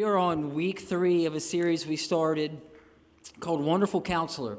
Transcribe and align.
We 0.00 0.06
are 0.06 0.16
on 0.16 0.54
week 0.54 0.78
three 0.78 1.26
of 1.26 1.34
a 1.34 1.40
series 1.40 1.86
we 1.86 1.96
started 1.96 2.58
called 3.38 3.60
Wonderful 3.60 4.00
Counselor. 4.00 4.56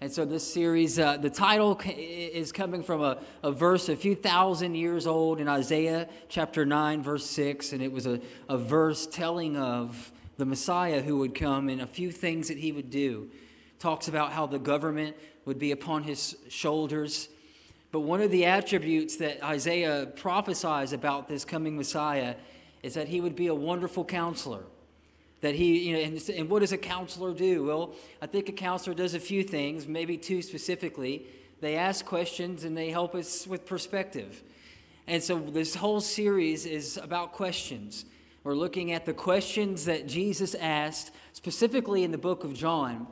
And 0.00 0.10
so, 0.10 0.24
this 0.24 0.50
series, 0.50 0.98
uh, 0.98 1.18
the 1.18 1.28
title 1.28 1.78
is 1.84 2.52
coming 2.52 2.82
from 2.82 3.02
a, 3.02 3.18
a 3.42 3.52
verse 3.52 3.90
a 3.90 3.96
few 3.96 4.14
thousand 4.14 4.76
years 4.76 5.06
old 5.06 5.40
in 5.40 5.46
Isaiah 5.46 6.08
chapter 6.30 6.64
9, 6.64 7.02
verse 7.02 7.26
6. 7.26 7.74
And 7.74 7.82
it 7.82 7.92
was 7.92 8.06
a, 8.06 8.18
a 8.48 8.56
verse 8.56 9.06
telling 9.06 9.58
of 9.58 10.10
the 10.38 10.46
Messiah 10.46 11.02
who 11.02 11.18
would 11.18 11.34
come 11.34 11.68
and 11.68 11.82
a 11.82 11.86
few 11.86 12.10
things 12.10 12.48
that 12.48 12.56
he 12.56 12.72
would 12.72 12.88
do. 12.88 13.28
Talks 13.78 14.08
about 14.08 14.32
how 14.32 14.46
the 14.46 14.58
government 14.58 15.16
would 15.44 15.58
be 15.58 15.70
upon 15.70 16.04
his 16.04 16.34
shoulders. 16.48 17.28
But 17.92 18.00
one 18.00 18.22
of 18.22 18.30
the 18.30 18.46
attributes 18.46 19.16
that 19.16 19.44
Isaiah 19.44 20.10
prophesies 20.16 20.94
about 20.94 21.28
this 21.28 21.44
coming 21.44 21.76
Messiah 21.76 22.36
is 22.82 22.94
that 22.94 23.08
he 23.08 23.20
would 23.20 23.36
be 23.36 23.48
a 23.48 23.54
wonderful 23.54 24.06
counselor. 24.06 24.64
That 25.40 25.54
he, 25.54 25.88
you 25.88 25.96
know, 25.96 26.02
and, 26.02 26.30
and 26.30 26.50
what 26.50 26.60
does 26.60 26.72
a 26.72 26.78
counselor 26.78 27.32
do? 27.32 27.64
Well, 27.64 27.94
I 28.20 28.26
think 28.26 28.48
a 28.48 28.52
counselor 28.52 28.94
does 28.94 29.14
a 29.14 29.20
few 29.20 29.44
things, 29.44 29.86
maybe 29.86 30.16
two 30.16 30.42
specifically. 30.42 31.26
They 31.60 31.76
ask 31.76 32.04
questions 32.04 32.64
and 32.64 32.76
they 32.76 32.90
help 32.90 33.14
us 33.14 33.46
with 33.46 33.64
perspective. 33.64 34.42
And 35.06 35.22
so 35.22 35.38
this 35.38 35.74
whole 35.74 36.00
series 36.00 36.66
is 36.66 36.96
about 36.96 37.32
questions. 37.32 38.04
We're 38.44 38.54
looking 38.54 38.92
at 38.92 39.06
the 39.06 39.14
questions 39.14 39.84
that 39.86 40.06
Jesus 40.06 40.54
asked, 40.54 41.12
specifically 41.32 42.04
in 42.04 42.12
the 42.12 42.18
book 42.18 42.44
of 42.44 42.54
John. 42.54 43.06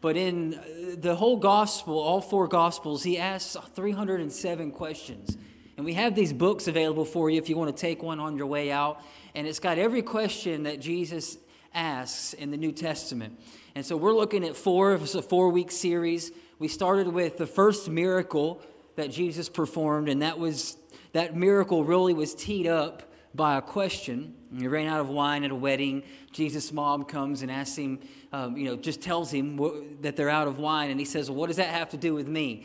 But 0.00 0.16
in 0.16 0.54
uh, 0.54 0.96
the 0.98 1.14
whole 1.14 1.36
gospel, 1.36 1.98
all 1.98 2.20
four 2.20 2.48
gospels, 2.48 3.02
he 3.02 3.18
asks 3.18 3.56
307 3.74 4.72
questions. 4.72 5.36
And 5.76 5.86
we 5.86 5.94
have 5.94 6.14
these 6.14 6.32
books 6.32 6.68
available 6.68 7.04
for 7.04 7.30
you 7.30 7.38
if 7.38 7.48
you 7.48 7.56
want 7.56 7.74
to 7.74 7.80
take 7.80 8.02
one 8.02 8.18
on 8.18 8.36
your 8.36 8.46
way 8.46 8.72
out. 8.72 9.00
And 9.34 9.46
it's 9.46 9.60
got 9.60 9.78
every 9.78 10.02
question 10.02 10.64
that 10.64 10.80
Jesus 10.80 11.38
asks 11.74 12.32
in 12.34 12.50
the 12.50 12.56
New 12.56 12.72
Testament. 12.72 13.38
And 13.74 13.84
so 13.84 13.96
we're 13.96 14.14
looking 14.14 14.44
at 14.44 14.56
four, 14.56 14.94
it's 14.94 15.14
a 15.14 15.22
four 15.22 15.48
week 15.48 15.70
series. 15.70 16.30
We 16.58 16.68
started 16.68 17.08
with 17.08 17.38
the 17.38 17.46
first 17.46 17.88
miracle 17.88 18.60
that 18.96 19.10
Jesus 19.10 19.48
performed, 19.48 20.08
and 20.08 20.22
that 20.22 20.38
was 20.38 20.76
that 21.12 21.36
miracle 21.36 21.84
really 21.84 22.14
was 22.14 22.34
teed 22.34 22.66
up 22.66 23.02
by 23.34 23.56
a 23.56 23.62
question. 23.62 24.34
He 24.56 24.66
ran 24.66 24.88
out 24.88 25.00
of 25.00 25.08
wine 25.08 25.44
at 25.44 25.50
a 25.50 25.54
wedding. 25.54 26.02
Jesus' 26.32 26.72
mom 26.72 27.04
comes 27.04 27.42
and 27.42 27.50
asks 27.50 27.76
him, 27.76 28.00
um, 28.32 28.56
you 28.56 28.66
know, 28.66 28.76
just 28.76 29.00
tells 29.00 29.30
him 29.30 29.98
that 30.02 30.16
they're 30.16 30.30
out 30.30 30.48
of 30.48 30.58
wine. 30.58 30.90
And 30.90 30.98
he 30.98 31.06
says, 31.06 31.30
well, 31.30 31.38
What 31.38 31.46
does 31.48 31.56
that 31.56 31.68
have 31.68 31.90
to 31.90 31.96
do 31.96 32.14
with 32.14 32.28
me? 32.28 32.64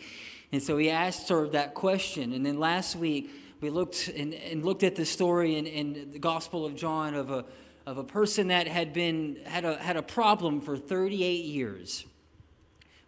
And 0.51 0.63
so 0.63 0.77
he 0.77 0.89
asked 0.89 1.29
her 1.29 1.47
that 1.49 1.73
question. 1.73 2.33
And 2.33 2.45
then 2.45 2.59
last 2.59 2.95
week, 2.95 3.29
we 3.59 3.69
looked 3.69 4.07
and, 4.09 4.33
and 4.33 4.63
looked 4.63 4.83
at 4.83 4.95
the 4.95 5.05
story 5.05 5.57
in, 5.57 5.65
in 5.65 6.11
the 6.11 6.19
Gospel 6.19 6.65
of 6.65 6.75
John 6.75 7.15
of 7.15 7.31
a, 7.31 7.45
of 7.87 7.97
a 7.97 8.03
person 8.03 8.49
that 8.49 8.67
had 8.67 8.91
been 8.91 9.37
had 9.45 9.63
a, 9.63 9.77
had 9.77 9.95
a 9.95 10.01
problem 10.01 10.59
for 10.59 10.75
38 10.75 11.45
years, 11.45 12.05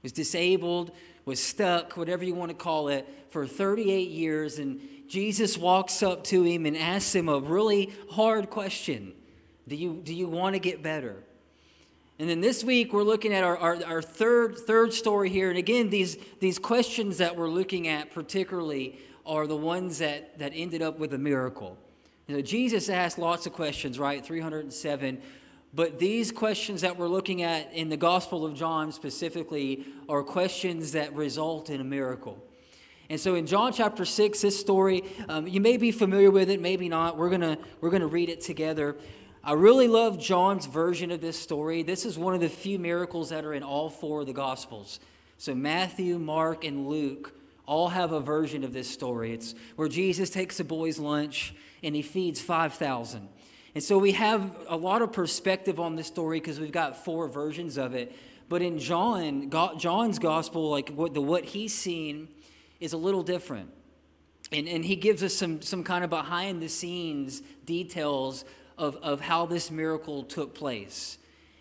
was 0.02 0.14
disabled, 0.14 0.92
was 1.26 1.44
stuck, 1.44 1.98
whatever 1.98 2.24
you 2.24 2.34
want 2.34 2.50
to 2.50 2.56
call 2.56 2.88
it, 2.88 3.06
for 3.30 3.46
38 3.46 4.10
years. 4.10 4.58
And 4.58 4.80
Jesus 5.10 5.58
walks 5.58 6.02
up 6.02 6.24
to 6.26 6.44
him 6.44 6.66
and 6.66 6.78
asks 6.78 7.14
him 7.14 7.28
a 7.28 7.40
really 7.40 7.92
hard 8.12 8.50
question 8.50 9.12
Do 9.68 9.76
you, 9.76 10.00
do 10.02 10.16
you 10.16 10.30
want 10.30 10.56
to 10.56 10.60
get 10.60 10.82
better? 10.82 11.24
And 12.18 12.30
then 12.30 12.40
this 12.40 12.64
week, 12.64 12.94
we're 12.94 13.04
looking 13.04 13.34
at 13.34 13.44
our, 13.44 13.58
our, 13.58 13.84
our, 13.84 14.02
third, 14.02 14.58
third 14.60 14.94
story 14.94 15.30
here. 15.30 15.50
And 15.50 15.58
again, 15.58 15.90
these, 15.90 16.18
these 16.40 16.58
questions 16.58 17.18
that 17.18 17.36
we're 17.36 17.50
looking 17.50 17.90
at 17.90 18.14
particularly 18.14 18.98
are 19.26 19.46
the 19.46 19.58
ones 19.58 19.98
that, 19.98 20.40
that 20.40 20.54
ended 20.56 20.82
up 20.82 21.00
with 21.00 21.14
a 21.14 21.18
miracle. 21.18 21.78
You 22.30 22.36
know, 22.36 22.42
Jesus 22.44 22.90
asked 22.90 23.18
lots 23.18 23.48
of 23.48 23.54
questions, 23.54 23.98
right? 23.98 24.24
307. 24.24 25.20
But 25.74 25.98
these 25.98 26.32
questions 26.32 26.82
that 26.82 26.96
we're 26.96 27.08
looking 27.08 27.42
at 27.42 27.74
in 27.74 27.90
the 27.90 27.98
Gospel 27.98 28.46
of 28.46 28.54
John 28.54 28.92
specifically 28.92 29.88
are 30.08 30.22
questions 30.22 30.92
that 30.92 31.16
result 31.16 31.72
in 31.72 31.82
a 31.82 31.84
miracle. 31.84 32.38
And 33.10 33.20
so 33.20 33.34
in 33.34 33.48
John 33.48 33.74
chapter 33.74 34.06
6, 34.06 34.42
this 34.42 34.60
story, 34.60 35.06
um, 35.28 35.48
you 35.48 35.60
may 35.60 35.78
be 35.78 35.92
familiar 35.92 36.30
with 36.30 36.52
it, 36.52 36.62
maybe 36.62 36.88
not. 36.88 37.18
We're 37.18 37.30
going 37.30 37.42
to 37.42 37.58
we're 37.82 37.90
going 37.90 38.02
to 38.02 38.08
read 38.08 38.30
it 38.30 38.42
together. 38.42 38.96
I 39.44 39.54
really 39.54 39.88
love 39.88 40.20
John's 40.20 40.68
version 40.68 41.10
of 41.10 41.22
this 41.22 41.40
story. 41.40 41.82
This 41.82 42.06
is 42.06 42.16
one 42.16 42.36
of 42.36 42.42
the 42.42 42.50
few 42.50 42.78
miracles 42.78 43.30
that 43.30 43.44
are 43.44 43.56
in 43.56 43.64
all 43.64 43.90
four 43.90 44.22
of 44.22 44.28
the 44.28 44.34
Gospels. 44.34 45.00
So 45.40 45.56
Matthew, 45.56 46.20
Mark, 46.20 46.64
and 46.64 46.88
Luke 46.88 47.34
all 47.66 47.90
have 47.90 48.12
a 48.12 48.20
version 48.20 48.64
of 48.64 48.72
this 48.72 48.88
story. 48.88 49.34
It's 49.34 49.56
where 49.78 49.88
Jesus 49.88 50.30
takes 50.30 50.60
a 50.60 50.64
boy's 50.64 51.00
lunch 51.00 51.56
and 51.84 51.96
he 51.96 52.02
feeds 52.02 52.42
5,000. 52.42 53.28
And 53.76 53.84
so 53.84 53.98
we 53.98 54.14
have 54.14 54.56
a 54.68 54.76
lot 54.76 55.02
of 55.02 55.12
perspective 55.12 55.80
on 55.80 55.96
this 55.96 56.08
story 56.08 56.40
because 56.40 56.60
we've 56.60 56.72
got 56.72 57.04
four 57.04 57.28
versions 57.28 57.78
of 57.78 57.94
it. 57.94 58.16
But 58.50 58.62
in 58.62 58.80
John, 58.80 59.52
John's 59.78 60.18
gospel, 60.18 60.70
like 60.70 60.90
what 60.90 61.14
the 61.14 61.22
what 61.22 61.46
he's 61.46 61.74
seen 61.74 62.30
is 62.80 62.94
a 62.94 62.98
little 62.98 63.24
different. 63.24 63.70
And, 64.52 64.68
and 64.68 64.84
he 64.84 64.96
gives 64.96 65.22
us 65.22 65.36
some, 65.36 65.62
some 65.62 65.84
kind 65.84 66.04
of 66.04 66.10
behind 66.10 66.62
the 66.62 66.70
scenes 66.70 67.44
details 67.66 68.46
of, 68.78 68.96
of 68.98 69.22
how 69.22 69.46
this 69.46 69.70
miracle 69.70 70.24
took 70.24 70.56
place. 70.56 71.20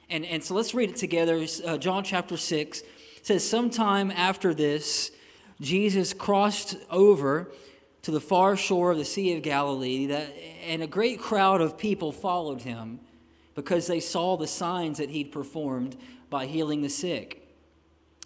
And, 0.09 0.25
and 0.25 0.43
so 0.43 0.55
let's 0.55 0.73
read 0.73 0.91
it 0.91 0.97
together. 0.97 1.45
Uh, 1.67 1.77
John 1.77 2.03
chapter 2.03 2.39
6 2.39 2.83
says, 3.23 3.49
Sometime 3.49 4.11
after 4.11 4.55
this, 4.55 5.11
Jesus 5.61 6.15
crossed 6.15 6.77
over 6.89 7.53
to 8.03 8.11
the 8.11 8.21
far 8.21 8.57
shore 8.57 8.93
of 8.93 8.99
the 8.99 9.05
Sea 9.05 9.37
of 9.37 9.43
Galilee, 9.43 10.07
that, 10.07 10.35
and 10.67 10.83
a 10.83 10.87
great 10.87 11.19
crowd 11.19 11.61
of 11.61 11.77
people 11.77 12.13
followed 12.13 12.63
him 12.63 13.01
because 13.55 13.87
they 13.87 14.01
saw 14.01 14.37
the 14.37 14.47
signs 14.47 14.99
that 14.99 15.11
he'd 15.11 15.33
performed 15.33 15.97
by 16.31 16.47
healing 16.47 16.83
the 16.83 16.89
sick. 16.89 17.49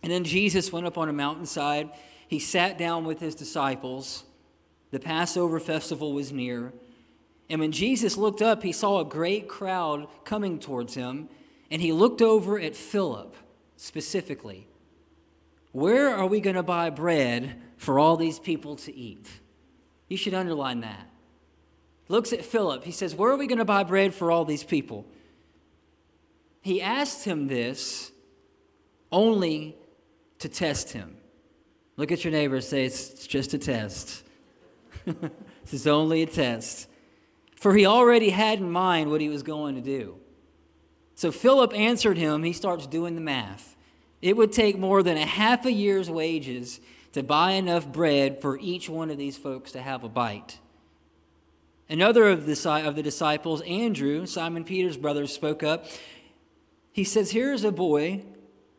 And 0.02 0.12
then 0.12 0.24
Jesus 0.24 0.72
went 0.72 0.86
up 0.86 0.98
on 0.98 1.08
a 1.08 1.12
mountainside. 1.12 1.90
He 2.28 2.38
sat 2.38 2.76
down 2.76 3.04
with 3.04 3.20
his 3.20 3.34
disciples. 3.34 4.24
The 4.90 5.00
Passover 5.00 5.58
festival 5.58 6.12
was 6.12 6.32
near. 6.32 6.72
And 7.48 7.60
when 7.60 7.72
Jesus 7.72 8.16
looked 8.16 8.42
up, 8.42 8.62
he 8.62 8.72
saw 8.72 9.00
a 9.00 9.04
great 9.04 9.48
crowd 9.48 10.06
coming 10.24 10.58
towards 10.58 10.94
him, 10.94 11.28
and 11.70 11.80
he 11.80 11.92
looked 11.92 12.22
over 12.22 12.58
at 12.58 12.76
Philip 12.76 13.36
specifically. 13.76 14.66
Where 15.72 16.14
are 16.14 16.26
we 16.26 16.40
going 16.40 16.56
to 16.56 16.62
buy 16.62 16.90
bread 16.90 17.56
for 17.76 17.98
all 17.98 18.16
these 18.16 18.38
people 18.38 18.76
to 18.76 18.94
eat? 18.94 19.28
You 20.12 20.18
should 20.18 20.34
underline 20.34 20.80
that. 20.80 21.08
Looks 22.08 22.34
at 22.34 22.44
Philip. 22.44 22.84
He 22.84 22.92
says, 22.92 23.14
Where 23.14 23.30
are 23.30 23.36
we 23.36 23.46
going 23.46 23.58
to 23.60 23.64
buy 23.64 23.82
bread 23.82 24.12
for 24.14 24.30
all 24.30 24.44
these 24.44 24.62
people? 24.62 25.06
He 26.60 26.82
asked 26.82 27.24
him 27.24 27.48
this 27.48 28.12
only 29.10 29.74
to 30.40 30.50
test 30.50 30.92
him. 30.92 31.16
Look 31.96 32.12
at 32.12 32.24
your 32.24 32.32
neighbor 32.32 32.60
say, 32.60 32.84
It's 32.84 33.26
just 33.26 33.54
a 33.54 33.58
test. 33.58 34.22
this 35.06 35.72
is 35.72 35.86
only 35.86 36.22
a 36.22 36.26
test 36.26 36.88
for 37.62 37.74
he 37.74 37.86
already 37.86 38.28
had 38.28 38.58
in 38.58 38.70
mind 38.70 39.08
what 39.08 39.20
he 39.20 39.28
was 39.30 39.44
going 39.44 39.76
to 39.76 39.80
do. 39.80 40.16
So 41.14 41.30
Philip 41.30 41.72
answered 41.72 42.18
him. 42.18 42.42
He 42.42 42.52
starts 42.52 42.88
doing 42.88 43.14
the 43.14 43.20
math. 43.20 43.76
It 44.20 44.36
would 44.36 44.50
take 44.50 44.76
more 44.76 45.02
than 45.04 45.16
a 45.16 45.24
half 45.24 45.64
a 45.64 45.72
year's 45.72 46.10
wages 46.10 46.80
to 47.12 47.22
buy 47.22 47.52
enough 47.52 47.86
bread 47.86 48.40
for 48.40 48.58
each 48.58 48.88
one 48.88 49.10
of 49.10 49.18
these 49.18 49.36
folks 49.36 49.72
to 49.72 49.82
have 49.82 50.04
a 50.04 50.08
bite. 50.08 50.58
Another 51.88 52.28
of 52.28 52.46
the, 52.46 52.86
of 52.86 52.96
the 52.96 53.02
disciples, 53.02 53.60
Andrew, 53.62 54.24
Simon 54.26 54.64
Peter's 54.64 54.96
brother, 54.96 55.26
spoke 55.26 55.62
up. 55.62 55.86
He 56.90 57.04
says, 57.04 57.30
Here's 57.30 57.64
a 57.64 57.72
boy 57.72 58.24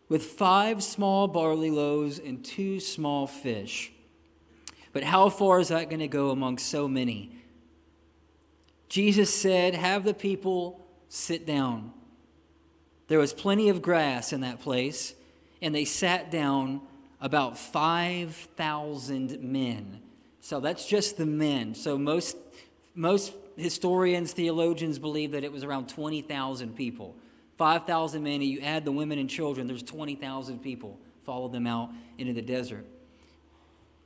with 0.09 0.23
five 0.23 0.83
small 0.83 1.27
barley 1.27 1.69
loaves 1.69 2.19
and 2.19 2.43
two 2.43 2.79
small 2.79 3.27
fish. 3.27 3.91
But 4.93 5.03
how 5.03 5.29
far 5.29 5.59
is 5.59 5.69
that 5.69 5.89
going 5.89 5.99
to 5.99 6.07
go 6.07 6.29
among 6.29 6.57
so 6.57 6.87
many? 6.87 7.35
Jesus 8.89 9.33
said, 9.33 9.75
Have 9.75 10.03
the 10.03 10.13
people 10.13 10.83
sit 11.09 11.45
down. 11.45 11.91
There 13.07 13.19
was 13.19 13.33
plenty 13.33 13.69
of 13.69 13.81
grass 13.81 14.33
in 14.33 14.41
that 14.41 14.59
place, 14.59 15.13
and 15.61 15.73
they 15.73 15.85
sat 15.85 16.31
down 16.31 16.81
about 17.23 17.57
5,000 17.57 19.41
men. 19.41 20.01
So 20.41 20.59
that's 20.59 20.85
just 20.85 21.15
the 21.15 21.25
men. 21.25 21.73
So 21.73 21.97
most, 21.97 22.35
most 22.95 23.31
historians, 23.55 24.33
theologians 24.33 24.99
believe 24.99 25.31
that 25.31 25.45
it 25.45 25.51
was 25.51 25.63
around 25.63 25.87
20,000 25.87 26.75
people. 26.75 27.15
5,000 27.57 28.21
men, 28.21 28.33
and 28.33 28.43
you 28.43 28.59
add 28.59 28.83
the 28.83 28.91
women 28.91 29.19
and 29.19 29.29
children, 29.29 29.67
there's 29.67 29.83
20,000 29.83 30.61
people. 30.61 30.99
Followed 31.23 31.53
them 31.53 31.65
out 31.65 31.91
into 32.17 32.33
the 32.33 32.41
desert. 32.41 32.85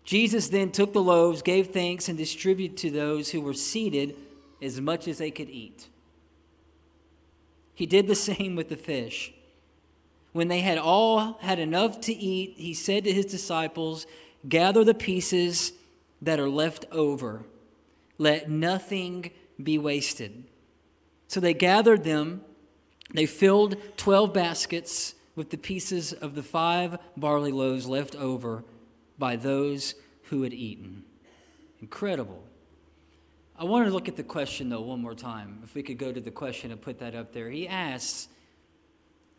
Jesus 0.04 0.50
then 0.50 0.72
took 0.72 0.94
the 0.94 1.02
loaves, 1.02 1.42
gave 1.42 1.70
thanks, 1.70 2.10
and 2.10 2.20
distributed 2.20 2.78
to 2.78 2.92
those 2.92 3.32
who 3.32 3.42
were 3.42 3.56
seated 3.56 4.16
as 4.62 4.80
much 4.80 5.08
as 5.08 5.18
they 5.18 5.32
could 5.32 5.50
eat. 5.50 5.88
He 7.74 7.88
did 7.88 8.06
the 8.06 8.16
same 8.30 8.56
with 8.56 8.70
the 8.70 8.78
fish. 8.78 9.34
When 10.34 10.48
they 10.48 10.62
had 10.62 10.78
all 10.78 11.38
had 11.42 11.60
enough 11.60 12.02
to 12.02 12.14
eat, 12.14 12.56
he 12.58 12.74
said 12.74 13.04
to 13.06 13.14
his 13.14 13.26
disciples, 13.26 14.06
Gather 14.48 14.84
the 14.84 14.94
pieces 14.94 15.74
that 16.22 16.40
are 16.40 16.50
left 16.50 16.86
over, 16.92 17.44
let 18.18 18.50
nothing 18.50 19.32
be 19.62 19.78
wasted. 19.78 20.44
So 21.28 21.40
they 21.40 21.54
gathered 21.54 22.04
them 22.04 22.42
they 23.14 23.26
filled 23.26 23.78
12 23.98 24.34
baskets 24.34 25.16
with 25.36 25.50
the 25.50 25.58
pieces 25.58 26.14
of 26.14 26.36
the 26.36 26.44
five 26.44 26.98
barley 27.16 27.52
loaves 27.52 27.88
left 27.88 28.16
over 28.16 28.64
by 29.18 29.36
those 29.36 29.96
who 30.24 30.44
had 30.44 30.54
eaten. 30.54 31.04
Incredible. 31.82 32.44
I 33.58 33.64
want 33.64 33.88
to 33.88 33.94
look 33.94 34.08
at 34.08 34.18
the 34.18 34.24
question, 34.24 34.70
though, 34.70 34.82
one 34.82 35.02
more 35.02 35.16
time. 35.16 35.62
If 35.64 35.74
we 35.74 35.84
could 35.84 35.98
go 35.98 36.12
to 36.12 36.20
the 36.20 36.32
question 36.32 36.72
and 36.72 36.82
put 36.82 37.00
that 37.00 37.16
up 37.16 37.34
there. 37.34 37.50
He 37.50 37.68
asks 37.68 38.28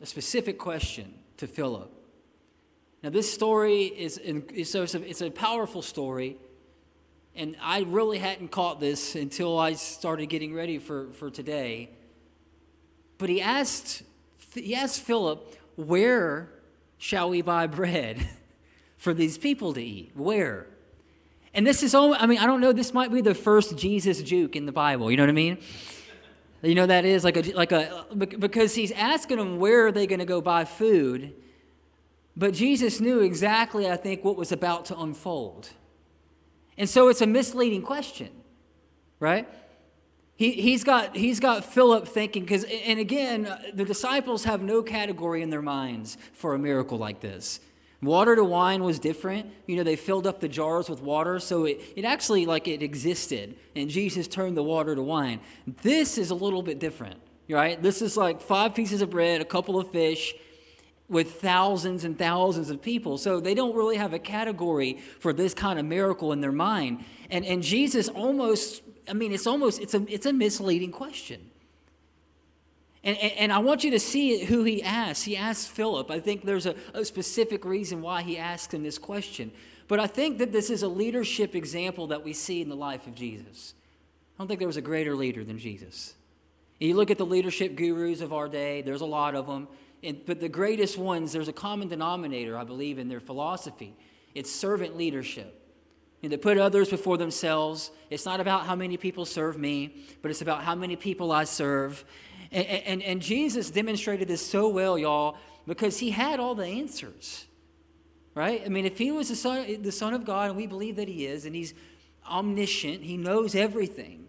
a 0.00 0.06
specific 0.06 0.58
question 0.58 1.14
to 1.38 1.46
Philip. 1.46 1.90
Now, 3.02 3.10
this 3.10 3.32
story 3.32 3.84
is, 3.84 4.14
so 4.68 4.82
it's 4.82 4.94
a, 4.94 5.08
it's 5.08 5.22
a 5.22 5.30
powerful 5.30 5.82
story, 5.82 6.36
and 7.36 7.56
I 7.62 7.82
really 7.82 8.18
hadn't 8.18 8.48
caught 8.48 8.80
this 8.80 9.14
until 9.14 9.58
I 9.58 9.74
started 9.74 10.26
getting 10.26 10.52
ready 10.52 10.78
for, 10.78 11.10
for 11.12 11.30
today. 11.30 11.90
But 13.18 13.28
he 13.28 13.40
asked, 13.40 14.02
he 14.54 14.74
asked 14.74 15.00
Philip, 15.00 15.56
Where 15.76 16.48
shall 16.98 17.30
we 17.30 17.42
buy 17.42 17.68
bread 17.68 18.26
for 18.96 19.14
these 19.14 19.38
people 19.38 19.74
to 19.74 19.82
eat? 19.82 20.10
Where? 20.14 20.66
And 21.54 21.66
this 21.66 21.82
is 21.82 21.94
only, 21.94 22.18
I 22.18 22.26
mean, 22.26 22.38
I 22.38 22.46
don't 22.46 22.60
know, 22.60 22.72
this 22.72 22.92
might 22.92 23.12
be 23.12 23.20
the 23.20 23.34
first 23.34 23.76
Jesus 23.76 24.22
juke 24.22 24.56
in 24.56 24.66
the 24.66 24.72
Bible. 24.72 25.10
You 25.10 25.16
know 25.16 25.22
what 25.22 25.30
I 25.30 25.32
mean? 25.32 25.58
You 26.62 26.74
know, 26.74 26.86
that 26.86 27.04
is 27.04 27.22
like 27.22 27.36
a, 27.36 27.52
like 27.52 27.72
a, 27.72 28.06
because 28.14 28.74
he's 28.74 28.90
asking 28.92 29.36
them 29.36 29.58
where 29.58 29.86
are 29.86 29.92
they 29.92 30.06
going 30.06 30.18
to 30.18 30.24
go 30.24 30.40
buy 30.40 30.64
food. 30.64 31.34
But 32.36 32.54
Jesus 32.54 33.00
knew 33.00 33.20
exactly, 33.20 33.88
I 33.88 33.96
think, 33.96 34.24
what 34.24 34.36
was 34.36 34.52
about 34.52 34.84
to 34.86 34.98
unfold. 34.98 35.70
And 36.76 36.88
so 36.88 37.08
it's 37.08 37.20
a 37.20 37.26
misleading 37.26 37.82
question, 37.82 38.30
right? 39.18 39.48
He, 40.36 40.52
he's 40.52 40.84
got, 40.84 41.16
he's 41.16 41.40
got 41.40 41.64
Philip 41.64 42.06
thinking, 42.06 42.44
because, 42.44 42.64
and 42.64 43.00
again, 43.00 43.46
uh, 43.46 43.60
the 43.74 43.84
disciples 43.84 44.44
have 44.44 44.62
no 44.62 44.82
category 44.82 45.42
in 45.42 45.50
their 45.50 45.62
minds 45.62 46.16
for 46.32 46.54
a 46.54 46.58
miracle 46.58 46.96
like 46.96 47.20
this. 47.20 47.58
Water 48.00 48.36
to 48.36 48.44
wine 48.44 48.84
was 48.84 48.98
different. 48.98 49.50
You 49.66 49.76
know, 49.76 49.82
they 49.82 49.96
filled 49.96 50.26
up 50.26 50.40
the 50.40 50.48
jars 50.48 50.88
with 50.88 51.02
water, 51.02 51.40
so 51.40 51.64
it, 51.64 51.80
it 51.96 52.04
actually 52.04 52.46
like 52.46 52.68
it 52.68 52.82
existed, 52.82 53.56
and 53.74 53.90
Jesus 53.90 54.28
turned 54.28 54.56
the 54.56 54.62
water 54.62 54.94
to 54.94 55.02
wine. 55.02 55.40
This 55.82 56.16
is 56.16 56.30
a 56.30 56.34
little 56.34 56.62
bit 56.62 56.78
different, 56.78 57.20
right? 57.48 57.82
This 57.82 58.00
is 58.00 58.16
like 58.16 58.40
five 58.40 58.74
pieces 58.74 59.02
of 59.02 59.10
bread, 59.10 59.40
a 59.40 59.44
couple 59.44 59.80
of 59.80 59.90
fish, 59.90 60.34
with 61.08 61.40
thousands 61.40 62.04
and 62.04 62.18
thousands 62.18 62.70
of 62.70 62.82
people. 62.82 63.18
So 63.18 63.40
they 63.40 63.54
don't 63.54 63.74
really 63.74 63.96
have 63.96 64.12
a 64.12 64.18
category 64.18 64.98
for 65.20 65.32
this 65.32 65.54
kind 65.54 65.78
of 65.78 65.86
miracle 65.86 66.32
in 66.32 66.40
their 66.40 66.52
mind. 66.52 67.04
And, 67.30 67.44
and 67.46 67.62
Jesus 67.62 68.08
almost 68.08 68.82
I 69.08 69.14
mean, 69.14 69.32
it's 69.32 69.46
almost, 69.46 69.80
it's 69.80 69.94
a, 69.94 70.04
it's 70.08 70.26
a 70.26 70.32
misleading 70.32 70.92
question. 70.92 71.50
And, 73.04 73.16
and, 73.18 73.32
and, 73.34 73.52
I 73.52 73.58
want 73.58 73.84
you 73.84 73.92
to 73.92 74.00
see 74.00 74.44
who 74.44 74.64
he 74.64 74.82
asks. 74.82 75.22
He 75.22 75.36
asks 75.36 75.66
Philip. 75.66 76.10
I 76.10 76.18
think 76.18 76.44
there's 76.44 76.66
a, 76.66 76.74
a 76.94 77.04
specific 77.04 77.64
reason 77.64 78.02
why 78.02 78.22
he 78.22 78.36
asks 78.36 78.74
him 78.74 78.82
this 78.82 78.98
question. 78.98 79.52
But 79.86 80.00
I 80.00 80.08
think 80.08 80.38
that 80.38 80.50
this 80.50 80.68
is 80.68 80.82
a 80.82 80.88
leadership 80.88 81.54
example 81.54 82.08
that 82.08 82.24
we 82.24 82.32
see 82.32 82.60
in 82.60 82.68
the 82.68 82.76
life 82.76 83.06
of 83.06 83.14
Jesus. 83.14 83.74
I 84.36 84.42
don't 84.42 84.48
think 84.48 84.58
there 84.58 84.68
was 84.68 84.76
a 84.76 84.82
greater 84.82 85.14
leader 85.14 85.44
than 85.44 85.58
Jesus. 85.58 86.14
You 86.80 86.94
look 86.94 87.10
at 87.10 87.18
the 87.18 87.26
leadership 87.26 87.76
gurus 87.76 88.20
of 88.20 88.32
our 88.32 88.48
day, 88.48 88.82
there's 88.82 89.00
a 89.00 89.06
lot 89.06 89.34
of 89.34 89.46
them. 89.46 89.68
And, 90.02 90.20
but 90.26 90.40
the 90.40 90.48
greatest 90.48 90.98
ones, 90.98 91.32
there's 91.32 91.48
a 91.48 91.52
common 91.52 91.88
denominator, 91.88 92.58
I 92.58 92.64
believe, 92.64 92.98
in 92.98 93.08
their 93.08 93.20
philosophy 93.20 93.94
it's 94.38 94.50
servant 94.50 94.96
leadership 94.96 95.54
and 96.22 96.30
to 96.30 96.38
put 96.38 96.58
others 96.58 96.90
before 96.90 97.16
themselves. 97.16 97.90
It's 98.10 98.24
not 98.24 98.38
about 98.40 98.66
how 98.66 98.76
many 98.76 98.96
people 98.96 99.24
serve 99.24 99.58
me, 99.58 100.04
but 100.22 100.30
it's 100.30 100.42
about 100.42 100.62
how 100.62 100.74
many 100.74 100.96
people 100.96 101.32
I 101.32 101.44
serve. 101.44 102.04
And, 102.50 102.66
and, 102.66 103.02
and 103.02 103.22
Jesus 103.22 103.70
demonstrated 103.70 104.28
this 104.28 104.44
so 104.44 104.68
well, 104.68 104.98
y'all, 104.98 105.36
because 105.66 105.98
he 105.98 106.10
had 106.10 106.40
all 106.40 106.54
the 106.54 106.66
answers. 106.66 107.46
Right? 108.34 108.62
I 108.64 108.68
mean, 108.68 108.86
if 108.86 108.98
he 108.98 109.10
was 109.10 109.28
the 109.28 109.36
son, 109.36 109.82
the 109.82 109.92
son 109.92 110.14
of 110.14 110.24
God, 110.24 110.50
and 110.50 110.56
we 110.56 110.66
believe 110.66 110.96
that 110.96 111.08
he 111.08 111.26
is, 111.26 111.44
and 111.44 111.54
he's 111.54 111.74
omniscient, 112.28 113.02
he 113.02 113.16
knows 113.16 113.54
everything, 113.54 114.26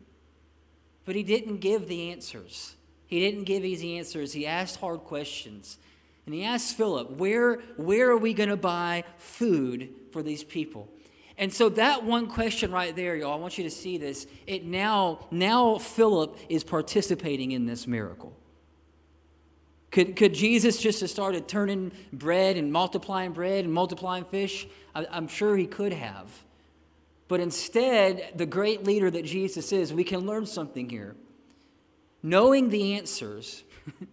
but 1.05 1.15
he 1.15 1.23
didn't 1.23 1.57
give 1.57 1.87
the 1.87 2.11
answers. 2.11 2.75
He 3.05 3.19
didn't 3.19 3.43
give 3.43 3.65
easy 3.65 3.97
answers. 3.97 4.33
He 4.33 4.45
asked 4.45 4.79
hard 4.79 5.01
questions. 5.01 5.77
And 6.25 6.35
he 6.35 6.43
asked 6.43 6.77
Philip, 6.77 7.11
where, 7.11 7.55
where 7.75 8.11
are 8.11 8.17
we 8.17 8.33
going 8.33 8.49
to 8.49 8.57
buy 8.57 9.03
food 9.17 9.89
for 10.11 10.21
these 10.21 10.43
people? 10.43 10.87
And 11.39 11.53
so 11.53 11.69
that 11.69 12.03
one 12.03 12.27
question 12.27 12.69
right 12.69 12.93
there, 12.93 13.15
y'all, 13.15 13.31
I 13.31 13.37
want 13.37 13.57
you 13.57 13.63
to 13.63 13.71
see 13.71 13.97
this. 13.97 14.27
It 14.45 14.65
now, 14.65 15.25
now 15.31 15.77
Philip 15.77 16.37
is 16.49 16.65
participating 16.65 17.51
in 17.53 17.65
this 17.65 17.87
miracle. 17.87 18.35
Could, 19.89 20.17
could 20.17 20.33
Jesus 20.33 20.81
just 20.81 20.99
have 20.99 21.09
started 21.09 21.47
turning 21.47 21.93
bread 22.11 22.57
and 22.57 22.73
multiplying 22.73 23.31
bread 23.31 23.63
and 23.63 23.73
multiplying 23.73 24.25
fish? 24.25 24.67
I, 24.93 25.07
I'm 25.09 25.29
sure 25.29 25.55
he 25.55 25.65
could 25.65 25.93
have. 25.93 26.29
But 27.29 27.39
instead, 27.39 28.33
the 28.35 28.45
great 28.45 28.83
leader 28.83 29.09
that 29.09 29.23
Jesus 29.23 29.71
is, 29.71 29.93
we 29.93 30.03
can 30.03 30.27
learn 30.27 30.45
something 30.45 30.89
here. 30.89 31.15
Knowing 32.21 32.67
the 32.67 32.95
answers, 32.95 33.63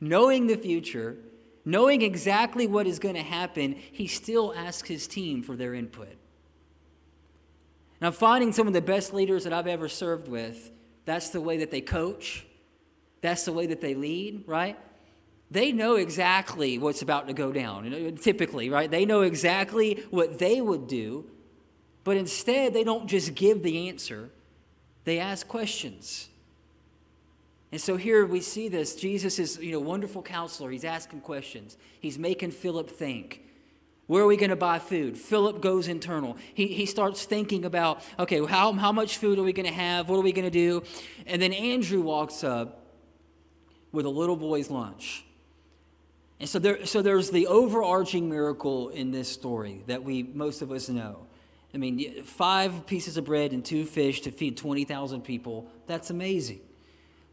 knowing 0.00 0.48
the 0.48 0.56
future, 0.56 1.18
knowing 1.64 2.02
exactly 2.02 2.66
what 2.66 2.88
is 2.88 2.98
going 2.98 3.14
to 3.14 3.22
happen, 3.22 3.76
he 3.92 4.08
still 4.08 4.52
asks 4.56 4.88
his 4.88 5.06
team 5.06 5.40
for 5.40 5.54
their 5.54 5.72
input. 5.72 6.16
I'm 8.06 8.12
finding 8.12 8.52
some 8.52 8.66
of 8.66 8.72
the 8.72 8.82
best 8.82 9.14
leaders 9.14 9.44
that 9.44 9.52
I've 9.52 9.66
ever 9.66 9.88
served 9.88 10.28
with, 10.28 10.70
that's 11.04 11.30
the 11.30 11.40
way 11.40 11.58
that 11.58 11.70
they 11.70 11.80
coach, 11.80 12.46
that's 13.20 13.44
the 13.44 13.52
way 13.52 13.66
that 13.66 13.80
they 13.80 13.94
lead, 13.94 14.44
right? 14.46 14.78
They 15.50 15.72
know 15.72 15.96
exactly 15.96 16.78
what's 16.78 17.02
about 17.02 17.28
to 17.28 17.34
go 17.34 17.52
down, 17.52 18.16
typically, 18.20 18.70
right? 18.70 18.90
They 18.90 19.04
know 19.04 19.22
exactly 19.22 20.04
what 20.10 20.38
they 20.38 20.60
would 20.60 20.88
do, 20.88 21.30
but 22.02 22.16
instead 22.16 22.74
they 22.74 22.84
don't 22.84 23.06
just 23.06 23.34
give 23.34 23.62
the 23.62 23.88
answer, 23.88 24.30
they 25.04 25.18
ask 25.18 25.46
questions. 25.46 26.28
And 27.70 27.80
so 27.80 27.96
here 27.96 28.24
we 28.24 28.40
see 28.40 28.68
this. 28.68 28.94
Jesus 28.94 29.38
is, 29.38 29.58
you 29.58 29.72
know, 29.72 29.80
wonderful 29.80 30.22
counselor. 30.22 30.70
He's 30.70 30.84
asking 30.84 31.20
questions. 31.22 31.76
He's 32.00 32.18
making 32.18 32.52
Philip 32.52 32.88
think. 32.90 33.42
Where 34.06 34.22
are 34.22 34.26
we 34.26 34.36
going 34.36 34.50
to 34.50 34.56
buy 34.56 34.78
food? 34.78 35.16
Philip 35.16 35.62
goes 35.62 35.88
internal. 35.88 36.36
He, 36.52 36.66
he 36.66 36.84
starts 36.84 37.24
thinking 37.24 37.64
about, 37.64 38.02
okay, 38.18 38.44
how, 38.44 38.72
how 38.72 38.92
much 38.92 39.16
food 39.16 39.38
are 39.38 39.42
we 39.42 39.52
going 39.52 39.66
to 39.66 39.72
have? 39.72 40.08
What 40.08 40.16
are 40.16 40.22
we 40.22 40.32
going 40.32 40.44
to 40.44 40.50
do? 40.50 40.82
And 41.26 41.40
then 41.40 41.52
Andrew 41.52 42.02
walks 42.02 42.44
up 42.44 42.82
with 43.92 44.04
a 44.04 44.10
little 44.10 44.36
boy's 44.36 44.68
lunch. 44.68 45.24
And 46.38 46.48
so, 46.48 46.58
there, 46.58 46.84
so 46.84 47.00
there's 47.00 47.30
the 47.30 47.46
overarching 47.46 48.28
miracle 48.28 48.90
in 48.90 49.10
this 49.10 49.28
story 49.28 49.82
that 49.86 50.02
we 50.02 50.22
most 50.22 50.60
of 50.60 50.70
us 50.70 50.88
know. 50.88 51.26
I 51.72 51.78
mean, 51.78 52.22
five 52.22 52.86
pieces 52.86 53.16
of 53.16 53.24
bread 53.24 53.52
and 53.52 53.64
two 53.64 53.84
fish 53.84 54.20
to 54.22 54.30
feed 54.30 54.56
20,000 54.56 55.22
people, 55.22 55.70
that's 55.86 56.10
amazing. 56.10 56.60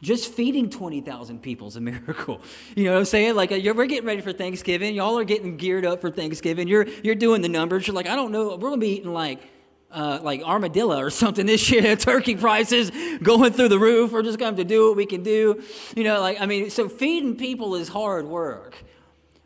Just 0.02 0.32
feeding 0.32 0.68
20,000 0.68 1.40
people 1.40 1.68
is 1.68 1.76
a 1.76 1.80
miracle. 1.92 2.40
You 2.74 2.84
know 2.84 2.92
what 2.92 2.98
I'm 2.98 3.04
saying? 3.04 3.36
Like, 3.36 3.50
we're 3.50 3.86
getting 3.86 4.04
ready 4.04 4.20
for 4.20 4.32
Thanksgiving. 4.32 4.94
Y'all 4.94 5.16
are 5.18 5.24
getting 5.24 5.56
geared 5.56 5.86
up 5.86 6.00
for 6.00 6.10
Thanksgiving. 6.10 6.66
You're, 6.66 6.88
you're 7.04 7.14
doing 7.14 7.40
the 7.40 7.48
numbers. 7.48 7.86
You're 7.86 7.94
like, 7.94 8.08
I 8.08 8.16
don't 8.16 8.32
know. 8.32 8.50
We're 8.50 8.68
going 8.68 8.80
to 8.80 8.86
be 8.86 8.96
eating 8.96 9.12
like, 9.12 9.40
uh, 9.92 10.18
like 10.20 10.42
armadillo 10.42 10.98
or 10.98 11.10
something 11.22 11.46
this 11.46 11.70
year. 11.70 11.94
Turkey 11.96 12.34
prices 12.34 12.90
going 13.22 13.52
through 13.52 13.68
the 13.68 13.78
roof. 13.78 14.10
We're 14.10 14.24
just 14.24 14.40
going 14.40 14.56
to 14.56 14.64
do 14.64 14.88
what 14.88 14.96
we 14.96 15.06
can 15.06 15.22
do. 15.22 15.62
You 15.94 16.02
know, 16.02 16.20
like, 16.20 16.40
I 16.40 16.46
mean, 16.46 16.68
so 16.70 16.88
feeding 16.88 17.36
people 17.36 17.76
is 17.76 17.88
hard 17.88 18.26
work. 18.26 18.76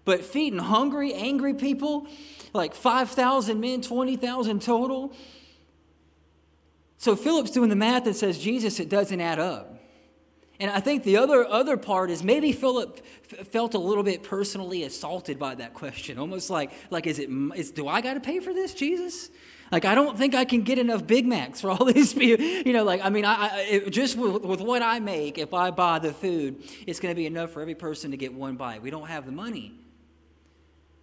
But 0.07 0.25
feeding 0.25 0.61
hungry, 0.61 1.13
angry 1.13 1.53
people, 1.53 2.07
like 2.55 2.75
5,000 2.75 3.61
men, 3.61 3.83
20,000 3.83 4.63
total. 4.63 5.13
So 6.97 7.15
Philip's 7.15 7.51
doing 7.51 7.69
the 7.69 7.77
math 7.77 8.07
and 8.07 8.17
says, 8.17 8.39
Jesus, 8.39 8.81
it 8.81 8.89
doesn't 8.89 9.21
add 9.21 9.39
up. 9.39 9.76
And 10.59 10.71
I 10.71 10.81
think 10.81 11.05
the 11.05 11.19
other, 11.19 11.47
other 11.47 11.77
part 11.77 12.11
is 12.11 12.23
maybe 12.23 12.53
Philip 12.53 13.05
felt 13.51 13.75
a 13.75 13.79
little 13.79 14.03
bit 14.03 14.23
personally 14.23 14.85
assaulted 14.85 15.39
by 15.39 15.55
that 15.57 15.75
question. 15.75 16.19
Almost 16.19 16.49
like, 16.49 16.73
like 16.91 17.07
is 17.07 17.19
it, 17.19 17.29
is, 17.55 17.71
do 17.71 17.89
I 17.89 18.01
got 18.01 18.15
to 18.15 18.21
pay 18.21 18.41
for 18.41 18.55
this, 18.55 18.73
Jesus? 18.73 19.29
Like, 19.71 19.85
I 19.85 19.95
don't 19.95 20.17
think 20.17 20.35
I 20.35 20.45
can 20.45 20.63
get 20.63 20.79
enough 20.79 21.07
Big 21.07 21.27
Macs 21.27 21.61
for 21.61 21.71
all 21.71 21.85
these 21.93 22.15
people. 22.15 22.45
You 22.45 22.73
know, 22.73 22.85
like, 22.85 23.05
I 23.05 23.11
mean, 23.11 23.25
I, 23.25 23.35
I 23.35 23.61
it, 23.63 23.91
just 23.91 24.17
with, 24.17 24.43
with 24.43 24.61
what 24.61 24.83
I 24.83 25.01
make, 25.01 25.39
if 25.39 25.53
I 25.53 25.71
buy 25.71 25.99
the 25.99 26.13
food, 26.13 26.63
it's 26.87 27.01
going 27.01 27.13
to 27.13 27.17
be 27.17 27.27
enough 27.27 27.51
for 27.51 27.61
every 27.61 27.75
person 27.75 28.13
to 28.13 28.17
get 28.17 28.33
one 28.33 28.57
bite. 28.57 28.83
We 28.83 28.91
don't 28.91 29.09
have 29.09 29.27
the 29.27 29.33
money. 29.33 29.75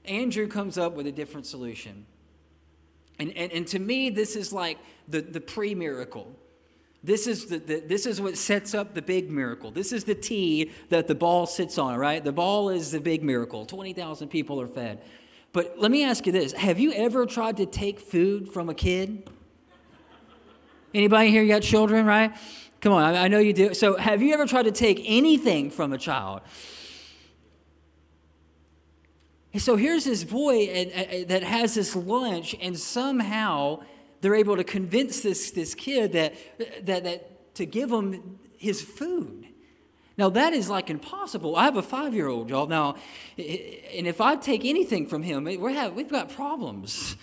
Andrew 0.05 0.48
comes 0.48 0.77
up 0.77 0.93
with 0.93 1.07
a 1.07 1.12
different 1.12 1.45
solution. 1.45 2.05
And, 3.19 3.31
and, 3.38 3.51
and 3.51 3.67
to 3.67 3.79
me, 3.79 4.10
this 4.10 4.36
is 4.36 4.51
like 4.51 4.77
the, 5.07 5.22
the 5.22 5.41
pre 5.41 5.75
miracle. 5.75 6.36
This 7.03 7.27
is, 7.27 7.48
the, 7.48 7.57
the, 7.57 7.79
this 7.81 8.05
is 8.05 8.22
what 8.22 8.38
sets 8.38 8.74
up 8.74 8.93
the 8.93 9.01
big 9.01 9.29
miracle. 9.29 9.72
This 9.72 9.91
is 9.91 10.05
the 10.05 10.15
tee 10.15 10.72
that 10.89 11.07
the 11.07 11.15
ball 11.15 11.45
sits 11.45 11.77
on, 11.77 11.98
right? 11.98 12.24
The 12.24 12.31
ball 12.31 12.69
is 12.69 12.91
the 12.91 13.01
big 13.01 13.24
miracle. 13.24 13.65
20,000 13.65 14.29
people 14.29 14.62
are 14.62 14.67
fed. 14.67 15.01
But 15.51 15.75
let 15.77 15.91
me 15.91 16.03
ask 16.03 16.25
you 16.25 16.31
this 16.31 16.53
Have 16.53 16.79
you 16.79 16.93
ever 16.93 17.25
tried 17.25 17.57
to 17.57 17.65
take 17.65 18.00
food 18.00 18.50
from 18.50 18.69
a 18.69 18.74
kid? 18.74 19.29
Anybody 20.93 21.29
here 21.29 21.45
got 21.45 21.62
children, 21.62 22.05
right? 22.05 22.33
Come 22.79 22.93
on, 22.93 23.03
I, 23.03 23.25
I 23.25 23.27
know 23.27 23.39
you 23.39 23.53
do. 23.53 23.74
So, 23.74 23.98
have 23.98 24.22
you 24.22 24.33
ever 24.33 24.45
tried 24.45 24.63
to 24.63 24.72
take 24.72 25.01
anything 25.05 25.72
from 25.72 25.91
a 25.93 25.98
child? 25.98 26.41
So 29.57 29.75
here's 29.75 30.05
this 30.05 30.24
boy 30.24 31.25
that 31.27 31.43
has 31.43 31.75
this 31.75 31.95
lunch, 31.95 32.55
and 32.60 32.77
somehow 32.77 33.81
they're 34.24 34.36
able 34.36 34.56
to 34.56 34.63
convince 34.63 35.20
this, 35.20 35.51
this 35.51 35.75
kid 35.75 36.13
that, 36.13 36.34
that, 36.86 37.03
that 37.03 37.56
to 37.56 37.65
give 37.65 37.92
him 37.92 38.39
his 38.58 38.82
food. 38.82 39.46
Now, 40.18 40.30
that 40.30 40.53
is 40.53 40.70
like 40.70 40.89
impossible. 40.89 41.58
I 41.58 41.65
have 41.65 41.75
a 41.75 41.82
five 41.82 42.15
year 42.15 42.30
old, 42.30 42.50
y'all. 42.50 42.68
Now, 42.68 42.96
and 43.38 44.08
if 44.08 44.22
I 44.22 44.38
take 44.38 44.63
anything 44.63 45.08
from 45.08 45.24
him, 45.24 45.44
we 45.44 45.74
have, 45.74 45.94
we've 45.94 46.10
got 46.10 46.30
problems. 46.30 47.18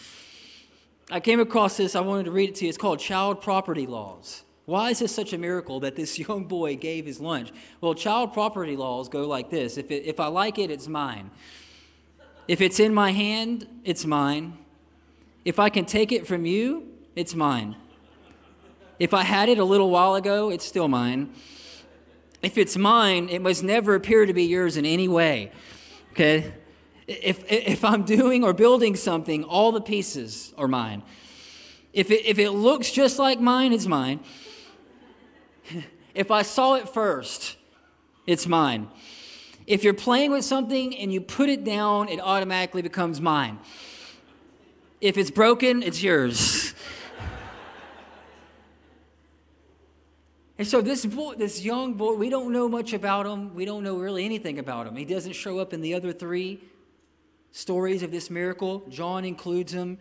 I 1.11 1.21
came 1.21 1.41
across 1.41 1.79
this, 1.79 1.97
I 1.97 2.01
wanted 2.01 2.25
to 2.25 2.33
read 2.33 2.51
it 2.51 2.55
to 2.57 2.67
you. 2.67 2.69
It's 2.69 2.77
called 2.77 3.01
Child 3.01 3.41
Property 3.41 3.87
Laws. 3.87 4.43
Why 4.67 4.91
is 4.91 4.99
this 4.99 5.15
such 5.15 5.33
a 5.33 5.39
miracle 5.39 5.81
that 5.81 5.97
this 5.97 6.19
young 6.29 6.45
boy 6.45 6.77
gave 6.77 7.07
his 7.07 7.19
lunch? 7.19 7.51
Well, 7.81 7.95
child 7.95 8.35
property 8.35 8.77
laws 8.77 9.09
go 9.09 9.27
like 9.27 9.49
this 9.49 9.79
if, 9.79 9.91
it, 9.91 10.05
if 10.05 10.21
I 10.21 10.27
like 10.27 10.59
it, 10.59 10.71
it's 10.71 10.87
mine. 10.87 11.31
If 12.47 12.61
it's 12.61 12.79
in 12.79 12.93
my 12.93 13.13
hand, 13.13 13.67
it's 13.85 14.05
mine. 14.05 14.59
If 15.45 15.59
I 15.59 15.71
can 15.71 15.87
take 15.87 16.13
it 16.13 16.27
from 16.27 16.45
you, 16.45 16.90
it's 17.21 17.35
mine. 17.35 17.77
If 18.99 19.15
I 19.15 19.23
had 19.23 19.49
it 19.49 19.59
a 19.59 19.65
little 19.65 19.91
while 19.91 20.15
ago, 20.15 20.51
it's 20.51 20.65
still 20.65 20.89
mine. 20.89 21.33
If 22.43 22.57
it's 22.57 22.77
mine, 22.77 23.29
it 23.29 23.43
must 23.43 23.63
never 23.63 23.95
appear 23.95 24.25
to 24.25 24.33
be 24.33 24.45
yours 24.45 24.77
in 24.77 24.87
any 24.87 25.07
way. 25.07 25.53
Okay? 26.13 26.53
If, 27.07 27.45
if 27.51 27.85
I'm 27.85 28.05
doing 28.05 28.43
or 28.43 28.53
building 28.53 28.97
something, 28.97 29.45
all 29.45 29.73
the 29.73 29.81
pieces 29.81 30.55
are 30.57 30.69
mine. 30.69 31.03
If 31.93 32.11
it, 32.11 32.25
if 32.27 32.39
it 32.39 32.51
looks 32.51 32.91
just 32.91 33.19
like 33.19 33.39
mine, 33.41 33.73
it's 33.73 33.87
mine. 33.87 34.21
If 36.15 36.31
I 36.31 36.43
saw 36.43 36.75
it 36.75 36.89
first, 36.89 37.57
it's 38.27 38.47
mine. 38.47 38.89
If 39.67 39.85
you're 39.85 39.95
playing 39.95 40.31
with 40.31 40.45
something 40.45 40.97
and 40.97 41.13
you 41.13 41.21
put 41.21 41.49
it 41.49 41.65
down, 41.65 42.09
it 42.09 42.21
automatically 42.21 42.83
becomes 42.83 43.21
mine. 43.21 43.59
If 45.01 45.17
it's 45.17 45.31
broken, 45.31 45.83
it's 45.83 46.03
yours. 46.03 46.75
And 50.61 50.69
so 50.69 50.83
this 50.83 51.07
boy, 51.07 51.37
this 51.37 51.65
young 51.65 51.95
boy, 51.95 52.13
we 52.13 52.29
don't 52.29 52.53
know 52.53 52.69
much 52.69 52.93
about 52.93 53.25
him. 53.25 53.55
We 53.55 53.65
don't 53.65 53.83
know 53.83 53.97
really 53.97 54.27
anything 54.27 54.59
about 54.59 54.87
him. 54.87 54.95
He 54.95 55.07
doesn't 55.07 55.33
show 55.33 55.59
up 55.59 55.73
in 55.73 55.81
the 55.81 55.95
other 55.95 56.13
three 56.13 56.61
stories 57.51 58.03
of 58.03 58.11
this 58.11 58.29
miracle. 58.29 58.83
John 58.91 59.25
includes 59.25 59.73
him. 59.73 59.97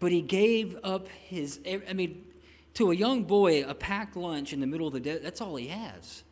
But 0.00 0.12
he 0.12 0.22
gave 0.22 0.78
up 0.82 1.08
his, 1.08 1.60
I 1.86 1.92
mean, 1.92 2.24
to 2.72 2.90
a 2.90 2.94
young 2.94 3.24
boy, 3.24 3.64
a 3.68 3.74
packed 3.74 4.16
lunch 4.16 4.54
in 4.54 4.60
the 4.60 4.66
middle 4.66 4.86
of 4.86 4.94
the 4.94 5.00
day, 5.00 5.18
that's 5.18 5.42
all 5.42 5.56
he 5.56 5.66
has. 5.66 6.24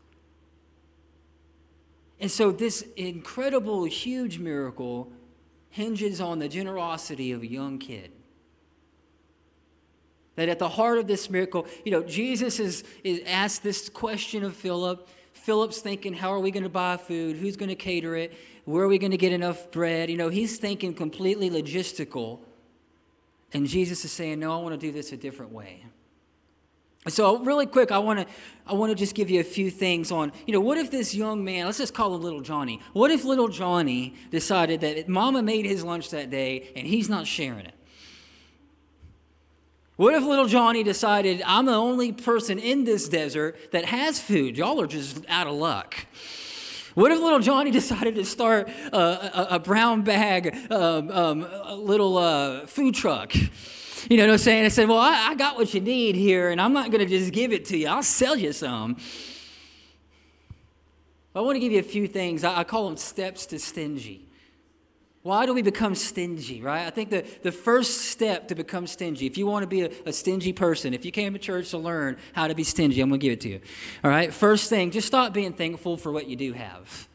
And 2.19 2.31
so 2.31 2.51
this 2.51 2.81
incredible, 2.97 3.85
huge 3.85 4.39
miracle 4.39 5.13
hinges 5.69 6.19
on 6.19 6.39
the 6.39 6.49
generosity 6.49 7.31
of 7.31 7.43
a 7.43 7.47
young 7.47 7.79
kid. 7.79 8.11
That 10.37 10.49
at 10.49 10.59
the 10.59 10.69
heart 10.69 10.99
of 10.99 11.07
this 11.07 11.29
miracle, 11.29 11.67
you 11.85 11.93
know, 11.93 12.03
Jesus 12.03 12.61
is, 12.61 12.85
is 13.05 13.21
asked 13.27 13.63
this 13.63 13.89
question 13.89 14.45
of 14.45 14.55
Philip. 14.57 15.09
Philip's 15.33 15.81
thinking, 15.81 16.13
how 16.15 16.33
are 16.33 16.39
we 16.39 16.51
going 16.51 16.63
to 16.63 16.69
buy 16.69 16.97
food? 16.97 17.37
Who's 17.37 17.57
going 17.57 17.69
to 17.69 17.75
cater 17.75 18.15
it? 18.15 18.33
Where 18.65 18.85
are 18.85 18.89
we 18.89 18.99
going 18.99 19.11
to 19.11 19.17
get 19.17 19.33
enough 19.33 19.71
bread? 19.71 20.11
You 20.11 20.17
know, 20.17 20.29
he's 20.29 20.59
thinking 20.59 20.95
completely 20.95 21.51
logistical. 21.51 22.41
And 23.53 23.67
Jesus 23.67 24.05
is 24.05 24.13
saying, 24.13 24.39
no, 24.39 24.53
I 24.53 24.63
want 24.63 24.79
to 24.79 24.87
do 24.87 24.93
this 24.93 25.13
a 25.13 25.17
different 25.17 25.53
way. 25.53 25.85
So 27.09 27.39
really 27.39 27.65
quick, 27.65 27.91
I 27.91 27.99
want 27.99 28.21
to 28.21 28.27
I 28.67 28.75
want 28.75 28.91
to 28.91 28.95
just 28.95 29.15
give 29.15 29.31
you 29.31 29.41
a 29.41 29.45
few 29.45 29.71
things 29.71 30.13
on, 30.13 30.33
you 30.47 30.53
know, 30.53 30.61
what 30.61 30.77
if 30.77 30.91
this 30.91 31.15
young 31.15 31.43
man, 31.43 31.65
let's 31.65 31.79
just 31.79 31.95
call 31.95 32.15
him 32.15 32.21
little 32.21 32.43
Johnny. 32.43 32.81
What 32.93 33.11
if 33.11 33.25
little 33.25 33.49
Johnny 33.49 34.15
decided 34.31 34.83
that 34.83 35.09
mama 35.09 35.43
made 35.43 35.65
his 35.65 35.83
lunch 35.83 36.11
that 36.11 36.31
day 36.31 36.71
and 36.77 36.87
he's 36.87 37.09
not 37.09 37.27
sharing 37.27 37.65
it? 37.65 37.75
What 40.01 40.15
if 40.15 40.25
little 40.25 40.47
Johnny 40.47 40.83
decided, 40.83 41.43
I'm 41.45 41.67
the 41.67 41.75
only 41.75 42.11
person 42.11 42.59
in 42.59 42.85
this 42.85 43.07
desert 43.07 43.71
that 43.73 43.85
has 43.85 44.19
food? 44.19 44.57
Y'all 44.57 44.81
are 44.81 44.87
just 44.87 45.23
out 45.29 45.47
of 45.47 45.53
luck. 45.53 45.95
What 46.95 47.13
if 47.13 47.21
little 47.21 47.39
Johnny 47.39 47.71
decided 47.81 48.15
to 48.15 48.25
start 48.25 48.71
a, 48.95 48.97
a, 48.97 49.47
a 49.57 49.59
brown 49.59 50.01
bag, 50.01 50.57
um, 50.73 51.11
um, 51.11 51.47
little 51.85 52.17
uh, 52.17 52.65
food 52.65 52.95
truck? 52.95 53.35
You 53.35 54.17
know 54.17 54.25
what 54.25 54.33
I'm 54.33 54.39
saying? 54.39 54.65
I 54.65 54.69
said, 54.69 54.89
Well, 54.89 54.97
I, 54.97 55.33
I 55.33 55.35
got 55.35 55.59
what 55.59 55.75
you 55.75 55.83
need 55.83 56.15
here, 56.17 56.49
and 56.49 56.63
I'm 56.63 56.73
not 56.73 56.91
going 56.91 57.07
to 57.07 57.19
just 57.19 57.31
give 57.31 57.53
it 57.53 57.67
to 57.67 57.77
you. 57.77 57.89
I'll 57.89 58.03
sell 58.03 58.37
you 58.37 58.55
some. 58.55 58.97
I 61.35 61.43
want 61.43 61.57
to 61.57 61.61
give 61.61 61.73
you 61.73 61.79
a 61.79 61.83
few 61.83 62.09
things. 62.09 62.43
I, 62.43 62.61
I 62.61 62.65
call 62.65 62.87
them 62.87 62.97
steps 62.97 63.45
to 63.45 63.59
stingy. 63.59 64.30
Why 65.23 65.45
do 65.45 65.53
we 65.53 65.61
become 65.61 65.95
stingy, 65.95 66.63
right? 66.63 66.87
I 66.87 66.91
think 66.91 67.11
the, 67.11 67.27
the 67.43 67.53
first 67.53 68.07
step 68.11 68.49
to 68.49 68.55
become 68.55 68.87
stingy, 68.87 69.27
if 69.27 69.37
you 69.37 69.47
want 69.47 69.65
to 69.65 69.67
be 69.67 69.83
a, 69.83 69.91
a, 70.07 70.13
stingy 70.15 70.55
person, 70.55 70.95
if 70.95 71.05
you 71.05 71.13
came 71.13 71.35
to 71.35 71.39
church 71.39 71.71
to 71.71 71.79
learn 71.79 72.17
how 72.33 72.49
to 72.49 72.55
be 72.55 72.65
stingy, 72.65 73.03
I'm 73.03 73.11
going 73.11 73.21
to 73.21 73.27
give 73.27 73.35
it 73.35 73.41
to 73.43 73.51
you. 73.51 73.61
All 74.03 74.11
right? 74.11 74.33
First 74.33 74.71
thing, 74.71 74.91
just 74.91 75.07
stop 75.07 75.35
being 75.35 75.53
thankful 75.53 75.99
for 75.99 76.11
what 76.11 76.27
you 76.27 76.37
do 76.37 76.55
have. 76.55 77.07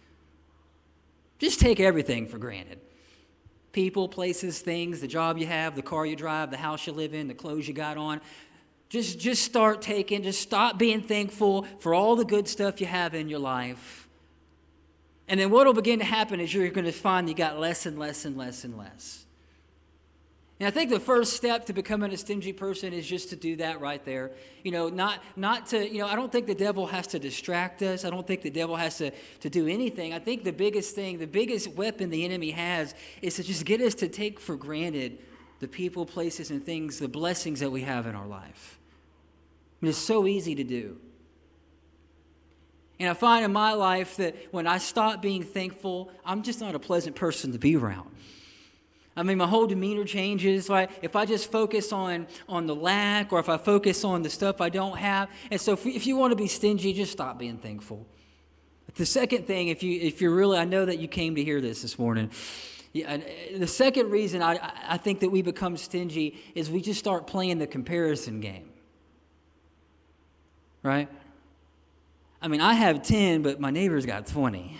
Just 1.39 1.59
take 1.59 1.79
everything 1.79 2.27
for 2.27 2.37
granted 2.37 2.79
people, 3.71 4.07
places, 4.07 4.59
things, 4.59 5.01
the 5.01 5.07
job 5.07 5.37
you 5.37 5.45
have, 5.45 5.75
the 5.75 5.81
car 5.81 6.05
you 6.05 6.15
drive, 6.15 6.49
the 6.49 6.55
house 6.55 6.87
you 6.87 6.93
live 6.93 7.13
in, 7.13 7.27
the 7.27 7.33
clothes 7.33 7.67
you 7.67 7.73
got 7.73 7.97
on. 7.97 8.21
Just, 8.87 9.19
just 9.19 9.43
start 9.43 9.81
taking, 9.81 10.23
just 10.23 10.41
stop 10.41 10.77
being 10.77 11.01
thankful 11.01 11.63
for 11.79 11.93
all 11.93 12.15
the 12.15 12.23
good 12.23 12.47
stuff 12.47 12.79
you 12.79 12.87
have 12.87 13.13
in 13.13 13.27
your 13.27 13.39
life 13.39 14.04
and 15.27 15.39
then 15.39 15.49
what 15.49 15.65
will 15.65 15.73
begin 15.73 15.99
to 15.99 16.05
happen 16.05 16.39
is 16.39 16.53
you're 16.53 16.69
going 16.69 16.85
to 16.85 16.91
find 16.91 17.27
you 17.27 17.35
got 17.35 17.59
less 17.59 17.85
and 17.85 17.97
less 17.97 18.25
and 18.25 18.37
less 18.37 18.63
and 18.63 18.77
less. 18.77 19.25
And 20.59 20.67
I 20.67 20.71
think 20.71 20.89
the 20.89 21.01
first 21.01 21.33
step 21.33 21.65
to 21.65 21.73
becoming 21.73 22.13
a 22.13 22.17
stingy 22.17 22.53
person 22.53 22.93
is 22.93 23.05
just 23.05 23.29
to 23.31 23.35
do 23.35 23.57
that 23.57 23.81
right 23.81 24.03
there. 24.05 24.31
You 24.63 24.71
know, 24.71 24.87
not 24.87 25.21
not 25.35 25.65
to, 25.67 25.85
you 25.85 25.99
know, 25.99 26.07
I 26.07 26.15
don't 26.15 26.31
think 26.31 26.47
the 26.47 26.55
devil 26.55 26.87
has 26.87 27.07
to 27.07 27.19
distract 27.19 27.81
us. 27.81 28.05
I 28.05 28.09
don't 28.09 28.25
think 28.25 28.41
the 28.41 28.49
devil 28.49 28.77
has 28.77 28.97
to, 28.99 29.11
to 29.41 29.49
do 29.49 29.67
anything. 29.67 30.13
I 30.13 30.19
think 30.19 30.45
the 30.45 30.53
biggest 30.53 30.95
thing, 30.95 31.17
the 31.17 31.27
biggest 31.27 31.69
weapon 31.69 32.09
the 32.09 32.23
enemy 32.23 32.51
has 32.51 32.95
is 33.21 33.35
to 33.35 33.43
just 33.43 33.65
get 33.65 33.81
us 33.81 33.95
to 33.95 34.07
take 34.07 34.39
for 34.39 34.55
granted 34.55 35.17
the 35.59 35.67
people, 35.67 36.05
places, 36.05 36.51
and 36.51 36.65
things, 36.65 36.99
the 36.99 37.07
blessings 37.07 37.59
that 37.59 37.71
we 37.71 37.81
have 37.81 38.07
in 38.07 38.15
our 38.15 38.27
life. 38.27 38.79
I 39.81 39.85
mean, 39.85 39.89
it's 39.89 39.97
so 39.97 40.25
easy 40.25 40.55
to 40.55 40.63
do. 40.63 40.97
And 42.99 43.09
I 43.09 43.13
find 43.13 43.43
in 43.43 43.51
my 43.51 43.73
life 43.73 44.17
that 44.17 44.35
when 44.51 44.67
I 44.67 44.77
stop 44.77 45.21
being 45.21 45.43
thankful, 45.43 46.11
I'm 46.25 46.43
just 46.43 46.61
not 46.61 46.75
a 46.75 46.79
pleasant 46.79 47.15
person 47.15 47.51
to 47.51 47.59
be 47.59 47.75
around. 47.75 48.09
I 49.17 49.23
mean, 49.23 49.37
my 49.37 49.47
whole 49.47 49.67
demeanor 49.67 50.05
changes. 50.05 50.69
Right? 50.69 50.89
If 51.01 51.15
I 51.15 51.25
just 51.25 51.51
focus 51.51 51.91
on, 51.91 52.27
on 52.47 52.67
the 52.67 52.75
lack 52.75 53.33
or 53.33 53.39
if 53.39 53.49
I 53.49 53.57
focus 53.57 54.03
on 54.03 54.23
the 54.23 54.29
stuff 54.29 54.61
I 54.61 54.69
don't 54.69 54.97
have. 54.97 55.29
And 55.51 55.59
so 55.59 55.73
if, 55.73 55.85
if 55.85 56.07
you 56.07 56.15
want 56.15 56.31
to 56.31 56.35
be 56.35 56.47
stingy, 56.47 56.93
just 56.93 57.11
stop 57.11 57.37
being 57.37 57.57
thankful. 57.57 58.05
But 58.85 58.95
the 58.95 59.05
second 59.05 59.45
thing, 59.45 59.69
if, 59.69 59.83
you, 59.83 59.99
if 59.99 60.21
you're 60.21 60.35
really, 60.35 60.57
I 60.57 60.65
know 60.65 60.85
that 60.85 60.99
you 60.99 61.07
came 61.07 61.35
to 61.35 61.43
hear 61.43 61.59
this 61.59 61.81
this 61.81 61.99
morning. 61.99 62.31
Yeah, 62.93 63.15
uh, 63.15 63.57
the 63.57 63.67
second 63.67 64.09
reason 64.09 64.41
I, 64.41 64.71
I 64.87 64.97
think 64.97 65.19
that 65.19 65.29
we 65.29 65.41
become 65.41 65.75
stingy 65.75 66.37
is 66.55 66.69
we 66.69 66.81
just 66.81 66.99
start 66.99 67.27
playing 67.27 67.57
the 67.57 67.67
comparison 67.67 68.39
game. 68.39 68.69
Right? 70.81 71.09
I 72.45 72.47
mean, 72.47 72.61
I 72.61 72.75
have 72.75 73.01
10, 73.01 73.41
but 73.41 73.59
my 73.59 73.71
neighbor's 73.71 74.05
got 74.05 74.27
20. 74.27 74.77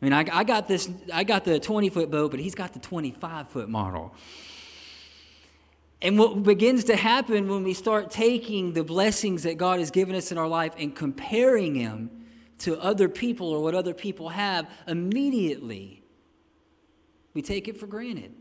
I 0.00 0.04
mean, 0.04 0.12
I, 0.12 0.24
I 0.32 0.44
got 0.44 0.68
this, 0.68 0.88
I 1.12 1.24
got 1.24 1.44
the 1.44 1.58
20 1.58 1.88
foot 1.88 2.12
boat, 2.12 2.30
but 2.30 2.38
he's 2.38 2.54
got 2.54 2.72
the 2.72 2.78
25 2.78 3.48
foot 3.48 3.68
model. 3.68 4.14
And 6.00 6.16
what 6.16 6.44
begins 6.44 6.84
to 6.84 6.94
happen 6.94 7.48
when 7.48 7.64
we 7.64 7.74
start 7.74 8.12
taking 8.12 8.72
the 8.72 8.84
blessings 8.84 9.42
that 9.42 9.58
God 9.58 9.80
has 9.80 9.90
given 9.90 10.14
us 10.14 10.30
in 10.30 10.38
our 10.38 10.46
life 10.46 10.74
and 10.78 10.94
comparing 10.94 11.74
them 11.74 12.08
to 12.58 12.80
other 12.80 13.08
people 13.08 13.48
or 13.48 13.60
what 13.60 13.74
other 13.74 13.92
people 13.92 14.28
have, 14.28 14.70
immediately 14.86 16.04
we 17.34 17.42
take 17.42 17.66
it 17.66 17.76
for 17.76 17.88
granted. 17.88 18.32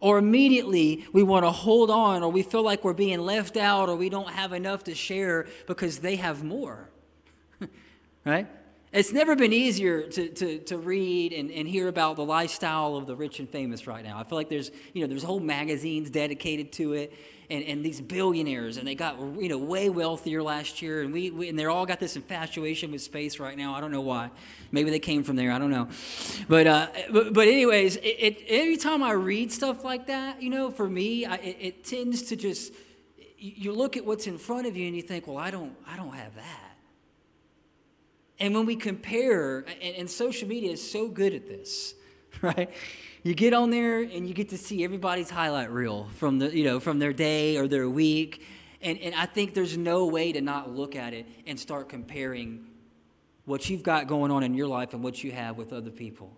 Or 0.00 0.16
immediately 0.16 1.04
we 1.12 1.22
want 1.22 1.44
to 1.44 1.50
hold 1.50 1.90
on, 1.90 2.22
or 2.22 2.32
we 2.32 2.42
feel 2.42 2.62
like 2.62 2.84
we're 2.84 2.94
being 2.94 3.20
left 3.20 3.58
out, 3.58 3.90
or 3.90 3.96
we 3.96 4.08
don't 4.08 4.30
have 4.30 4.54
enough 4.54 4.84
to 4.84 4.94
share 4.94 5.46
because 5.66 5.98
they 5.98 6.16
have 6.16 6.42
more 6.42 6.88
right? 8.24 8.46
It's 8.92 9.10
never 9.10 9.34
been 9.34 9.54
easier 9.54 10.02
to, 10.02 10.28
to, 10.28 10.58
to 10.58 10.76
read 10.76 11.32
and, 11.32 11.50
and 11.50 11.66
hear 11.66 11.88
about 11.88 12.16
the 12.16 12.24
lifestyle 12.24 12.96
of 12.96 13.06
the 13.06 13.16
rich 13.16 13.38
and 13.38 13.48
famous 13.48 13.86
right 13.86 14.04
now. 14.04 14.18
I 14.18 14.24
feel 14.24 14.36
like 14.36 14.50
there's, 14.50 14.70
you 14.92 15.00
know, 15.00 15.06
there's 15.06 15.22
whole 15.22 15.40
magazines 15.40 16.10
dedicated 16.10 16.72
to 16.72 16.92
it 16.92 17.14
and, 17.48 17.64
and 17.64 17.82
these 17.82 18.02
billionaires 18.02 18.76
and 18.76 18.86
they 18.86 18.94
got, 18.94 19.18
you 19.18 19.48
know, 19.48 19.56
way 19.56 19.88
wealthier 19.88 20.42
last 20.42 20.82
year 20.82 21.00
and 21.00 21.10
we, 21.10 21.30
we 21.30 21.48
and 21.48 21.58
they're 21.58 21.70
all 21.70 21.86
got 21.86 22.00
this 22.00 22.16
infatuation 22.16 22.92
with 22.92 23.00
space 23.00 23.38
right 23.38 23.56
now. 23.56 23.74
I 23.74 23.80
don't 23.80 23.92
know 23.92 24.02
why. 24.02 24.30
Maybe 24.72 24.90
they 24.90 24.98
came 24.98 25.24
from 25.24 25.36
there. 25.36 25.52
I 25.52 25.58
don't 25.58 25.70
know. 25.70 25.88
But, 26.46 26.66
uh, 26.66 26.88
but, 27.10 27.32
but 27.32 27.48
anyways, 27.48 27.96
it, 27.96 28.02
it, 28.02 28.44
every 28.46 28.76
time 28.76 29.02
I 29.02 29.12
read 29.12 29.50
stuff 29.50 29.84
like 29.84 30.08
that, 30.08 30.42
you 30.42 30.50
know, 30.50 30.70
for 30.70 30.86
me, 30.86 31.24
I, 31.24 31.36
it, 31.36 31.56
it 31.58 31.84
tends 31.84 32.24
to 32.24 32.36
just, 32.36 32.74
you 33.38 33.72
look 33.72 33.96
at 33.96 34.04
what's 34.04 34.26
in 34.26 34.36
front 34.36 34.66
of 34.66 34.76
you 34.76 34.86
and 34.86 34.94
you 34.94 35.02
think, 35.02 35.26
well, 35.26 35.38
I 35.38 35.50
don't, 35.50 35.74
I 35.86 35.96
don't 35.96 36.12
have 36.14 36.34
that. 36.34 36.71
And 38.42 38.56
when 38.56 38.66
we 38.66 38.74
compare, 38.74 39.64
and, 39.80 39.94
and, 39.98 40.10
social 40.10 40.48
media 40.48 40.72
is 40.72 40.90
so 40.90 41.06
good 41.06 41.32
at 41.32 41.46
this, 41.46 41.94
right? 42.42 42.68
You 43.22 43.34
get 43.34 43.54
on 43.54 43.70
there 43.70 44.00
and 44.00 44.26
you 44.26 44.34
get 44.34 44.48
to 44.48 44.58
see 44.58 44.82
everybody's 44.82 45.30
highlight 45.30 45.70
reel 45.70 46.08
from 46.16 46.40
the, 46.40 46.54
you 46.54 46.64
know, 46.64 46.80
from 46.80 46.98
their 46.98 47.12
day 47.12 47.56
or 47.56 47.68
their 47.68 47.88
week. 47.88 48.44
And, 48.82 48.98
and 48.98 49.14
I 49.14 49.26
think 49.26 49.54
there's 49.54 49.76
no 49.76 50.06
way 50.06 50.32
to 50.32 50.40
not 50.40 50.74
look 50.74 50.96
at 50.96 51.14
it 51.14 51.24
and 51.46 51.58
start 51.58 51.88
comparing 51.88 52.66
what 53.44 53.70
you've 53.70 53.84
got 53.84 54.08
going 54.08 54.32
on 54.32 54.42
in 54.42 54.54
your 54.54 54.66
life 54.66 54.92
and 54.92 55.04
what 55.04 55.22
you 55.22 55.30
have 55.30 55.56
with 55.56 55.72
other 55.72 55.92
people. 55.92 56.36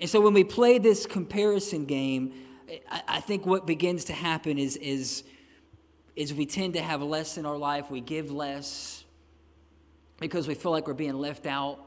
And 0.00 0.08
so 0.08 0.22
when 0.22 0.32
we 0.32 0.42
play 0.42 0.78
this 0.78 1.04
comparison 1.04 1.84
game, 1.84 2.32
I, 2.90 3.02
I 3.06 3.20
think 3.20 3.44
what 3.44 3.66
begins 3.66 4.06
to 4.06 4.14
happen 4.14 4.58
is, 4.58 4.78
is, 4.78 5.22
is 6.14 6.32
we 6.32 6.46
tend 6.46 6.72
to 6.74 6.80
have 6.80 7.02
less 7.02 7.36
in 7.36 7.44
our 7.44 7.58
life, 7.58 7.90
we 7.90 8.00
give 8.00 8.30
less, 8.30 8.95
because 10.18 10.48
we 10.48 10.54
feel 10.54 10.72
like 10.72 10.86
we're 10.86 10.94
being 10.94 11.14
left 11.14 11.46
out. 11.46 11.80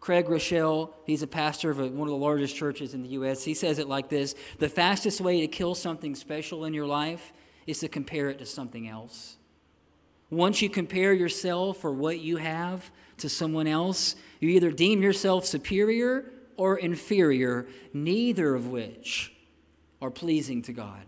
Craig 0.00 0.26
Groeschel, 0.26 0.92
he's 1.06 1.22
a 1.22 1.26
pastor 1.26 1.70
of 1.70 1.78
a, 1.78 1.88
one 1.88 2.08
of 2.08 2.12
the 2.12 2.16
largest 2.16 2.56
churches 2.56 2.92
in 2.92 3.02
the 3.02 3.10
U.S., 3.10 3.44
he 3.44 3.54
says 3.54 3.78
it 3.78 3.88
like 3.88 4.08
this 4.08 4.34
The 4.58 4.68
fastest 4.68 5.20
way 5.20 5.40
to 5.40 5.46
kill 5.46 5.74
something 5.74 6.14
special 6.14 6.64
in 6.64 6.74
your 6.74 6.86
life 6.86 7.32
is 7.66 7.78
to 7.80 7.88
compare 7.88 8.28
it 8.28 8.38
to 8.38 8.46
something 8.46 8.88
else. 8.88 9.36
Once 10.30 10.62
you 10.62 10.68
compare 10.70 11.12
yourself 11.12 11.84
or 11.84 11.92
what 11.92 12.18
you 12.18 12.38
have 12.38 12.90
to 13.18 13.28
someone 13.28 13.66
else, 13.66 14.16
you 14.40 14.48
either 14.48 14.70
deem 14.70 15.02
yourself 15.02 15.44
superior 15.44 16.24
or 16.56 16.78
inferior, 16.78 17.66
neither 17.92 18.54
of 18.54 18.66
which 18.66 19.32
are 20.00 20.10
pleasing 20.10 20.62
to 20.62 20.72
God. 20.72 21.04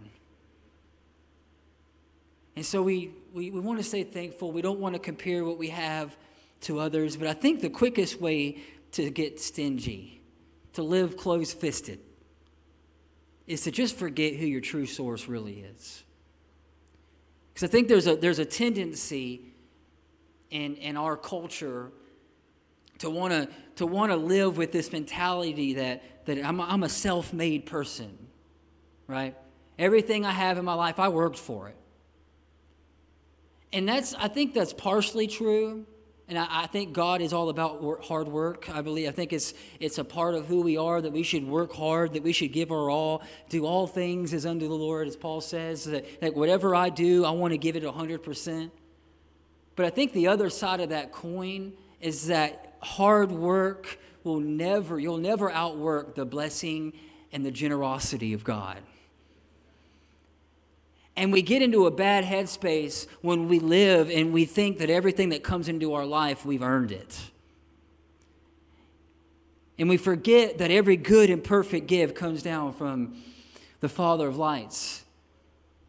And 2.55 2.65
so 2.65 2.83
we, 2.83 3.11
we, 3.33 3.51
we 3.51 3.61
want 3.61 3.79
to 3.79 3.85
stay 3.85 4.05
thankful. 4.05 4.53
We 4.53 4.63
don't 4.63 4.79
want 4.79 4.95
to 4.95 5.01
compare 5.01 5.45
what 5.45 5.59
we 5.59 5.71
have 5.71 6.17
to 6.65 6.79
others. 6.81 7.17
But 7.17 7.29
I 7.29 7.33
think 7.33 7.61
the 7.61 7.71
quickest 7.71 8.21
way 8.21 8.59
to 8.93 9.11
get 9.11 9.41
stingy, 9.41 10.23
to 10.75 10.83
live 10.83 11.17
close 11.17 11.53
fisted, 11.53 12.01
is 13.47 13.63
to 13.63 13.71
just 13.71 13.97
forget 13.97 14.35
who 14.35 14.47
your 14.47 14.61
true 14.61 14.87
source 14.87 15.29
really 15.29 15.61
is. 15.61 16.03
Because 17.53 17.69
I 17.69 17.71
think 17.71 17.89
there's 17.89 18.07
a, 18.07 18.17
there's 18.17 18.39
a 18.39 18.45
tendency 18.45 19.43
in, 20.51 20.77
in 20.77 20.97
our 20.97 21.17
culture 21.17 21.93
to 22.99 23.11
want 23.11 23.33
to 23.33 23.49
to 23.77 23.87
want 23.87 24.13
to 24.13 24.17
live 24.17 24.57
with 24.57 24.73
this 24.73 24.93
mentality 24.93 25.75
that, 25.75 26.27
that 26.27 26.45
I'm, 26.45 26.61
a, 26.61 26.65
I'm 26.65 26.83
a 26.83 26.89
self 26.89 27.33
made 27.33 27.67
person, 27.67 28.17
right? 29.07 29.37
Everything 29.79 30.25
I 30.25 30.31
have 30.31 30.59
in 30.59 30.65
my 30.65 30.75
life, 30.75 30.99
I 30.99 31.09
worked 31.09 31.39
for 31.39 31.69
it. 31.69 31.77
And 33.73 33.89
that's, 33.89 34.15
I 34.15 34.29
think 34.29 34.55
that's 34.55 34.73
partially 34.73 35.27
true. 35.27 35.87
And 36.29 36.39
I, 36.39 36.63
I, 36.63 36.67
think 36.67 36.95
God 36.95 37.21
is 37.21 37.35
all 37.35 37.51
about 37.51 37.83
work, 37.83 38.03
hard 38.03 38.29
work. 38.29 38.71
I 38.71 38.81
believe, 38.81 39.09
I 39.09 39.13
think 39.13 39.33
it's, 39.33 39.53
it's 39.79 39.99
a 39.99 40.05
part 40.05 40.35
of 40.35 40.47
who 40.47 40.63
we 40.63 40.79
are 40.79 41.03
that 41.03 41.13
we 41.13 41.23
should 41.23 41.47
work 41.47 41.73
hard, 41.75 42.15
that 42.15 42.23
we 42.23 42.33
should 42.33 42.53
give 42.53 42.71
our 42.71 42.89
all, 42.89 43.23
do 43.51 43.67
all 43.67 43.87
things 43.87 44.33
as 44.33 44.47
unto 44.47 44.67
the 44.67 44.75
Lord, 44.75 45.07
as 45.07 45.17
Paul 45.17 45.43
says, 45.43 45.85
that, 45.85 46.21
that 46.21 46.35
whatever 46.35 46.75
I 46.75 46.89
do, 46.89 47.27
I 47.27 47.31
want 47.31 47.53
to 47.53 47.59
give 47.59 47.77
it 47.77 47.83
100%. 47.83 48.71
But 49.77 49.87
I 49.87 49.91
think 49.91 50.13
the 50.13 50.29
other 50.29 50.49
side 50.49 50.81
of 50.81 50.91
that 50.91 51.13
coin 51.13 51.75
is 52.01 52.29
that 52.29 52.77
hard 52.81 53.31
work 53.31 53.99
will 54.23 54.41
never, 54.41 54.99
you'll 54.99 55.19
never 55.19 55.51
outwork 55.51 56.15
the 56.15 56.25
blessing 56.25 56.95
and 57.33 57.45
the 57.45 57.51
generosity 57.51 58.33
of 58.33 58.45
God. 58.45 58.79
And 61.17 61.33
we 61.33 61.43
get 61.43 61.63
into 61.63 61.87
a 61.87 61.91
bad 61.91 62.25
headspace 62.25 63.07
when 63.21 63.49
we 63.49 63.61
live 63.61 64.11
and 64.11 64.33
we 64.33 64.45
think 64.45 64.79
that 64.79 64.91
everything 64.91 65.29
that 65.29 65.45
comes 65.45 65.69
into 65.69 65.95
our 65.95 66.05
life, 66.05 66.45
we've 66.45 66.63
earned 66.63 66.91
it. 66.91 67.19
And 69.79 69.89
we 69.89 69.97
forget 69.97 70.59
that 70.59 70.71
every 70.71 70.97
good 70.97 71.31
and 71.31 71.43
perfect 71.43 71.87
gift 71.87 72.15
comes 72.15 72.43
down 72.43 72.73
from 72.73 73.17
the 73.81 73.89
Father 73.89 74.29
of 74.29 74.37
lights. 74.37 75.05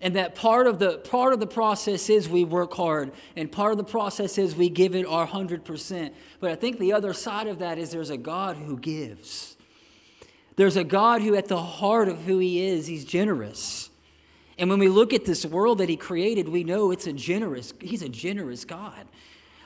And 0.02 0.16
that 0.16 0.36
part 0.36 0.68
of 0.68 0.78
the 0.78 0.98
part 0.98 1.34
of 1.34 1.40
the 1.40 1.48
process 1.48 2.10
is 2.10 2.28
we 2.28 2.44
work 2.44 2.74
hard, 2.74 3.12
and 3.36 3.52
part 3.52 3.72
of 3.72 3.78
the 3.78 3.84
process 3.84 4.38
is 4.38 4.56
we 4.56 4.70
give 4.70 4.94
it 4.94 5.06
our 5.06 5.26
100%. 5.26 6.12
But 6.40 6.52
I 6.52 6.56
think 6.56 6.78
the 6.78 6.94
other 6.94 7.14
side 7.14 7.48
of 7.48 7.60
that 7.60 7.78
is 7.78 7.92
there's 7.92 8.10
a 8.10 8.18
God 8.18 8.58
who 8.58 8.78
gives. 8.78 9.56
There's 10.58 10.76
a 10.76 10.84
God 10.84 11.22
who 11.22 11.36
at 11.36 11.48
the 11.48 11.62
heart 11.62 12.08
of 12.08 12.22
who 12.22 12.40
he 12.40 12.66
is, 12.66 12.88
he's 12.88 13.06
generous. 13.06 13.90
And 14.58 14.70
when 14.70 14.80
we 14.80 14.88
look 14.88 15.14
at 15.14 15.26
this 15.26 15.46
world 15.46 15.80
that 15.80 15.90
he 15.90 15.98
created, 15.98 16.48
we 16.48 16.64
know 16.64 16.92
it's 16.92 17.08
a 17.08 17.14
generous, 17.14 17.74
he's 17.82 18.02
a 18.02 18.10
generous 18.10 18.64
God. 18.64 19.06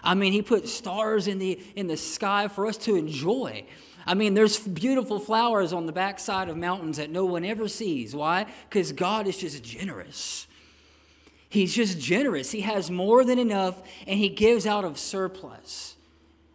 I 0.03 0.13
mean, 0.15 0.33
he 0.33 0.41
put 0.41 0.67
stars 0.67 1.27
in 1.27 1.39
the 1.39 1.61
in 1.75 1.87
the 1.87 1.97
sky 1.97 2.47
for 2.47 2.65
us 2.65 2.77
to 2.77 2.95
enjoy. 2.95 3.65
I 4.05 4.13
mean, 4.13 4.33
there's 4.33 4.57
beautiful 4.57 5.19
flowers 5.19 5.73
on 5.73 5.85
the 5.85 5.91
backside 5.91 6.49
of 6.49 6.57
mountains 6.57 6.97
that 6.97 7.09
no 7.09 7.25
one 7.25 7.45
ever 7.45 7.67
sees. 7.67 8.15
Why? 8.15 8.45
Because 8.69 8.91
God 8.91 9.27
is 9.27 9.37
just 9.37 9.63
generous. 9.63 10.47
He's 11.49 11.75
just 11.75 11.99
generous. 11.99 12.51
He 12.51 12.61
has 12.61 12.89
more 12.89 13.25
than 13.25 13.39
enough, 13.39 13.81
and 14.07 14.17
he 14.17 14.29
gives 14.29 14.65
out 14.65 14.85
of 14.85 14.97
surplus. 14.97 15.95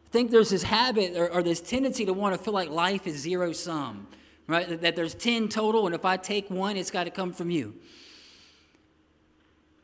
I 0.07 0.11
think 0.11 0.31
there's 0.31 0.51
this 0.51 0.63
habit 0.63 1.17
or, 1.17 1.31
or 1.31 1.43
this 1.43 1.61
tendency 1.61 2.05
to 2.07 2.13
want 2.13 2.37
to 2.37 2.43
feel 2.43 2.55
like 2.55 2.71
life 2.71 3.07
is 3.07 3.17
zero 3.17 3.53
sum, 3.53 4.07
right? 4.47 4.69
That, 4.69 4.81
that 4.83 4.97
there's 4.97 5.15
10 5.15 5.49
total, 5.49 5.87
and 5.87 5.95
if 5.95 6.05
I 6.05 6.17
take 6.17 6.49
one, 6.49 6.77
it's 6.77 6.93
got 6.93 7.05
to 7.05 7.11
come 7.11 7.33
from 7.33 7.51
you. 7.51 7.75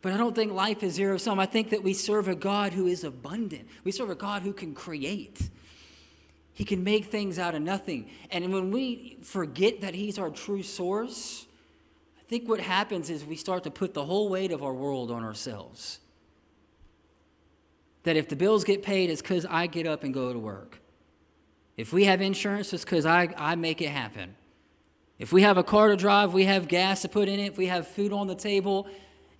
But 0.02 0.12
I 0.12 0.16
don't 0.16 0.34
think 0.34 0.52
life 0.52 0.82
is 0.82 0.94
zero 0.94 1.18
sum. 1.18 1.38
I 1.38 1.46
think 1.46 1.70
that 1.70 1.82
we 1.82 1.92
serve 1.92 2.28
a 2.28 2.34
God 2.34 2.72
who 2.72 2.86
is 2.86 3.04
abundant. 3.04 3.68
We 3.84 3.92
serve 3.92 4.10
a 4.10 4.14
God 4.14 4.42
who 4.42 4.52
can 4.52 4.74
create. 4.74 5.50
He 6.52 6.64
can 6.64 6.82
make 6.82 7.06
things 7.06 7.38
out 7.38 7.54
of 7.54 7.62
nothing. 7.62 8.10
And 8.30 8.52
when 8.52 8.70
we 8.70 9.18
forget 9.22 9.82
that 9.82 9.94
He's 9.94 10.18
our 10.18 10.30
true 10.30 10.62
source, 10.62 11.46
I 12.18 12.22
think 12.28 12.48
what 12.48 12.60
happens 12.60 13.10
is 13.10 13.24
we 13.24 13.36
start 13.36 13.64
to 13.64 13.70
put 13.70 13.92
the 13.92 14.04
whole 14.04 14.28
weight 14.28 14.52
of 14.52 14.62
our 14.62 14.72
world 14.72 15.10
on 15.10 15.22
ourselves. 15.22 16.00
That 18.04 18.16
if 18.16 18.28
the 18.28 18.36
bills 18.36 18.64
get 18.64 18.82
paid, 18.82 19.10
it's 19.10 19.20
because 19.20 19.44
I 19.44 19.66
get 19.66 19.86
up 19.86 20.04
and 20.04 20.14
go 20.14 20.32
to 20.32 20.38
work. 20.38 20.80
If 21.76 21.92
we 21.92 22.04
have 22.04 22.20
insurance, 22.20 22.72
it's 22.72 22.84
because 22.84 23.04
I, 23.04 23.34
I 23.36 23.54
make 23.54 23.82
it 23.82 23.88
happen. 23.88 24.34
If 25.18 25.32
we 25.32 25.42
have 25.42 25.58
a 25.58 25.62
car 25.62 25.88
to 25.88 25.96
drive, 25.96 26.32
we 26.32 26.44
have 26.44 26.68
gas 26.68 27.02
to 27.02 27.08
put 27.08 27.28
in 27.28 27.38
it, 27.40 27.52
if 27.52 27.58
we 27.58 27.66
have 27.66 27.86
food 27.86 28.12
on 28.12 28.26
the 28.26 28.34
table, 28.34 28.86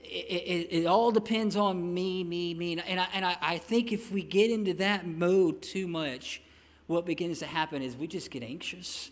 it, 0.02 0.06
it, 0.06 0.68
it, 0.82 0.86
all 0.86 1.10
depends 1.10 1.56
on 1.56 1.94
me, 1.94 2.24
me, 2.24 2.54
me. 2.54 2.72
And, 2.72 3.00
I, 3.00 3.06
and 3.12 3.24
I, 3.24 3.36
I 3.40 3.58
think 3.58 3.92
if 3.92 4.10
we 4.10 4.22
get 4.22 4.50
into 4.50 4.74
that 4.74 5.06
mode 5.06 5.62
too 5.62 5.86
much, 5.86 6.42
what 6.86 7.06
begins 7.06 7.38
to 7.40 7.46
happen 7.46 7.82
is 7.82 7.96
we 7.96 8.06
just 8.06 8.30
get 8.30 8.42
anxious. 8.42 9.10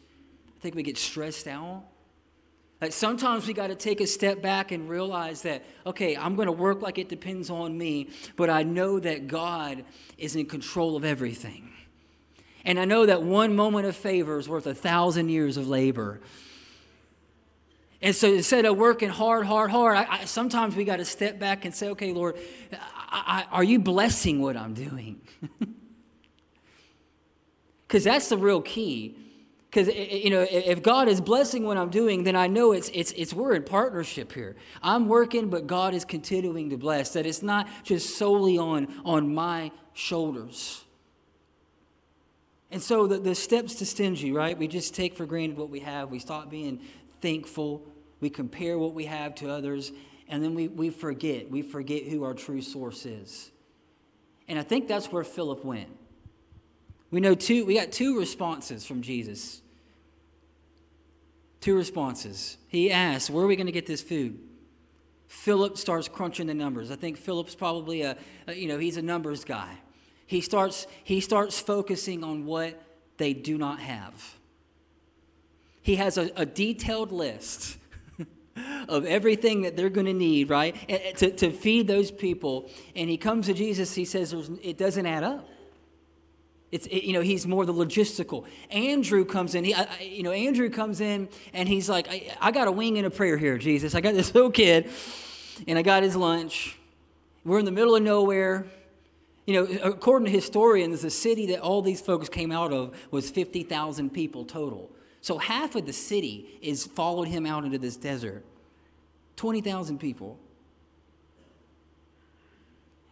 I 0.57 0.61
think 0.61 0.74
we 0.74 0.83
get 0.83 0.98
stressed 0.98 1.46
out. 1.46 1.85
Like 2.81 2.92
sometimes 2.92 3.46
we 3.46 3.55
got 3.55 3.68
to 3.68 3.74
take 3.74 4.01
a 4.01 4.07
step 4.07 4.40
back 4.40 4.70
and 4.70 4.88
realize 4.88 5.42
that, 5.42 5.64
okay, 5.85 6.16
I'm 6.16 6.37
going 6.37 6.46
to 6.46 6.53
work 6.53 6.81
like 6.81 6.98
it 6.98 7.09
depends 7.09 7.51
on 7.51 7.77
me, 7.77 8.11
but 8.37 8.51
I 8.51 8.62
know 8.62 9.01
that 9.01 9.27
God 9.27 9.85
is 10.16 10.37
in 10.37 10.46
control 10.46 10.96
of 10.96 11.05
everything. 11.05 11.72
And 12.64 12.79
I 12.79 12.85
know 12.85 13.07
that 13.07 13.22
one 13.22 13.57
moment 13.57 13.87
of 13.87 13.96
favor 13.96 14.38
is 14.38 14.48
worth 14.48 14.66
a 14.66 14.74
thousand 14.74 15.29
years 15.29 15.57
of 15.57 15.68
labor. 15.68 16.20
And 18.00 18.14
so 18.14 18.32
instead 18.32 18.64
of 18.64 18.76
working 18.76 19.08
hard, 19.08 19.44
hard, 19.44 19.70
hard, 19.70 19.96
I, 19.96 20.06
I, 20.08 20.24
sometimes 20.24 20.76
we 20.76 20.84
got 20.84 20.96
to 20.96 21.04
step 21.04 21.38
back 21.38 21.64
and 21.64 21.74
say, 21.74 21.88
okay, 21.90 22.12
Lord, 22.12 22.38
I, 23.11 23.46
are 23.50 23.64
you 23.64 23.80
blessing 23.80 24.40
what 24.40 24.56
I'm 24.56 24.74
doing? 24.74 25.20
Because 27.88 28.04
that's 28.04 28.28
the 28.28 28.37
real 28.37 28.61
key. 28.61 29.16
Because 29.70 29.88
eh, 29.88 29.92
eh, 29.92 30.16
you 30.16 30.30
know, 30.30 30.46
if 30.48 30.82
God 30.82 31.08
is 31.08 31.20
blessing 31.20 31.64
what 31.64 31.78
I'm 31.78 31.88
doing, 31.88 32.22
then 32.22 32.37
I 32.37 32.46
know 32.46 32.72
it's 32.72 32.90
it's 32.92 33.12
it's 33.12 33.32
we're 33.32 33.54
in 33.54 33.64
partnership 33.64 34.32
here. 34.32 34.56
I'm 34.82 35.08
working, 35.08 35.48
but 35.48 35.66
God 35.66 35.94
is 35.94 36.04
continuing 36.04 36.70
to 36.70 36.76
bless. 36.76 37.14
That 37.14 37.26
it's 37.26 37.42
not 37.42 37.66
just 37.82 38.16
solely 38.18 38.58
on 38.58 38.88
on 39.04 39.34
my 39.34 39.72
shoulders. 39.94 40.84
And 42.70 42.82
so 42.82 43.06
the, 43.06 43.18
the 43.18 43.34
steps 43.34 43.76
to 43.76 43.87
stingy, 43.87 44.30
right? 44.30 44.56
We 44.56 44.68
just 44.68 44.94
take 44.94 45.16
for 45.16 45.24
granted 45.24 45.56
what 45.56 45.70
we 45.70 45.80
have. 45.80 46.11
We 46.11 46.18
stop 46.18 46.50
being 46.50 46.80
thankful. 47.20 47.87
We 48.20 48.31
compare 48.31 48.78
what 48.78 48.94
we 48.94 49.04
have 49.04 49.35
to 49.37 49.50
others, 49.50 49.92
and 50.28 50.42
then 50.42 50.54
we, 50.54 50.68
we 50.68 50.90
forget. 50.90 51.50
We 51.50 51.62
forget 51.62 52.04
who 52.04 52.24
our 52.24 52.35
true 52.35 52.62
source 52.62 53.07
is. 53.07 53.50
And 54.48 54.59
I 54.59 54.62
think 54.62 54.88
that's 54.88 55.12
where 55.12 55.24
Philip 55.24 55.64
went. 55.64 55.88
We 57.11 57.20
know 57.20 57.35
two, 57.35 57.64
we 57.64 57.74
got 57.74 57.92
two 57.92 58.18
responses 58.18 58.85
from 58.85 59.02
Jesus. 59.02 59.62
Two 61.61 61.76
responses. 61.76 62.57
He 62.68 62.90
asks, 62.90 63.31
Where 63.31 63.44
are 63.44 63.48
we 63.48 63.57
going 63.57 63.66
to 63.66 63.72
get 63.72 63.87
this 63.87 64.02
food? 64.02 64.38
Philip 65.26 65.76
starts 65.76 66.09
crunching 66.09 66.46
the 66.46 66.54
numbers. 66.54 66.90
I 66.90 66.96
think 66.96 67.18
Philip's 67.18 67.54
probably 67.54 68.02
a, 68.02 68.16
a, 68.46 68.54
you 68.54 68.66
know, 68.66 68.78
he's 68.78 68.96
a 68.96 69.02
numbers 69.02 69.44
guy. 69.44 69.78
He 70.26 70.40
starts, 70.40 70.87
he 71.04 71.20
starts 71.20 71.61
focusing 71.61 72.24
on 72.24 72.46
what 72.46 72.81
they 73.18 73.35
do 73.35 73.59
not 73.59 73.81
have. 73.81 74.38
He 75.88 75.96
has 75.96 76.18
a, 76.18 76.31
a 76.37 76.44
detailed 76.44 77.12
list 77.12 77.79
of 78.90 79.07
everything 79.07 79.62
that 79.62 79.74
they're 79.74 79.88
going 79.88 80.05
to 80.05 80.12
need, 80.12 80.51
right, 80.51 80.77
to, 81.16 81.31
to 81.31 81.51
feed 81.51 81.88
those 81.88 82.11
people. 82.11 82.68
And 82.94 83.09
he 83.09 83.16
comes 83.16 83.46
to 83.46 83.55
Jesus, 83.55 83.94
he 83.94 84.05
says, 84.05 84.35
it 84.62 84.77
doesn't 84.77 85.07
add 85.07 85.24
up. 85.24 85.48
It's, 86.70 86.87
it, 86.88 87.05
you 87.05 87.14
know, 87.14 87.22
he's 87.22 87.46
more 87.46 87.64
the 87.64 87.72
logistical. 87.72 88.44
Andrew 88.70 89.24
comes 89.24 89.55
in, 89.55 89.64
he, 89.64 89.72
I, 89.72 89.88
you 90.03 90.22
know, 90.22 90.31
Andrew 90.31 90.68
comes 90.68 91.01
in 91.01 91.27
and 91.55 91.66
he's 91.66 91.88
like, 91.88 92.07
I, 92.11 92.37
I 92.38 92.51
got 92.51 92.68
a 92.68 92.70
wing 92.70 92.98
and 92.98 93.07
a 93.07 93.11
prayer 93.11 93.38
here, 93.38 93.57
Jesus. 93.57 93.94
I 93.94 94.03
got 94.03 94.12
this 94.12 94.35
little 94.35 94.51
kid 94.51 94.90
and 95.66 95.79
I 95.79 95.81
got 95.81 96.03
his 96.03 96.14
lunch. 96.14 96.77
We're 97.46 97.61
in 97.61 97.64
the 97.64 97.72
middle 97.72 97.96
of 97.96 98.03
nowhere. 98.03 98.66
You 99.46 99.55
know, 99.55 99.79
according 99.83 100.27
to 100.27 100.33
historians, 100.33 101.01
the 101.01 101.09
city 101.09 101.46
that 101.46 101.61
all 101.61 101.81
these 101.81 102.03
folks 102.03 102.29
came 102.29 102.53
out 102.53 102.74
of 102.74 102.94
was 103.11 103.31
50,000 103.31 104.11
people 104.11 104.44
total. 104.44 104.90
So 105.20 105.38
half 105.38 105.74
of 105.74 105.87
the 105.87 105.92
city 105.92 106.59
is 106.62 106.87
followed 106.87 107.28
him 107.28 107.46
out 107.46 107.64
into 107.64 107.78
this 107.78 107.96
desert. 107.96 108.44
20,000 109.37 109.98
people. 109.98 110.38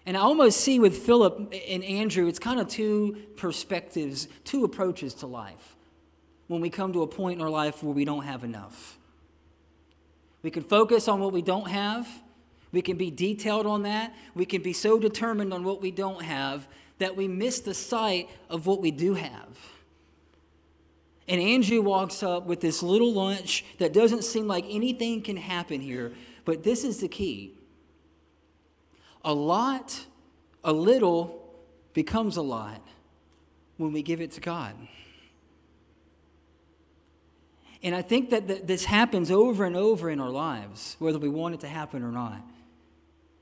And 0.06 0.16
I 0.16 0.20
almost 0.20 0.60
see 0.60 0.78
with 0.78 0.96
Philip 0.98 1.52
and 1.68 1.82
Andrew, 1.82 2.28
it's 2.28 2.38
kind 2.38 2.60
of 2.60 2.68
two 2.68 3.16
perspectives, 3.36 4.28
two 4.44 4.64
approaches 4.64 5.14
to 5.14 5.26
life 5.26 5.76
when 6.46 6.60
we 6.60 6.70
come 6.70 6.92
to 6.92 7.02
a 7.02 7.06
point 7.08 7.40
in 7.40 7.44
our 7.44 7.50
life 7.50 7.82
where 7.82 7.92
we 7.92 8.04
don't 8.04 8.22
have 8.22 8.44
enough. 8.44 8.98
We 10.42 10.50
can 10.50 10.62
focus 10.62 11.08
on 11.08 11.18
what 11.18 11.32
we 11.32 11.42
don't 11.42 11.68
have, 11.68 12.08
we 12.70 12.82
can 12.82 12.96
be 12.96 13.10
detailed 13.10 13.66
on 13.66 13.82
that, 13.82 14.14
we 14.34 14.46
can 14.46 14.62
be 14.62 14.72
so 14.72 15.00
determined 15.00 15.52
on 15.52 15.64
what 15.64 15.82
we 15.82 15.90
don't 15.90 16.22
have 16.22 16.68
that 16.98 17.16
we 17.16 17.26
miss 17.26 17.58
the 17.60 17.74
sight 17.74 18.30
of 18.48 18.66
what 18.66 18.80
we 18.80 18.92
do 18.92 19.14
have. 19.14 19.58
And 21.28 21.40
Andrew 21.40 21.82
walks 21.82 22.22
up 22.22 22.46
with 22.46 22.60
this 22.60 22.82
little 22.82 23.12
lunch 23.12 23.64
that 23.78 23.92
doesn't 23.92 24.22
seem 24.22 24.46
like 24.46 24.64
anything 24.68 25.22
can 25.22 25.36
happen 25.36 25.80
here, 25.80 26.12
but 26.44 26.62
this 26.62 26.84
is 26.84 27.00
the 27.00 27.08
key. 27.08 27.54
A 29.24 29.34
lot, 29.34 30.06
a 30.62 30.72
little 30.72 31.44
becomes 31.94 32.36
a 32.36 32.42
lot 32.42 32.80
when 33.76 33.92
we 33.92 34.02
give 34.02 34.20
it 34.20 34.30
to 34.32 34.40
God. 34.40 34.74
And 37.82 37.94
I 37.94 38.02
think 38.02 38.30
that 38.30 38.66
this 38.66 38.84
happens 38.84 39.30
over 39.30 39.64
and 39.64 39.76
over 39.76 40.10
in 40.10 40.20
our 40.20 40.30
lives, 40.30 40.96
whether 40.98 41.18
we 41.18 41.28
want 41.28 41.54
it 41.54 41.60
to 41.60 41.68
happen 41.68 42.02
or 42.02 42.12
not. 42.12 42.40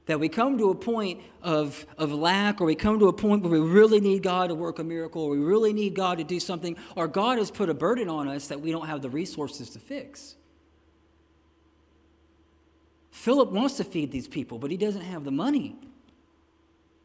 That 0.06 0.20
we 0.20 0.28
come 0.28 0.58
to 0.58 0.70
a 0.70 0.74
point 0.74 1.20
of, 1.42 1.86
of 1.96 2.12
lack, 2.12 2.60
or 2.60 2.66
we 2.66 2.74
come 2.74 2.98
to 2.98 3.08
a 3.08 3.12
point 3.12 3.42
where 3.42 3.52
we 3.52 3.66
really 3.66 4.00
need 4.00 4.22
God 4.22 4.48
to 4.48 4.54
work 4.54 4.78
a 4.78 4.84
miracle, 4.84 5.22
or 5.22 5.30
we 5.30 5.38
really 5.38 5.72
need 5.72 5.94
God 5.94 6.18
to 6.18 6.24
do 6.24 6.38
something, 6.38 6.76
or 6.94 7.08
God 7.08 7.38
has 7.38 7.50
put 7.50 7.70
a 7.70 7.74
burden 7.74 8.08
on 8.08 8.28
us 8.28 8.48
that 8.48 8.60
we 8.60 8.70
don't 8.70 8.86
have 8.86 9.00
the 9.00 9.08
resources 9.08 9.70
to 9.70 9.78
fix. 9.78 10.36
Philip 13.10 13.52
wants 13.52 13.78
to 13.78 13.84
feed 13.84 14.12
these 14.12 14.28
people, 14.28 14.58
but 14.58 14.70
he 14.70 14.76
doesn't 14.76 15.00
have 15.00 15.24
the 15.24 15.30
money. 15.30 15.76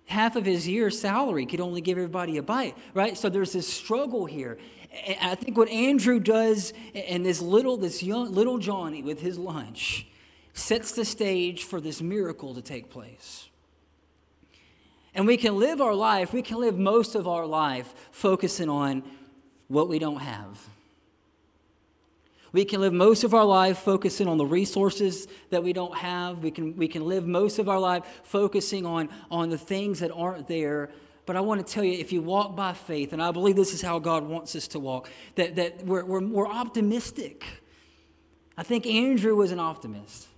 Half 0.08 0.36
of 0.36 0.44
his 0.44 0.68
year's 0.68 1.00
salary 1.00 1.46
could 1.46 1.62
only 1.62 1.80
give 1.80 1.98
everybody 1.98 2.38
a 2.38 2.44
bite, 2.44 2.76
right? 2.94 3.18
So 3.18 3.30
there's 3.30 3.54
this 3.54 3.72
struggle 3.72 4.26
here. 4.26 4.58
And 5.06 5.18
I 5.22 5.36
think 5.36 5.56
what 5.56 5.70
Andrew 5.70 6.20
does, 6.20 6.74
and 6.94 7.26
this 7.26 7.42
little, 7.42 7.78
this 7.78 8.04
young 8.04 8.34
little 8.34 8.58
Johnny 8.58 9.04
with 9.04 9.22
his 9.22 9.38
lunch, 9.38 10.09
sets 10.60 10.91
the 10.91 11.06
stage 11.06 11.63
for 11.63 11.82
this 11.82 12.02
miracle 12.02 12.54
to 12.54 12.62
take 12.62 12.89
place. 12.89 13.50
And 15.15 15.26
we 15.26 15.38
can 15.38 15.58
live 15.58 15.82
our 15.82 15.95
life, 15.95 16.34
we 16.34 16.41
can 16.41 16.60
live 16.60 16.78
most 16.78 17.15
of 17.15 17.28
our 17.28 17.45
life 17.45 17.93
focusing 18.12 18.69
on 18.69 19.04
what 19.67 19.89
we 19.89 20.00
don't 20.00 20.22
have. 20.22 20.67
We 22.52 22.65
can 22.65 22.82
live 22.82 22.93
most 22.93 23.24
of 23.24 23.34
our 23.34 23.45
life 23.45 23.78
focusing 23.80 24.28
on 24.28 24.38
the 24.38 24.45
resources 24.45 25.28
that 25.52 25.63
we 25.63 25.72
don't 25.72 25.95
have. 25.95 26.39
We 26.39 26.50
can, 26.50 26.76
we 26.76 26.88
can 26.88 27.06
live 27.06 27.28
most 27.28 27.60
of 27.60 27.69
our 27.69 27.80
life 27.80 28.04
focusing 28.24 28.86
on, 28.86 29.10
on 29.30 29.50
the 29.50 29.58
things 29.58 30.00
that 30.00 30.12
aren't 30.12 30.48
there. 30.48 30.89
But 31.28 31.36
I 31.36 31.41
want 31.41 31.65
to 31.65 31.74
tell 31.74 31.84
you, 31.84 31.93
if 31.93 32.12
you 32.12 32.24
walk 32.24 32.56
by 32.56 32.74
faith, 32.74 33.13
and 33.13 33.22
I 33.22 33.32
believe 33.32 33.56
this 33.56 33.74
is 33.74 33.84
how 33.84 34.00
God 34.00 34.24
wants 34.24 34.56
us 34.56 34.67
to 34.69 34.80
walk, 34.80 35.12
that, 35.36 35.58
that 35.58 35.86
we're, 35.86 36.04
we're, 36.04 36.26
we're 36.26 36.48
optimistic. 36.48 37.45
I 38.58 38.63
think 38.63 38.88
Andrew 38.88 39.36
was 39.36 39.52
an 39.52 39.60
optimist. 39.60 40.29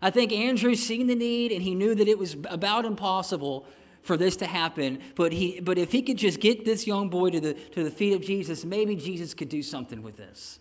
I 0.00 0.10
think 0.10 0.32
Andrew 0.32 0.74
seen 0.74 1.06
the 1.06 1.14
need 1.14 1.52
and 1.52 1.62
he 1.62 1.74
knew 1.74 1.94
that 1.94 2.08
it 2.08 2.18
was 2.18 2.36
about 2.50 2.84
impossible 2.84 3.66
for 4.02 4.16
this 4.16 4.36
to 4.36 4.46
happen. 4.46 5.00
But, 5.14 5.32
he, 5.32 5.60
but 5.60 5.78
if 5.78 5.92
he 5.92 6.02
could 6.02 6.16
just 6.16 6.40
get 6.40 6.64
this 6.64 6.86
young 6.86 7.08
boy 7.08 7.30
to 7.30 7.40
the, 7.40 7.54
to 7.54 7.82
the 7.82 7.90
feet 7.90 8.14
of 8.14 8.22
Jesus, 8.22 8.64
maybe 8.64 8.94
Jesus 8.94 9.34
could 9.34 9.48
do 9.48 9.62
something 9.62 10.02
with 10.02 10.16
this. 10.16 10.58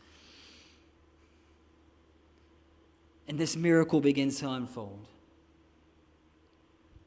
And 3.27 3.37
this 3.37 3.55
miracle 3.55 4.01
begins 4.01 4.39
to 4.39 4.49
unfold. 4.49 5.07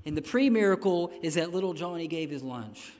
And 0.05 0.17
the 0.17 0.23
pre 0.23 0.49
miracle 0.51 1.12
is 1.23 1.35
that 1.35 1.53
little 1.53 1.75
Johnny 1.75 2.07
gave 2.07 2.31
his 2.31 2.43
lunch. 2.43 2.93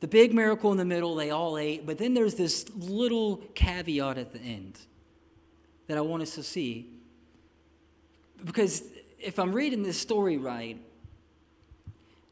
The 0.00 0.08
big 0.08 0.34
miracle 0.34 0.72
in 0.72 0.78
the 0.78 0.84
middle, 0.84 1.14
they 1.14 1.30
all 1.30 1.56
ate. 1.56 1.86
But 1.86 1.98
then 1.98 2.14
there's 2.14 2.34
this 2.34 2.68
little 2.74 3.38
caveat 3.54 4.18
at 4.18 4.32
the 4.32 4.40
end 4.40 4.78
that 5.86 5.96
I 5.96 6.00
want 6.00 6.22
us 6.22 6.34
to 6.34 6.42
see 6.42 6.90
because 8.44 8.82
if 9.18 9.38
I'm 9.38 9.52
reading 9.52 9.82
this 9.82 9.98
story 9.98 10.36
right, 10.36 10.78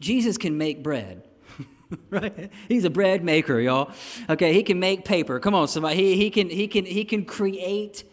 Jesus 0.00 0.38
can 0.38 0.58
make 0.58 0.82
bread. 0.82 1.22
right? 2.10 2.50
He's 2.68 2.84
a 2.84 2.90
bread 2.90 3.22
maker, 3.22 3.60
y'all. 3.60 3.92
Okay, 4.28 4.52
he 4.52 4.62
can 4.62 4.80
make 4.80 5.04
paper. 5.04 5.38
Come 5.40 5.54
on, 5.54 5.68
somebody. 5.68 5.96
He, 5.96 6.16
he, 6.16 6.30
can, 6.30 6.48
he, 6.48 6.68
can, 6.68 6.84
he 6.84 7.04
can 7.04 7.24
create 7.24 8.04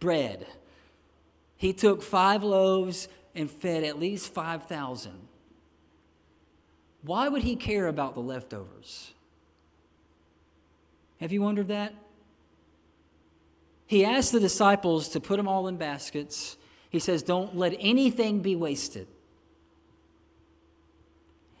bread. 0.00 0.46
He 1.56 1.72
took 1.72 2.02
five 2.02 2.42
loaves 2.42 3.08
and 3.34 3.50
fed 3.50 3.84
at 3.84 3.98
least 3.98 4.32
5,000. 4.32 5.12
Why 7.02 7.28
would 7.28 7.42
he 7.42 7.56
care 7.56 7.86
about 7.86 8.14
the 8.14 8.20
leftovers? 8.20 9.12
Have 11.20 11.32
you 11.32 11.42
wondered 11.42 11.68
that? 11.68 11.94
He 13.86 14.04
asked 14.04 14.32
the 14.32 14.40
disciples 14.40 15.08
to 15.10 15.20
put 15.20 15.38
them 15.38 15.48
all 15.48 15.66
in 15.66 15.76
baskets 15.76 16.57
he 16.90 16.98
says, 16.98 17.22
Don't 17.22 17.56
let 17.56 17.74
anything 17.78 18.40
be 18.40 18.56
wasted. 18.56 19.06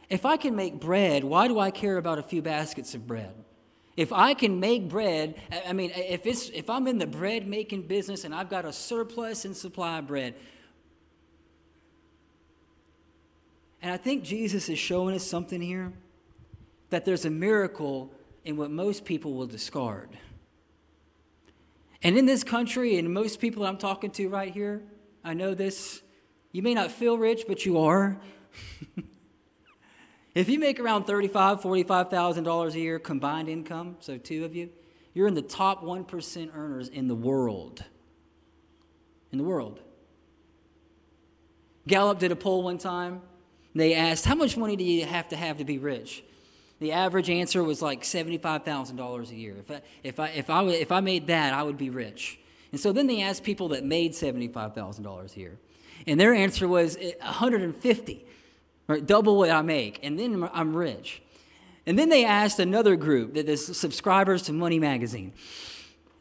If 0.08 0.24
I 0.24 0.36
can 0.36 0.56
make 0.56 0.80
bread, 0.80 1.22
why 1.22 1.48
do 1.48 1.58
I 1.58 1.70
care 1.70 1.98
about 1.98 2.18
a 2.18 2.22
few 2.22 2.40
baskets 2.40 2.94
of 2.94 3.06
bread? 3.06 3.34
If 3.96 4.12
I 4.12 4.32
can 4.32 4.60
make 4.60 4.88
bread, 4.88 5.34
I 5.66 5.72
mean, 5.72 5.90
if, 5.94 6.24
it's, 6.24 6.48
if 6.50 6.70
I'm 6.70 6.86
in 6.86 6.98
the 6.98 7.06
bread 7.06 7.46
making 7.46 7.82
business 7.82 8.24
and 8.24 8.34
I've 8.34 8.48
got 8.48 8.64
a 8.64 8.72
surplus 8.72 9.44
in 9.44 9.54
supply 9.54 9.98
of 9.98 10.06
bread, 10.06 10.34
and 13.82 13.92
I 13.92 13.96
think 13.96 14.22
Jesus 14.22 14.68
is 14.68 14.78
showing 14.78 15.14
us 15.14 15.24
something 15.24 15.60
here 15.60 15.92
that 16.90 17.04
there's 17.04 17.24
a 17.24 17.30
miracle 17.30 18.10
in 18.44 18.56
what 18.56 18.70
most 18.70 19.04
people 19.04 19.34
will 19.34 19.46
discard. 19.46 20.08
And 22.02 22.16
in 22.16 22.24
this 22.24 22.44
country, 22.44 22.98
and 22.98 23.12
most 23.12 23.40
people 23.40 23.66
I'm 23.66 23.76
talking 23.76 24.10
to 24.12 24.28
right 24.28 24.52
here, 24.52 24.82
I 25.28 25.34
know 25.34 25.52
this. 25.52 26.00
You 26.52 26.62
may 26.62 26.72
not 26.72 26.90
feel 26.90 27.18
rich, 27.18 27.44
but 27.46 27.66
you 27.66 27.80
are. 27.80 28.16
if 30.34 30.48
you 30.48 30.58
make 30.58 30.80
around 30.80 31.04
$35,000, 31.04 31.86
$45,000 31.86 32.72
a 32.72 32.78
year 32.78 32.98
combined 32.98 33.50
income, 33.50 33.98
so 34.00 34.16
two 34.16 34.46
of 34.46 34.56
you, 34.56 34.70
you're 35.12 35.28
in 35.28 35.34
the 35.34 35.42
top 35.42 35.84
1% 35.84 36.56
earners 36.56 36.88
in 36.88 37.08
the 37.08 37.14
world. 37.14 37.84
In 39.30 39.36
the 39.36 39.44
world. 39.44 39.80
Gallup 41.86 42.18
did 42.18 42.32
a 42.32 42.36
poll 42.36 42.62
one 42.62 42.78
time. 42.78 43.20
They 43.74 43.92
asked, 43.92 44.24
How 44.24 44.34
much 44.34 44.56
money 44.56 44.76
do 44.76 44.84
you 44.84 45.04
have 45.04 45.28
to 45.28 45.36
have 45.36 45.58
to 45.58 45.64
be 45.66 45.76
rich? 45.76 46.24
The 46.80 46.92
average 46.92 47.28
answer 47.28 47.62
was 47.62 47.82
like 47.82 48.00
$75,000 48.00 49.30
a 49.30 49.34
year. 49.34 49.56
If 49.58 49.70
I, 49.70 49.82
if, 50.02 50.20
I, 50.20 50.28
if, 50.28 50.48
I, 50.48 50.64
if 50.68 50.90
I 50.90 51.00
made 51.00 51.26
that, 51.26 51.52
I 51.52 51.62
would 51.62 51.76
be 51.76 51.90
rich. 51.90 52.38
And 52.72 52.80
so 52.80 52.92
then 52.92 53.06
they 53.06 53.22
asked 53.22 53.44
people 53.44 53.68
that 53.68 53.84
made 53.84 54.12
$75,000 54.12 55.36
a 55.36 55.40
year. 55.40 55.58
And 56.06 56.18
their 56.18 56.34
answer 56.34 56.68
was 56.68 56.96
150, 56.96 58.12
eh, 58.12 58.30
right? 58.86 59.04
Double 59.06 59.36
what 59.36 59.50
I 59.50 59.62
make. 59.62 60.00
And 60.02 60.18
then 60.18 60.48
I'm 60.52 60.76
rich. 60.76 61.22
And 61.86 61.98
then 61.98 62.08
they 62.08 62.24
asked 62.24 62.58
another 62.58 62.96
group 62.96 63.34
that 63.34 63.48
is 63.48 63.76
subscribers 63.76 64.42
to 64.42 64.52
Money 64.52 64.78
Magazine. 64.78 65.32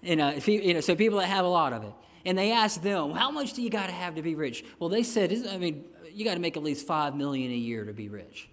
And, 0.04 0.22
uh, 0.22 0.34
you, 0.46 0.62
you 0.62 0.74
know, 0.74 0.80
so 0.80 0.96
people 0.96 1.20
that 1.20 1.28
have 1.28 1.46
a 1.46 1.50
lot 1.50 1.74
of 1.74 1.84
it. 1.84 1.94
And 2.26 2.38
they 2.38 2.52
asked 2.52 2.84
them, 2.84 3.12
how 3.12 3.32
much 3.32 3.54
do 3.54 3.62
you 3.62 3.70
got 3.70 3.88
to 3.88 3.94
have 3.94 4.16
to 4.16 4.22
be 4.22 4.36
rich? 4.36 4.64
Well, 4.80 4.90
they 4.90 5.04
said, 5.04 5.32
I 5.50 5.58
mean, 5.58 5.86
you 6.14 6.26
got 6.26 6.34
to 6.34 6.40
make 6.40 6.58
at 6.58 6.64
least 6.64 6.88
5 6.88 7.16
million 7.16 7.52
a 7.52 7.56
year 7.56 7.86
to 7.86 7.94
be 7.94 8.10
rich. 8.10 8.50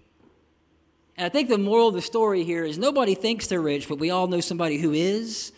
And 1.17 1.25
I 1.25 1.29
think 1.29 1.49
the 1.49 1.57
moral 1.57 1.87
of 1.87 1.93
the 1.93 2.01
story 2.01 2.43
here 2.43 2.65
is 2.65 2.77
nobody 2.77 3.15
thinks 3.15 3.47
they're 3.47 3.61
rich, 3.61 3.87
but 3.87 3.97
we 3.97 4.11
all 4.11 4.27
know 4.27 4.41
somebody 4.41 4.77
who 4.77 4.91
is. 4.91 5.53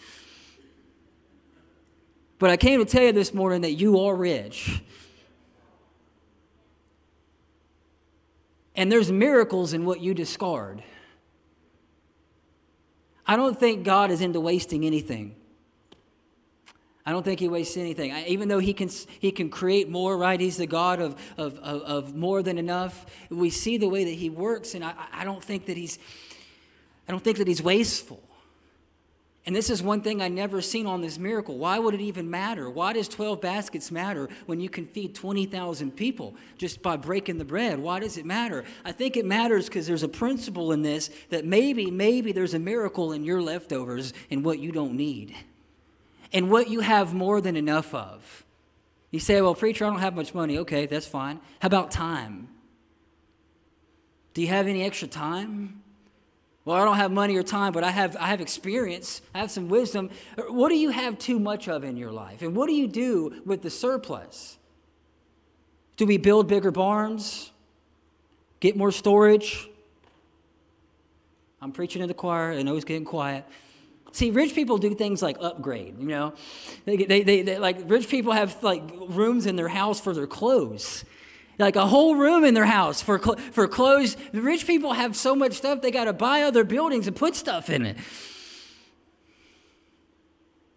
But 2.40 2.50
I 2.50 2.58
came 2.58 2.80
to 2.80 2.86
tell 2.86 3.04
you 3.04 3.12
this 3.12 3.34
morning 3.34 3.62
that 3.62 3.74
you 3.74 4.00
are 4.00 4.16
rich. 4.16 4.82
And 8.76 8.92
there's 8.92 9.12
miracles 9.12 9.74
in 9.74 9.86
what 9.86 10.02
you 10.02 10.14
discard. 10.14 10.84
I 13.26 13.36
don't 13.36 13.60
think 13.60 13.84
God 13.84 14.12
is 14.12 14.22
into 14.22 14.40
wasting 14.40 14.86
anything. 14.86 15.36
I 17.06 17.12
don't 17.12 17.24
think 17.24 17.40
he 17.40 17.48
wastes 17.48 17.78
anything. 17.78 18.12
I, 18.12 18.26
even 18.26 18.50
though 18.50 18.60
he 18.60 18.74
can, 18.74 18.90
he 19.20 19.32
can 19.32 19.50
create 19.50 19.90
more, 19.90 20.18
right? 20.18 20.40
He's 20.40 20.58
the 20.58 20.68
God 20.68 21.00
of, 21.00 21.16
of, 21.38 21.58
of, 21.60 21.82
of 21.82 22.16
more 22.16 22.44
than 22.44 22.58
enough. 22.58 23.06
We 23.30 23.50
see 23.50 23.78
the 23.78 23.88
way 23.88 24.04
that 24.04 24.12
he 24.12 24.30
works, 24.30 24.76
and 24.76 24.84
I, 24.84 24.94
I 25.12 25.24
don't 25.24 25.44
think 25.44 25.66
that 25.68 25.78
he's 25.78 25.98
I 27.08 27.12
don't 27.12 27.24
think 27.24 27.38
that 27.38 27.48
he's 27.48 27.64
wasteful. 27.64 28.22
And 29.48 29.56
this 29.56 29.70
is 29.70 29.82
one 29.82 30.02
thing 30.02 30.22
I 30.22 30.28
never 30.28 30.62
seen 30.62 30.86
on 30.86 31.00
this 31.00 31.18
miracle. 31.18 31.58
Why 31.58 31.80
would 31.80 31.94
it 31.94 32.02
even 32.02 32.30
matter? 32.30 32.70
Why 32.70 32.92
does 32.92 33.08
12 33.08 33.40
baskets 33.40 33.92
matter 33.92 34.28
when 34.46 34.60
you 34.60 34.68
can 34.68 34.86
feed 34.86 35.16
20,000 35.16 35.96
people 35.96 36.36
just 36.58 36.82
by 36.82 36.98
breaking 36.98 37.38
the 37.38 37.46
bread? 37.46 37.80
Why 37.80 38.00
does 38.00 38.18
it 38.18 38.26
matter? 38.26 38.66
I 38.84 38.92
think 38.92 39.16
it 39.16 39.26
matters 39.26 39.68
because 39.68 39.88
there's 39.88 40.04
a 40.04 40.10
principle 40.10 40.74
in 40.74 40.82
this 40.82 41.10
that 41.30 41.46
maybe, 41.46 41.90
maybe 41.90 42.34
there's 42.34 42.56
a 42.56 42.60
miracle 42.60 43.14
in 43.14 43.24
your 43.24 43.42
leftovers 43.42 44.12
and 44.30 44.44
what 44.44 44.60
you 44.60 44.74
don't 44.74 44.98
need 44.98 45.34
and 46.34 46.52
what 46.52 46.70
you 46.70 46.82
have 46.82 47.14
more 47.14 47.40
than 47.40 47.56
enough 47.56 47.96
of. 47.96 48.44
You 49.12 49.22
say, 49.22 49.42
well, 49.42 49.56
preacher, 49.56 49.86
I 49.86 49.90
don't 49.90 50.00
have 50.00 50.14
much 50.14 50.34
money. 50.34 50.58
Okay, 50.58 50.88
that's 50.88 51.08
fine. 51.08 51.40
How 51.62 51.68
about 51.68 51.90
time? 51.90 52.50
Do 54.34 54.42
you 54.42 54.50
have 54.50 54.68
any 54.68 54.84
extra 54.84 55.08
time? 55.08 55.84
Well, 56.68 56.76
I 56.76 56.84
don't 56.84 56.98
have 56.98 57.14
money 57.14 57.38
or 57.38 57.44
time, 57.44 57.72
but 57.72 57.86
I 57.86 57.92
have, 57.92 58.18
I 58.18 58.28
have 58.28 58.42
experience, 58.42 59.22
I 59.34 59.38
have 59.38 59.50
some 59.50 59.70
wisdom. 59.70 60.10
What 60.50 60.68
do 60.68 60.76
you 60.76 60.90
have 60.90 61.18
too 61.18 61.40
much 61.40 61.70
of 61.70 61.86
in 61.86 61.96
your 61.96 62.12
life? 62.12 62.42
And 62.42 62.58
what 62.58 62.68
do 62.68 62.74
you 62.74 62.90
do 62.90 63.42
with 63.46 63.62
the 63.62 63.70
surplus? 63.70 64.58
Do 65.96 66.06
we 66.06 66.18
build 66.18 66.50
bigger 66.50 66.72
barns? 66.72 67.52
Get 68.60 68.76
more 68.76 68.92
storage? 68.92 69.70
I'm 71.62 71.72
preaching 71.72 72.02
in 72.02 72.10
the 72.10 72.14
choir. 72.14 72.62
Know 72.62 72.76
it's 72.76 72.84
getting 72.84 73.06
quiet. 73.06 73.46
See, 74.12 74.32
rich 74.32 74.54
people 74.54 74.78
do 74.78 74.94
things 74.94 75.22
like 75.22 75.38
upgrade, 75.40 75.98
you 75.98 76.08
know? 76.08 76.34
They, 76.84 76.98
they, 76.98 77.24
they, 77.24 77.42
they, 77.44 77.60
like, 77.60 77.78
rich 77.86 78.10
people 78.10 78.34
have, 78.34 78.62
like, 78.62 78.84
rooms 79.08 79.46
in 79.46 79.56
their 79.56 79.70
house 79.70 80.02
for 80.02 80.14
their 80.14 80.28
clothes. 80.28 81.06
Like 81.60 81.76
a 81.76 81.88
whole 81.88 82.16
room 82.16 82.44
in 82.44 82.54
their 82.54 82.66
house 82.66 83.02
for, 83.02 83.20
cl- 83.20 83.38
for 83.38 83.68
clothes. 83.68 84.16
The 84.32 84.42
rich 84.42 84.68
people 84.68 84.94
have 84.94 85.16
so 85.16 85.36
much 85.36 85.54
stuff, 85.54 85.82
they 85.82 85.92
got 85.92 86.06
to 86.06 86.14
buy 86.14 86.44
other 86.44 86.64
buildings 86.64 87.08
and 87.08 87.16
put 87.16 87.36
stuff 87.36 87.70
in 87.70 87.86
it. 87.86 87.98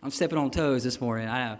I'm 0.03 0.11
stepping 0.11 0.38
on 0.38 0.51
toes 0.51 0.83
this 0.83 1.01
morning, 1.01 1.29
I 1.29 1.55
know. 1.55 1.59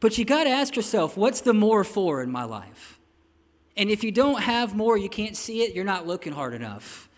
But 0.00 0.18
you 0.18 0.24
got 0.24 0.44
to 0.44 0.50
ask 0.50 0.76
yourself, 0.76 1.16
what's 1.16 1.40
the 1.40 1.54
more 1.54 1.84
for 1.84 2.22
in 2.22 2.30
my 2.30 2.44
life? 2.44 2.98
And 3.76 3.90
if 3.90 4.02
you 4.02 4.10
don't 4.10 4.42
have 4.42 4.74
more, 4.74 4.96
you 4.96 5.08
can't 5.08 5.36
see 5.36 5.62
it, 5.62 5.74
you're 5.74 5.84
not 5.84 6.06
looking 6.06 6.32
hard 6.32 6.54
enough. 6.54 7.08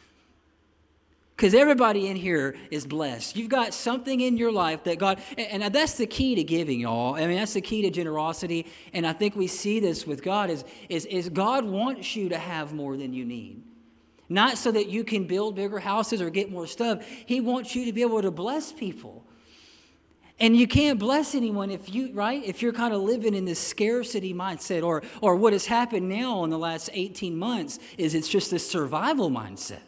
Because 1.39 1.55
everybody 1.55 2.09
in 2.09 2.17
here 2.17 2.57
is 2.69 2.85
blessed. 2.85 3.37
You've 3.37 3.49
got 3.49 3.73
something 3.73 4.21
in 4.21 4.37
your 4.37 4.51
life 4.51 4.83
that 4.83 4.99
God, 4.99 5.21
and 5.37 5.63
uh, 5.63 5.69
that's 5.69 5.95
the 5.95 6.05
key 6.05 6.35
to 6.35 6.43
giving, 6.43 6.81
y'all. 6.81 7.15
I 7.15 7.29
mean, 7.29 7.37
that's 7.37 7.53
the 7.53 7.61
key 7.61 7.81
to 7.83 7.91
generosity. 7.91 8.67
And 8.93 9.07
I 9.07 9.13
think 9.13 9.37
we 9.37 9.47
see 9.47 9.79
this 9.79 10.05
with 10.05 10.25
God 10.25 10.51
is, 10.51 10.65
is, 10.89 11.07
is 11.07 11.29
God 11.29 11.65
wants 11.65 12.17
you 12.17 12.29
to 12.31 12.37
have 12.37 12.73
more 12.73 12.97
than 12.97 13.13
you 13.13 13.25
need. 13.25 13.63
Not 14.29 14.59
so 14.59 14.73
that 14.73 14.89
you 14.89 15.05
can 15.05 15.29
build 15.29 15.55
bigger 15.55 15.79
houses 15.79 16.21
or 16.21 16.29
get 16.29 16.51
more 16.51 16.67
stuff. 16.67 17.07
He 17.07 17.41
wants 17.41 17.73
you 17.77 17.85
to 17.85 17.93
be 17.93 18.03
able 18.03 18.21
to 18.21 18.33
bless 18.33 18.73
people. 18.73 19.25
And 20.41 20.57
you 20.57 20.67
can't 20.67 20.99
bless 20.99 21.37
anyone 21.37 21.71
if 21.71 21.95
you, 21.95 22.11
right? 22.15 22.43
If 22.45 22.63
you're 22.63 22.73
kind 22.73 22.93
of 22.93 23.03
living 23.03 23.37
in 23.37 23.45
this 23.45 23.61
scarcity 23.61 24.35
mindset, 24.35 24.83
or, 24.83 25.05
or 25.21 25.37
what 25.37 25.53
has 25.53 25.67
happened 25.67 26.09
now 26.09 26.43
in 26.43 26.51
the 26.51 26.59
last 26.59 26.91
18 26.93 27.39
months 27.39 27.79
is 27.97 28.17
it's 28.17 28.29
just 28.29 28.51
this 28.51 28.69
survival 28.69 29.31
mindset. 29.31 29.83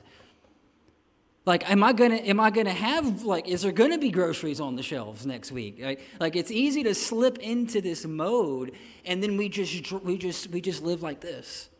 Like, 1.46 1.68
am 1.70 1.82
I 1.82 1.92
gonna 1.92 2.16
am 2.16 2.38
I 2.38 2.50
gonna 2.50 2.72
have 2.72 3.24
like 3.24 3.48
is 3.48 3.62
there 3.62 3.72
gonna 3.72 3.98
be 3.98 4.10
groceries 4.10 4.60
on 4.60 4.76
the 4.76 4.82
shelves 4.82 5.24
next 5.24 5.50
week? 5.50 5.82
Like, 6.18 6.36
it's 6.36 6.50
easy 6.50 6.82
to 6.82 6.94
slip 6.94 7.38
into 7.38 7.80
this 7.80 8.04
mode, 8.04 8.72
and 9.04 9.22
then 9.22 9.36
we 9.36 9.48
just 9.48 9.92
we 9.92 10.18
just 10.18 10.50
we 10.50 10.60
just 10.60 10.82
live 10.82 11.02
like 11.02 11.20
this. 11.20 11.70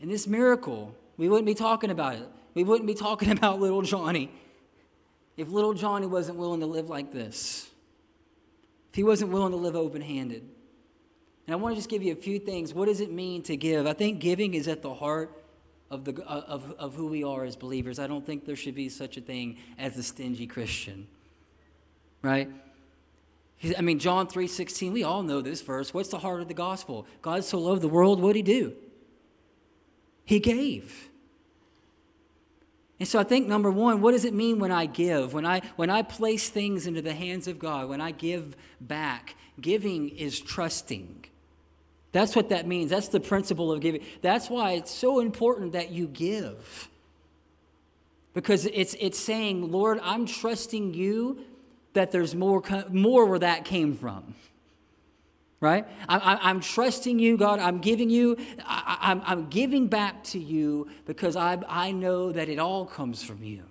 In 0.00 0.08
this 0.08 0.26
miracle, 0.26 0.94
we 1.16 1.28
wouldn't 1.28 1.46
be 1.46 1.54
talking 1.54 1.90
about 1.90 2.14
it. 2.14 2.28
We 2.54 2.64
wouldn't 2.64 2.86
be 2.86 2.94
talking 2.94 3.30
about 3.36 3.60
little 3.60 3.82
Johnny 3.82 4.32
if 5.36 5.48
little 5.48 5.72
Johnny 5.72 6.06
wasn't 6.06 6.36
willing 6.36 6.60
to 6.60 6.66
live 6.66 6.90
like 6.90 7.12
this. 7.12 7.70
If 8.90 8.96
he 8.96 9.04
wasn't 9.04 9.30
willing 9.30 9.52
to 9.52 9.56
live 9.56 9.74
open 9.76 10.02
handed. 10.02 10.42
And 11.46 11.54
I 11.54 11.56
want 11.56 11.74
to 11.74 11.76
just 11.76 11.88
give 11.88 12.02
you 12.02 12.12
a 12.12 12.16
few 12.16 12.38
things. 12.38 12.74
What 12.74 12.88
does 12.88 13.00
it 13.00 13.10
mean 13.10 13.42
to 13.44 13.56
give? 13.56 13.86
I 13.86 13.94
think 13.94 14.20
giving 14.20 14.52
is 14.52 14.68
at 14.68 14.82
the 14.82 14.92
heart 14.92 15.39
of, 15.90 16.04
the, 16.04 16.22
uh, 16.24 16.42
of, 16.46 16.74
of 16.78 16.94
who 16.94 17.08
we 17.08 17.24
are 17.24 17.44
as 17.44 17.56
believers. 17.56 17.98
I 17.98 18.06
don't 18.06 18.24
think 18.24 18.44
there 18.44 18.56
should 18.56 18.74
be 18.74 18.88
such 18.88 19.16
a 19.16 19.20
thing 19.20 19.58
as 19.78 19.96
a 19.96 20.02
stingy 20.02 20.46
Christian, 20.46 21.06
right? 22.22 22.48
I 23.76 23.82
mean, 23.82 23.98
John 23.98 24.26
3.16, 24.26 24.92
we 24.92 25.04
all 25.04 25.22
know 25.22 25.40
this 25.40 25.60
verse. 25.60 25.92
What's 25.92 26.08
the 26.08 26.18
heart 26.18 26.40
of 26.40 26.48
the 26.48 26.54
gospel? 26.54 27.06
God 27.20 27.44
so 27.44 27.58
loved 27.58 27.82
the 27.82 27.88
world, 27.88 28.20
what 28.20 28.34
did 28.34 28.46
he 28.46 28.60
do? 28.60 28.72
He 30.24 30.38
gave. 30.38 31.10
And 32.98 33.08
so 33.08 33.18
I 33.18 33.24
think 33.24 33.48
number 33.48 33.70
one, 33.70 34.00
what 34.00 34.12
does 34.12 34.24
it 34.24 34.34
mean 34.34 34.58
when 34.58 34.70
I 34.70 34.86
give? 34.86 35.32
When 35.32 35.46
I 35.46 35.62
when 35.76 35.88
I 35.88 36.02
place 36.02 36.50
things 36.50 36.86
into 36.86 37.00
the 37.00 37.14
hands 37.14 37.48
of 37.48 37.58
God, 37.58 37.88
when 37.88 38.00
I 38.00 38.10
give 38.10 38.56
back, 38.78 39.34
giving 39.58 40.10
is 40.10 40.38
trusting. 40.38 41.24
That's 42.12 42.34
what 42.34 42.48
that 42.48 42.66
means. 42.66 42.90
That's 42.90 43.08
the 43.08 43.20
principle 43.20 43.70
of 43.70 43.80
giving. 43.80 44.02
That's 44.20 44.50
why 44.50 44.72
it's 44.72 44.90
so 44.90 45.20
important 45.20 45.72
that 45.72 45.90
you 45.90 46.06
give. 46.06 46.88
Because 48.34 48.66
it's, 48.66 48.94
it's 48.98 49.18
saying, 49.18 49.70
Lord, 49.70 50.00
I'm 50.02 50.26
trusting 50.26 50.94
you 50.94 51.44
that 51.92 52.10
there's 52.10 52.34
more, 52.34 52.62
more 52.90 53.26
where 53.26 53.38
that 53.38 53.64
came 53.64 53.94
from. 53.94 54.34
Right? 55.60 55.86
I, 56.08 56.50
am 56.50 56.60
trusting 56.60 57.18
you, 57.18 57.36
God. 57.36 57.58
I'm 57.58 57.80
giving 57.80 58.08
you, 58.08 58.38
I, 58.64 58.96
I'm, 59.02 59.22
I'm 59.26 59.48
giving 59.50 59.88
back 59.88 60.24
to 60.24 60.38
you 60.38 60.88
because 61.04 61.36
I, 61.36 61.58
I 61.68 61.92
know 61.92 62.32
that 62.32 62.48
it 62.48 62.58
all 62.58 62.86
comes 62.86 63.22
from 63.22 63.44
you. 63.44 63.64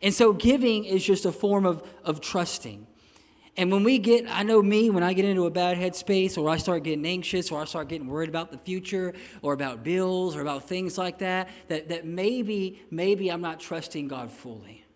And 0.00 0.14
so 0.14 0.32
giving 0.32 0.84
is 0.84 1.04
just 1.04 1.26
a 1.26 1.32
form 1.32 1.66
of, 1.66 1.86
of 2.02 2.22
trusting. 2.22 2.86
And 3.56 3.70
when 3.70 3.84
we 3.84 3.98
get, 3.98 4.24
I 4.28 4.44
know 4.44 4.62
me, 4.62 4.88
when 4.88 5.02
I 5.02 5.12
get 5.12 5.26
into 5.26 5.44
a 5.44 5.50
bad 5.50 5.76
headspace 5.76 6.38
or 6.38 6.48
I 6.48 6.56
start 6.56 6.84
getting 6.84 7.04
anxious 7.04 7.50
or 7.50 7.60
I 7.60 7.66
start 7.66 7.88
getting 7.88 8.06
worried 8.06 8.30
about 8.30 8.50
the 8.50 8.56
future 8.56 9.12
or 9.42 9.52
about 9.52 9.84
bills 9.84 10.34
or 10.34 10.40
about 10.40 10.66
things 10.66 10.96
like 10.96 11.18
that, 11.18 11.50
that, 11.68 11.90
that 11.90 12.06
maybe, 12.06 12.82
maybe 12.90 13.30
I'm 13.30 13.42
not 13.42 13.60
trusting 13.60 14.08
God 14.08 14.30
fully. 14.30 14.86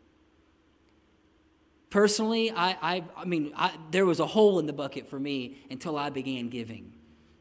Personally, 1.90 2.50
I, 2.50 2.76
I, 2.80 3.04
I 3.14 3.24
mean, 3.26 3.52
I, 3.56 3.72
there 3.90 4.06
was 4.06 4.20
a 4.20 4.26
hole 4.26 4.58
in 4.58 4.66
the 4.66 4.72
bucket 4.72 5.08
for 5.08 5.20
me 5.20 5.58
until 5.70 5.98
I 5.98 6.08
began 6.08 6.48
giving. 6.48 6.92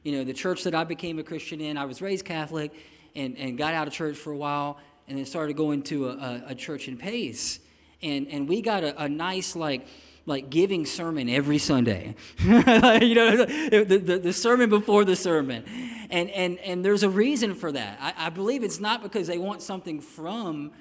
You 0.04 0.18
know, 0.18 0.24
the 0.26 0.34
church 0.34 0.64
that 0.66 0.76
I 0.76 0.84
became 0.84 1.18
a 1.18 1.24
Christian 1.24 1.62
in, 1.62 1.78
I 1.78 1.86
was 1.86 2.02
raised 2.02 2.26
Catholic 2.26 2.74
and, 3.16 3.38
and 3.38 3.58
got 3.58 3.74
out 3.74 3.88
of 3.88 3.94
church 3.94 4.18
for 4.18 4.34
a 4.34 4.38
while 4.38 4.80
and 5.08 5.18
then 5.18 5.26
started 5.26 5.56
going 5.56 5.82
to 5.84 6.10
a, 6.10 6.12
a, 6.12 6.44
a 6.48 6.56
church 6.56 6.90
in 6.90 6.98
Pace. 6.98 7.60
And, 8.02 8.28
and 8.28 8.50
we 8.50 8.62
got 8.62 8.84
a, 8.84 9.04
a 9.04 9.10
nice, 9.10 9.56
like, 9.56 9.88
like 10.26 10.50
giving 10.50 10.86
sermon 10.86 11.30
every 11.30 11.58
Sunday. 11.58 12.16
you 12.40 12.50
know, 12.50 13.46
the, 13.46 14.02
the, 14.04 14.20
the, 14.20 14.34
sermon 14.34 14.70
before 14.70 15.06
the 15.06 15.16
sermon. 15.16 15.64
And, 16.10 16.30
and, 16.32 16.58
and 16.60 16.84
there's 16.84 17.04
a 17.04 17.10
reason 17.10 17.54
for 17.54 17.72
that. 17.72 18.00
I, 18.02 18.28
I 18.28 18.30
believe 18.30 18.64
it's 18.64 18.80
not 18.80 19.04
because 19.04 19.28
they 19.28 19.38
want 19.38 19.62
something 19.62 20.02
from, 20.02 20.72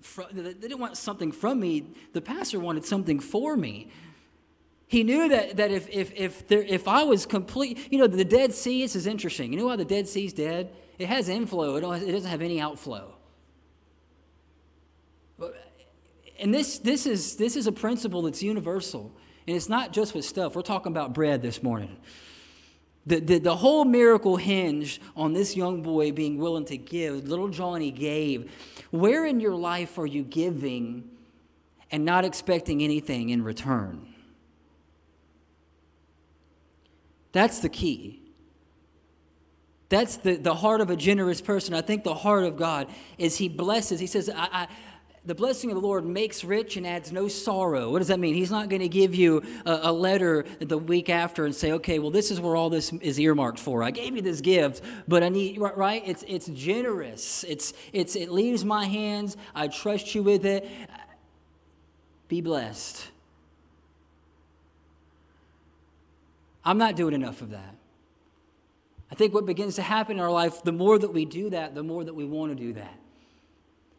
from, 0.00 0.26
they 0.32 0.54
didn't 0.54 0.78
want 0.78 0.96
something 0.96 1.32
from 1.32 1.60
me. 1.60 1.86
The 2.12 2.20
pastor 2.20 2.60
wanted 2.60 2.84
something 2.84 3.18
for 3.18 3.56
me. 3.56 3.90
He 4.86 5.02
knew 5.02 5.28
that, 5.28 5.56
that 5.56 5.72
if, 5.72 5.88
if, 5.90 6.12
if, 6.14 6.46
there, 6.46 6.62
if 6.62 6.86
I 6.86 7.02
was 7.02 7.26
complete, 7.26 7.90
you 7.90 7.98
know, 7.98 8.06
the 8.06 8.24
Dead 8.24 8.52
Sea, 8.52 8.82
this 8.82 8.94
is 8.94 9.06
interesting. 9.06 9.52
You 9.52 9.58
know 9.58 9.66
why 9.66 9.76
the 9.76 9.84
Dead 9.84 10.06
Sea's 10.06 10.32
dead? 10.32 10.70
It 10.98 11.08
has 11.08 11.28
inflow, 11.28 11.76
it 11.76 11.80
doesn't 11.80 12.30
have 12.30 12.42
any 12.42 12.60
outflow 12.60 13.14
and 16.38 16.52
this, 16.52 16.78
this, 16.78 17.06
is, 17.06 17.36
this 17.36 17.56
is 17.56 17.66
a 17.66 17.72
principle 17.72 18.22
that's 18.22 18.42
universal. 18.42 19.12
And 19.46 19.56
it's 19.56 19.68
not 19.68 19.92
just 19.92 20.14
with 20.14 20.24
stuff. 20.24 20.56
We're 20.56 20.62
talking 20.62 20.90
about 20.90 21.12
bread 21.12 21.42
this 21.42 21.62
morning. 21.62 21.96
The, 23.06 23.20
the, 23.20 23.38
the 23.38 23.56
whole 23.56 23.84
miracle 23.84 24.36
hinged 24.36 25.02
on 25.14 25.34
this 25.34 25.54
young 25.56 25.82
boy 25.82 26.12
being 26.12 26.38
willing 26.38 26.64
to 26.66 26.78
give. 26.78 27.28
Little 27.28 27.48
Johnny 27.48 27.90
gave. 27.90 28.50
Where 28.90 29.26
in 29.26 29.40
your 29.40 29.54
life 29.54 29.98
are 29.98 30.06
you 30.06 30.22
giving 30.22 31.10
and 31.90 32.04
not 32.04 32.24
expecting 32.24 32.82
anything 32.82 33.28
in 33.28 33.44
return? 33.44 34.14
That's 37.32 37.58
the 37.58 37.68
key. 37.68 38.22
That's 39.90 40.16
the, 40.16 40.36
the 40.36 40.54
heart 40.54 40.80
of 40.80 40.88
a 40.88 40.96
generous 40.96 41.42
person. 41.42 41.74
I 41.74 41.82
think 41.82 42.04
the 42.04 42.14
heart 42.14 42.44
of 42.44 42.56
God 42.56 42.88
is 43.18 43.36
He 43.36 43.48
blesses. 43.48 44.00
He 44.00 44.06
says, 44.06 44.30
I, 44.30 44.48
I 44.50 44.68
the 45.26 45.34
blessing 45.34 45.70
of 45.70 45.76
the 45.76 45.80
Lord 45.80 46.04
makes 46.04 46.44
rich 46.44 46.76
and 46.76 46.86
adds 46.86 47.10
no 47.10 47.28
sorrow. 47.28 47.90
What 47.90 48.00
does 48.00 48.08
that 48.08 48.20
mean? 48.20 48.34
He's 48.34 48.50
not 48.50 48.68
going 48.68 48.82
to 48.82 48.88
give 48.88 49.14
you 49.14 49.42
a, 49.64 49.80
a, 49.84 49.92
letter 49.92 50.44
the 50.58 50.76
week 50.76 51.08
after 51.08 51.46
and 51.46 51.54
say, 51.54 51.72
okay, 51.72 51.98
well, 51.98 52.10
this 52.10 52.30
is 52.30 52.40
where 52.40 52.56
all 52.56 52.68
this 52.68 52.92
is 52.92 53.18
earmarked 53.18 53.58
for. 53.58 53.82
I 53.82 53.90
gave 53.90 54.16
you 54.16 54.22
this 54.22 54.42
gift, 54.42 54.82
but 55.08 55.22
I 55.22 55.30
need, 55.30 55.58
right? 55.58 56.02
It's, 56.04 56.24
it's 56.28 56.46
generous. 56.48 57.42
It's, 57.44 57.72
it's, 57.94 58.16
it 58.16 58.30
leaves 58.30 58.66
my 58.66 58.84
hands. 58.84 59.38
I 59.54 59.68
trust 59.68 60.14
you 60.14 60.22
with 60.22 60.44
it. 60.44 60.68
Be 62.28 62.42
blessed. 62.42 63.08
I'm 66.66 66.78
not 66.78 66.96
doing 66.96 67.14
enough 67.14 67.40
of 67.40 67.50
that. 67.50 67.74
I 69.10 69.14
think 69.14 69.32
what 69.32 69.46
begins 69.46 69.76
to 69.76 69.82
happen 69.82 70.16
in 70.16 70.22
our 70.22 70.30
life, 70.30 70.62
the 70.62 70.72
more 70.72 70.98
that 70.98 71.12
we 71.12 71.24
do 71.24 71.50
that, 71.50 71.74
the 71.74 71.82
more 71.82 72.04
that 72.04 72.14
we 72.14 72.24
want 72.26 72.50
to 72.50 72.56
do 72.56 72.74
that. 72.74 72.98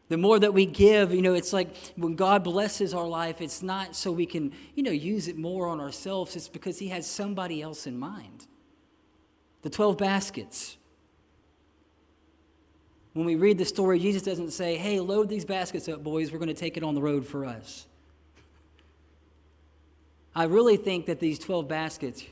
The 0.08 0.18
more 0.18 0.38
that 0.38 0.54
we 0.54 0.66
give, 0.66 1.14
you 1.14 1.22
know, 1.22 1.34
it's 1.34 1.52
like 1.52 1.76
when 1.96 2.16
God 2.16 2.44
blesses 2.44 2.94
our 2.94 3.08
life, 3.08 3.42
it's 3.42 3.64
not 3.64 3.96
so 3.96 4.12
we 4.12 4.28
can, 4.28 4.52
you 4.76 4.84
know, 4.84 4.92
use 4.92 5.28
it 5.28 5.38
more 5.38 5.68
on 5.68 5.80
ourselves. 5.80 6.36
It's 6.36 6.48
because 6.48 6.78
He 6.78 6.90
has 6.90 7.08
somebody 7.08 7.62
else 7.62 7.88
in 7.88 7.98
mind. 7.98 8.46
The 9.64 9.70
12 9.70 9.98
baskets. 9.98 10.78
When 13.14 13.26
we 13.26 13.36
read 13.36 13.58
the 13.58 13.66
story, 13.66 13.98
Jesus 13.98 14.22
doesn't 14.22 14.52
say, 14.52 14.76
hey, 14.76 15.00
load 15.00 15.28
these 15.30 15.46
baskets 15.46 15.88
up, 15.90 16.04
boys, 16.04 16.32
we're 16.32 16.38
going 16.38 16.50
to 16.50 16.54
take 16.54 16.78
it 16.78 16.84
on 16.84 16.94
the 16.94 17.02
road 17.02 17.26
for 17.26 17.46
us. 17.46 17.88
I 20.36 20.44
really 20.44 20.78
think 20.78 21.06
that 21.06 21.20
these 21.20 21.40
12 21.40 21.68
baskets 21.68 22.26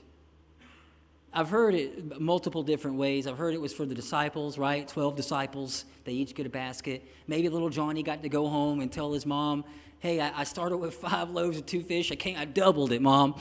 I've 1.33 1.49
heard 1.49 1.73
it 1.73 2.21
multiple 2.21 2.61
different 2.61 2.97
ways. 2.97 3.25
I've 3.25 3.37
heard 3.37 3.55
it 3.55 3.61
was 3.61 3.73
for 3.73 3.85
the 3.85 3.95
disciples, 3.95 4.57
right? 4.57 4.87
12 4.87 5.15
disciples. 5.15 5.85
They 6.05 6.13
each 6.13 6.35
get 6.35 6.45
a 6.45 6.49
basket. 6.49 7.03
Maybe 7.27 7.49
little 7.49 7.69
Johnny 7.69 8.03
got 8.03 8.21
to 8.21 8.29
go 8.29 8.47
home 8.47 8.81
and 8.81 8.91
tell 8.91 9.13
his 9.13 9.25
mom, 9.25 9.65
hey, 9.99 10.19
I, 10.19 10.41
I 10.41 10.43
started 10.43 10.77
with 10.77 10.93
five 10.93 11.31
loaves 11.31 11.57
and 11.57 11.65
two 11.65 11.81
fish. 11.81 12.11
I 12.11 12.15
can't, 12.15 12.37
I 12.37 12.45
doubled 12.45 12.91
it, 12.91 13.01
mom. 13.01 13.35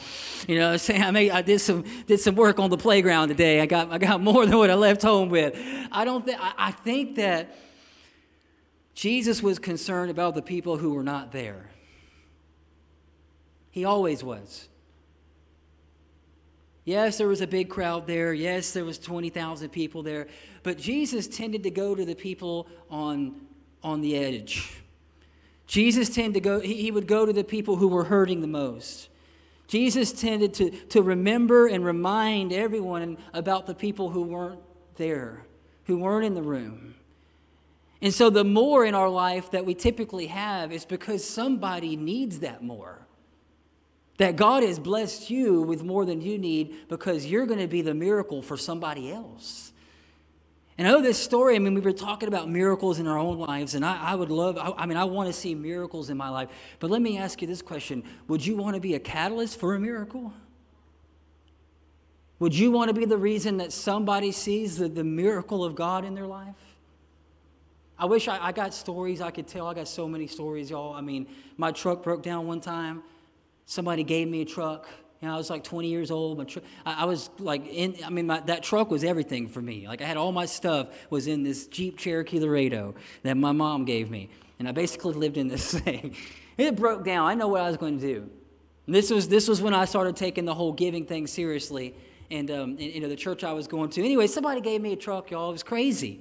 You 0.48 0.58
know, 0.58 0.76
saying 0.78 1.02
I 1.02 1.10
made, 1.10 1.32
I 1.32 1.42
did 1.42 1.58
some, 1.58 1.84
did 2.06 2.20
some 2.20 2.34
work 2.34 2.58
on 2.58 2.70
the 2.70 2.78
playground 2.78 3.28
today. 3.28 3.60
I 3.60 3.66
got, 3.66 3.92
I 3.92 3.98
got 3.98 4.20
more 4.22 4.46
than 4.46 4.56
what 4.56 4.70
I 4.70 4.74
left 4.74 5.02
home 5.02 5.28
with. 5.28 5.54
I 5.90 6.04
don't 6.04 6.24
think, 6.24 6.38
I 6.40 6.70
think 6.70 7.16
that 7.16 7.56
Jesus 8.94 9.42
was 9.42 9.58
concerned 9.58 10.10
about 10.10 10.34
the 10.34 10.42
people 10.42 10.78
who 10.78 10.94
were 10.94 11.02
not 11.02 11.32
there. 11.32 11.68
He 13.70 13.84
always 13.84 14.22
was. 14.22 14.68
Yes, 16.84 17.18
there 17.18 17.28
was 17.28 17.40
a 17.40 17.46
big 17.46 17.68
crowd 17.68 18.06
there. 18.06 18.32
Yes, 18.32 18.72
there 18.72 18.84
was 18.84 18.98
20,000 18.98 19.68
people 19.68 20.02
there. 20.02 20.26
But 20.62 20.78
Jesus 20.78 21.28
tended 21.28 21.62
to 21.62 21.70
go 21.70 21.94
to 21.94 22.04
the 22.04 22.14
people 22.14 22.66
on, 22.90 23.40
on 23.82 24.00
the 24.00 24.16
edge. 24.16 24.82
Jesus 25.66 26.08
tended 26.08 26.34
to 26.34 26.40
go, 26.40 26.60
he, 26.60 26.74
he 26.74 26.90
would 26.90 27.06
go 27.06 27.24
to 27.24 27.32
the 27.32 27.44
people 27.44 27.76
who 27.76 27.88
were 27.88 28.04
hurting 28.04 28.40
the 28.40 28.48
most. 28.48 29.08
Jesus 29.68 30.12
tended 30.12 30.52
to, 30.54 30.70
to 30.70 31.02
remember 31.02 31.66
and 31.66 31.84
remind 31.84 32.52
everyone 32.52 33.16
about 33.32 33.66
the 33.66 33.74
people 33.74 34.10
who 34.10 34.22
weren't 34.22 34.60
there, 34.96 35.44
who 35.86 35.98
weren't 35.98 36.26
in 36.26 36.34
the 36.34 36.42
room. 36.42 36.94
And 38.02 38.12
so, 38.12 38.28
the 38.28 38.44
more 38.44 38.84
in 38.84 38.94
our 38.94 39.08
life 39.08 39.52
that 39.52 39.64
we 39.64 39.74
typically 39.74 40.26
have 40.26 40.72
is 40.72 40.84
because 40.84 41.24
somebody 41.24 41.96
needs 41.96 42.40
that 42.40 42.62
more. 42.62 43.01
That 44.22 44.36
God 44.36 44.62
has 44.62 44.78
blessed 44.78 45.30
you 45.30 45.62
with 45.62 45.82
more 45.82 46.04
than 46.04 46.20
you 46.20 46.38
need 46.38 46.88
because 46.88 47.26
you're 47.26 47.44
going 47.44 47.58
to 47.58 47.66
be 47.66 47.82
the 47.82 47.92
miracle 47.92 48.40
for 48.40 48.56
somebody 48.56 49.10
else. 49.10 49.72
And 50.78 50.86
I 50.86 50.92
know 50.92 51.02
this 51.02 51.18
story, 51.18 51.56
I 51.56 51.58
mean, 51.58 51.74
we 51.74 51.80
were 51.80 51.90
talking 51.90 52.28
about 52.28 52.48
miracles 52.48 53.00
in 53.00 53.08
our 53.08 53.18
own 53.18 53.40
lives, 53.40 53.74
and 53.74 53.84
I, 53.84 54.00
I 54.00 54.14
would 54.14 54.30
love, 54.30 54.56
I, 54.58 54.80
I 54.80 54.86
mean, 54.86 54.96
I 54.96 55.02
want 55.06 55.26
to 55.26 55.32
see 55.32 55.56
miracles 55.56 56.08
in 56.08 56.16
my 56.16 56.28
life. 56.28 56.50
But 56.78 56.88
let 56.88 57.02
me 57.02 57.18
ask 57.18 57.42
you 57.42 57.48
this 57.48 57.62
question 57.62 58.04
Would 58.28 58.46
you 58.46 58.56
want 58.56 58.76
to 58.76 58.80
be 58.80 58.94
a 58.94 59.00
catalyst 59.00 59.58
for 59.58 59.74
a 59.74 59.80
miracle? 59.80 60.32
Would 62.38 62.54
you 62.54 62.70
want 62.70 62.90
to 62.90 62.94
be 62.94 63.06
the 63.06 63.18
reason 63.18 63.56
that 63.56 63.72
somebody 63.72 64.30
sees 64.30 64.76
the, 64.76 64.88
the 64.88 65.02
miracle 65.02 65.64
of 65.64 65.74
God 65.74 66.04
in 66.04 66.14
their 66.14 66.28
life? 66.28 66.54
I 67.98 68.04
wish 68.04 68.28
I, 68.28 68.38
I 68.40 68.52
got 68.52 68.72
stories 68.72 69.20
I 69.20 69.32
could 69.32 69.48
tell. 69.48 69.66
I 69.66 69.74
got 69.74 69.88
so 69.88 70.06
many 70.06 70.28
stories, 70.28 70.70
y'all. 70.70 70.94
I 70.94 71.00
mean, 71.00 71.26
my 71.56 71.72
truck 71.72 72.04
broke 72.04 72.22
down 72.22 72.46
one 72.46 72.60
time. 72.60 73.02
Somebody 73.72 74.04
gave 74.04 74.28
me 74.28 74.42
a 74.42 74.44
truck. 74.44 74.86
You 75.22 75.28
know, 75.28 75.34
I 75.34 75.38
was 75.38 75.48
like 75.48 75.64
20 75.64 75.88
years 75.88 76.10
old. 76.10 76.36
My 76.36 76.44
tr- 76.44 76.58
I, 76.84 77.02
I 77.02 77.04
was 77.06 77.30
like 77.38 77.66
in. 77.66 77.96
I 78.04 78.10
mean, 78.10 78.26
my, 78.26 78.40
that 78.40 78.62
truck 78.62 78.90
was 78.90 79.02
everything 79.02 79.48
for 79.48 79.62
me. 79.62 79.88
Like 79.88 80.02
I 80.02 80.04
had 80.04 80.18
all 80.18 80.30
my 80.30 80.44
stuff 80.44 80.88
was 81.08 81.26
in 81.26 81.42
this 81.42 81.68
Jeep 81.68 81.96
Cherokee 81.96 82.38
Laredo 82.38 82.94
that 83.22 83.34
my 83.38 83.52
mom 83.52 83.86
gave 83.86 84.10
me, 84.10 84.28
and 84.58 84.68
I 84.68 84.72
basically 84.72 85.14
lived 85.14 85.38
in 85.38 85.48
this 85.48 85.72
thing. 85.80 86.14
it 86.58 86.76
broke 86.76 87.02
down. 87.02 87.26
I 87.26 87.32
know 87.32 87.48
what 87.48 87.62
I 87.62 87.68
was 87.68 87.78
going 87.78 87.98
to 87.98 88.06
do. 88.06 88.30
And 88.84 88.94
this 88.94 89.10
was 89.10 89.26
this 89.26 89.48
was 89.48 89.62
when 89.62 89.72
I 89.72 89.86
started 89.86 90.16
taking 90.16 90.44
the 90.44 90.54
whole 90.54 90.74
giving 90.74 91.06
thing 91.06 91.26
seriously, 91.26 91.94
and, 92.30 92.50
um, 92.50 92.70
and 92.72 92.80
you 92.82 93.00
know 93.00 93.08
the 93.08 93.16
church 93.16 93.42
I 93.42 93.54
was 93.54 93.66
going 93.66 93.88
to. 93.88 94.04
Anyway, 94.04 94.26
somebody 94.26 94.60
gave 94.60 94.82
me 94.82 94.92
a 94.92 94.96
truck, 94.96 95.30
y'all. 95.30 95.48
It 95.48 95.52
was 95.52 95.62
crazy. 95.62 96.20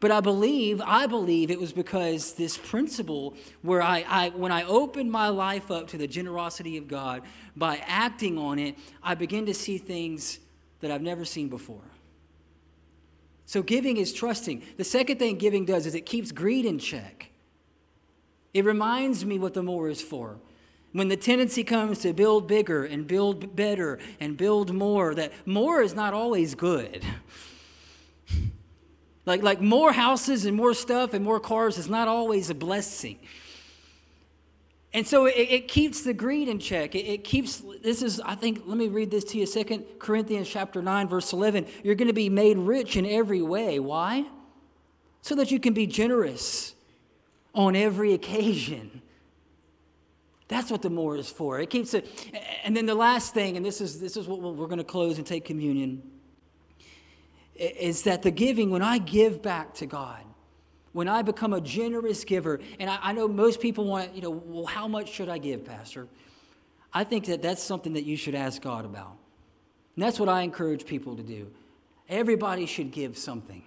But 0.00 0.10
I 0.10 0.20
believe, 0.20 0.80
I 0.84 1.06
believe 1.06 1.50
it 1.50 1.60
was 1.60 1.74
because 1.74 2.32
this 2.32 2.56
principle 2.56 3.34
where 3.60 3.82
I, 3.82 4.04
I, 4.08 4.28
when 4.30 4.50
I 4.50 4.64
opened 4.64 5.12
my 5.12 5.28
life 5.28 5.70
up 5.70 5.88
to 5.88 5.98
the 5.98 6.06
generosity 6.06 6.78
of 6.78 6.88
God, 6.88 7.22
by 7.54 7.82
acting 7.86 8.38
on 8.38 8.58
it, 8.58 8.76
I 9.02 9.14
begin 9.14 9.44
to 9.46 9.54
see 9.54 9.76
things 9.76 10.38
that 10.80 10.90
I've 10.90 11.02
never 11.02 11.26
seen 11.26 11.48
before. 11.48 11.82
So 13.44 13.62
giving 13.62 13.98
is 13.98 14.14
trusting. 14.14 14.62
The 14.78 14.84
second 14.84 15.18
thing 15.18 15.36
giving 15.36 15.66
does 15.66 15.84
is 15.84 15.94
it 15.94 16.06
keeps 16.06 16.32
greed 16.32 16.64
in 16.64 16.78
check. 16.78 17.30
It 18.54 18.64
reminds 18.64 19.24
me 19.26 19.38
what 19.38 19.52
the 19.52 19.62
more 19.62 19.90
is 19.90 20.00
for. 20.00 20.38
When 20.92 21.08
the 21.08 21.16
tendency 21.16 21.62
comes 21.62 21.98
to 22.00 22.12
build 22.14 22.48
bigger 22.48 22.84
and 22.84 23.06
build 23.06 23.54
better 23.54 23.98
and 24.18 24.36
build 24.36 24.72
more, 24.72 25.14
that 25.14 25.32
more 25.46 25.82
is 25.82 25.94
not 25.94 26.14
always 26.14 26.54
good. 26.54 27.04
Like, 29.30 29.44
like 29.44 29.60
more 29.60 29.92
houses 29.92 30.44
and 30.44 30.56
more 30.56 30.74
stuff 30.74 31.14
and 31.14 31.24
more 31.24 31.38
cars 31.38 31.78
is 31.78 31.88
not 31.88 32.08
always 32.08 32.50
a 32.50 32.54
blessing. 32.54 33.16
And 34.92 35.06
so 35.06 35.26
it, 35.26 35.36
it 35.36 35.68
keeps 35.68 36.02
the 36.02 36.12
greed 36.12 36.48
in 36.48 36.58
check. 36.58 36.96
It, 36.96 37.06
it, 37.06 37.22
keeps, 37.22 37.62
this 37.80 38.02
is, 38.02 38.20
I 38.22 38.34
think, 38.34 38.62
let 38.66 38.76
me 38.76 38.88
read 38.88 39.08
this 39.08 39.22
to 39.26 39.38
you. 39.38 39.46
Second 39.46 39.84
Corinthians 40.00 40.48
chapter 40.48 40.82
9, 40.82 41.06
verse 41.06 41.32
11. 41.32 41.66
You're 41.84 41.94
going 41.94 42.08
to 42.08 42.12
be 42.12 42.28
made 42.28 42.58
rich 42.58 42.96
in 42.96 43.06
every 43.06 43.40
way. 43.40 43.78
Why? 43.78 44.24
So 45.22 45.36
that 45.36 45.52
you 45.52 45.60
can 45.60 45.74
be 45.74 45.86
generous 45.86 46.74
on 47.54 47.76
every 47.76 48.14
occasion. 48.14 49.00
That's 50.48 50.72
what 50.72 50.82
the 50.82 50.90
more 50.90 51.14
is 51.14 51.30
for. 51.30 51.60
It 51.60 51.70
keeps 51.70 51.94
it. 51.94 52.08
And 52.64 52.76
then 52.76 52.86
the 52.86 52.96
last 52.96 53.32
thing, 53.32 53.56
and 53.56 53.64
this 53.64 53.80
is, 53.80 54.00
this 54.00 54.16
is 54.16 54.26
what 54.26 54.40
we're 54.40 54.66
going 54.66 54.78
to 54.78 54.82
close 54.82 55.18
and 55.18 55.26
take 55.26 55.44
communion 55.44 56.02
is 57.60 58.02
that 58.02 58.22
the 58.22 58.30
giving, 58.30 58.70
when 58.70 58.82
I 58.82 58.98
give 58.98 59.42
back 59.42 59.74
to 59.74 59.86
God, 59.86 60.22
when 60.92 61.08
I 61.08 61.22
become 61.22 61.52
a 61.52 61.60
generous 61.60 62.24
giver, 62.24 62.60
and 62.78 62.90
I, 62.90 62.98
I, 63.02 63.12
know 63.12 63.28
most 63.28 63.60
people 63.60 63.84
want, 63.84 64.14
you 64.14 64.22
know, 64.22 64.30
well, 64.30 64.66
how 64.66 64.88
much 64.88 65.12
should 65.12 65.28
I 65.28 65.38
give, 65.38 65.64
Pastor? 65.64 66.08
I 66.92 67.04
think 67.04 67.26
that 67.26 67.42
that's 67.42 67.62
something 67.62 67.92
that 67.92 68.04
you 68.04 68.16
should 68.16 68.34
ask 68.34 68.60
God 68.60 68.84
about. 68.84 69.16
And 69.94 70.02
that's 70.02 70.18
what 70.18 70.28
I 70.28 70.42
encourage 70.42 70.86
people 70.86 71.16
to 71.16 71.22
do. 71.22 71.48
Everybody 72.08 72.66
should 72.66 72.90
give 72.90 73.16
something. 73.16 73.62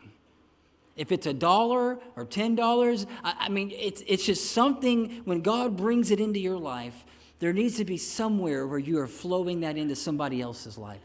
If 0.97 1.11
it's 1.11 1.25
a 1.25 1.33
dollar 1.33 1.99
or 2.15 2.25
ten 2.25 2.55
dollars, 2.55 3.05
I, 3.23 3.35
I 3.41 3.49
mean, 3.49 3.71
it's, 3.71 4.03
it's 4.05 4.25
just 4.25 4.51
something, 4.51 5.21
when 5.23 5.41
God 5.41 5.77
brings 5.77 6.11
it 6.11 6.19
into 6.19 6.39
your 6.39 6.57
life, 6.57 7.05
there 7.39 7.53
needs 7.53 7.77
to 7.77 7.85
be 7.85 7.97
somewhere 7.97 8.67
where 8.67 8.79
you 8.79 8.99
are 8.99 9.07
flowing 9.07 9.61
that 9.61 9.77
into 9.77 9.95
somebody 9.95 10.41
else's 10.41 10.77
life. 10.77 10.99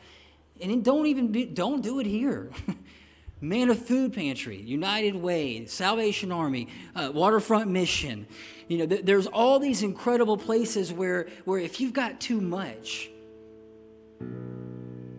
And 0.61 0.85
don't 0.85 1.07
even 1.07 1.33
be, 1.33 1.44
don't 1.44 1.83
do 1.83 2.01
it 2.01 2.07
here. 2.07 2.51
Manna 3.40 3.75
Food 3.75 4.12
Pantry, 4.12 4.61
United 4.61 5.14
Way, 5.14 5.64
Salvation 5.66 6.33
Army, 6.33 6.68
uh, 6.97 7.12
Waterfront 7.14 7.71
Mission. 7.71 8.27
You 8.66 8.79
know, 8.79 8.87
th- 8.87 9.05
there's 9.05 9.29
all 9.29 9.61
these 9.61 9.83
incredible 9.83 10.37
places 10.37 10.92
where, 10.92 11.29
where 11.44 11.61
if 11.61 11.81
you've 11.81 11.92
got 11.92 12.21
too 12.21 12.40
much, 12.40 13.11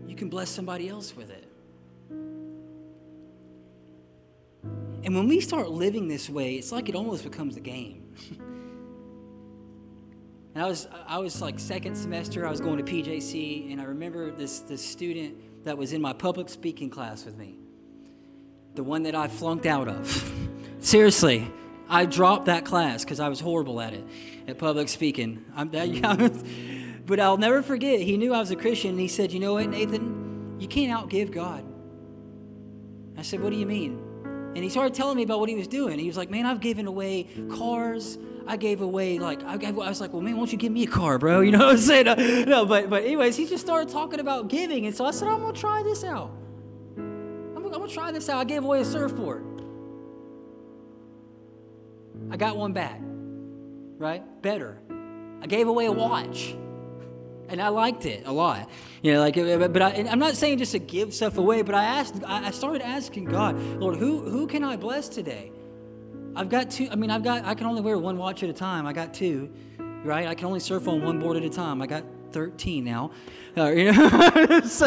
you 0.06 0.16
can 0.16 0.30
bless 0.30 0.50
somebody 0.50 0.90
else 0.90 1.16
with 1.16 1.30
it. 1.30 1.46
And 5.02 5.16
when 5.16 5.30
we 5.30 5.40
start 5.40 5.70
living 5.70 6.10
this 6.10 6.30
way, 6.30 6.56
it's 6.56 6.74
like 6.74 6.90
it 6.90 6.96
almost 6.96 7.24
becomes 7.24 7.56
a 7.56 7.62
game. 7.62 8.04
And 10.56 10.64
I 10.64 10.68
was, 10.68 10.88
I 11.08 11.20
was 11.20 11.42
like 11.42 11.60
second 11.60 11.96
semester, 11.96 12.48
I 12.48 12.52
was 12.52 12.60
going 12.60 12.84
to 12.84 12.92
PJC, 12.92 13.72
and 13.72 13.80
I 13.80 13.84
remember 13.84 14.32
this, 14.32 14.60
this 14.62 14.84
student 14.84 15.64
that 15.64 15.78
was 15.78 15.94
in 15.94 16.02
my 16.02 16.14
public 16.14 16.50
speaking 16.50 16.90
class 16.90 17.26
with 17.26 17.38
me, 17.38 17.58
the 18.76 18.84
one 18.84 19.04
that 19.04 19.16
I 19.16 19.28
flunked 19.28 19.66
out 19.66 19.88
of. 19.88 20.32
Seriously, 20.80 21.52
I 21.88 22.06
dropped 22.06 22.46
that 22.46 22.66
class 22.66 23.04
because 23.04 23.20
I 23.20 23.30
was 23.30 23.40
horrible 23.40 23.80
at 23.82 23.94
it, 23.94 24.04
at 24.48 24.58
public 24.58 24.90
speaking. 24.90 25.46
I'm 25.56 25.70
that 25.72 25.90
young. 25.94 27.04
but 27.06 27.20
I'll 27.20 27.38
never 27.38 27.62
forget, 27.62 28.00
he 28.00 28.18
knew 28.18 28.34
I 28.34 28.40
was 28.40 28.52
a 28.52 28.56
Christian, 28.56 28.92
and 28.92 29.00
he 29.00 29.08
said, 29.08 29.32
You 29.32 29.40
know 29.40 29.54
what, 29.54 29.70
Nathan? 29.70 30.58
You 30.60 30.68
can't 30.68 30.92
outgive 30.92 31.32
God. 31.32 31.64
I 33.18 33.22
said, 33.22 33.42
What 33.42 33.52
do 33.52 33.56
you 33.56 33.66
mean? 33.66 34.06
And 34.56 34.58
he 34.58 34.70
started 34.70 34.94
telling 34.96 35.18
me 35.18 35.24
about 35.24 35.40
what 35.40 35.50
he 35.50 35.56
was 35.56 35.68
doing. 35.68 36.00
He 36.00 36.08
was 36.08 36.18
like, 36.18 36.30
Man, 36.30 36.46
I've 36.46 36.60
given 36.60 36.88
away 36.88 37.28
cars. 37.52 38.18
I 38.50 38.58
gave 38.58 38.82
away 38.82 39.20
like 39.20 39.44
I, 39.44 39.58
gave, 39.58 39.78
I 39.78 39.88
was 39.88 40.02
like, 40.02 40.12
well, 40.12 40.24
man, 40.24 40.34
why 40.34 40.40
don't 40.40 40.52
you 40.52 40.58
give 40.58 40.72
me 40.72 40.82
a 40.82 40.88
car, 40.88 41.20
bro? 41.20 41.42
You 41.50 41.52
know 41.52 41.60
what 41.60 41.76
I'm 41.76 41.78
saying? 41.78 42.50
No, 42.50 42.66
but 42.66 42.90
but 42.90 43.04
anyways, 43.04 43.38
he 43.38 43.46
just 43.46 43.64
started 43.64 43.90
talking 43.90 44.20
about 44.20 44.48
giving, 44.48 44.88
and 44.88 44.96
so 44.96 45.06
I 45.06 45.12
said, 45.12 45.28
I'm 45.28 45.40
gonna 45.40 45.54
try 45.54 45.84
this 45.84 46.04
out. 46.04 46.32
I'm, 46.98 47.58
I'm 47.58 47.72
gonna 47.72 47.88
try 47.88 48.12
this 48.12 48.28
out. 48.28 48.40
I 48.40 48.44
gave 48.46 48.64
away 48.64 48.82
a 48.82 48.86
surfboard. 48.86 49.46
I 52.32 52.38
got 52.38 52.58
one 52.58 52.74
back, 52.74 53.00
right? 54.00 54.24
Better. 54.42 54.80
I 55.42 55.46
gave 55.46 55.68
away 55.68 55.86
a 55.86 55.92
watch 55.92 56.56
and 57.50 57.62
I 57.62 57.70
liked 57.70 58.06
it 58.06 58.24
a 58.26 58.32
lot. 58.32 58.68
You 59.02 59.14
know, 59.14 59.20
like, 59.20 59.38
uh, 59.38 59.68
but 59.68 59.82
I, 59.82 59.92
am 59.92 60.20
not 60.20 60.36
saying 60.36 60.58
just 60.58 60.72
to 60.72 60.80
give 60.80 61.14
stuff 61.14 61.38
away, 61.38 61.62
but 61.62 61.76
I 61.76 61.84
asked, 61.84 62.16
I 62.26 62.52
started 62.52 62.82
asking 62.82 63.26
God, 63.26 63.60
Lord, 63.80 63.98
who 63.98 64.22
who 64.30 64.48
can 64.48 64.64
I 64.64 64.76
bless 64.76 65.08
today? 65.08 65.52
I've 66.40 66.48
got 66.48 66.72
two. 66.72 66.88
I 66.90 66.96
mean, 66.96 67.12
I've 67.12 67.22
got. 67.22 67.44
I 67.44 67.54
can 67.54 67.68
only 67.68 67.82
wear 67.82 67.98
one 67.98 68.18
watch 68.18 68.44
at 68.44 68.50
a 68.50 68.54
time. 68.54 68.88
I 68.88 68.94
got 68.94 69.14
two, 69.14 69.52
right? 70.06 70.26
I 70.26 70.36
can 70.36 70.46
only 70.48 70.62
surf 70.62 70.88
on 70.88 71.04
one 71.04 71.20
board 71.20 71.36
at 71.36 71.44
a 71.44 71.50
time. 71.50 71.82
I 71.82 71.86
got 71.86 72.06
13 72.32 72.86
now. 72.86 73.12
Uh, 73.58 73.72
you 73.72 73.92
know, 73.92 74.62
so, 74.64 74.86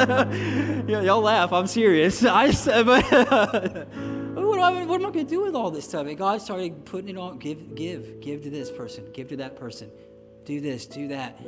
yeah, 0.89 1.03
y'all 1.03 1.21
laugh. 1.21 1.53
I'm 1.53 1.67
serious. 1.67 2.25
I 2.27 2.53
but. 2.83 3.05
what, 4.35 4.59
am 4.59 4.63
I, 4.63 4.87
what 4.87 5.01
am 5.03 5.07
I 5.07 5.11
going 5.11 5.13
to 5.13 5.25
do 5.25 5.43
with 5.43 5.55
all 5.55 5.71
this 5.71 5.85
stuff? 5.85 6.07
And 6.07 6.17
God 6.17 6.41
started 6.41 6.87
putting 6.87 7.11
it 7.11 7.19
on. 7.19 7.39
Give, 7.39 7.75
give, 7.75 8.23
give 8.23 8.43
to 8.45 8.51
this 8.51 8.71
person. 8.71 9.13
Give 9.13 9.29
to 9.29 9.37
that 9.37 9.59
person. 9.59 9.91
Do 10.47 10.59
this. 10.59 10.87
Do 10.87 11.09
that. 11.09 11.39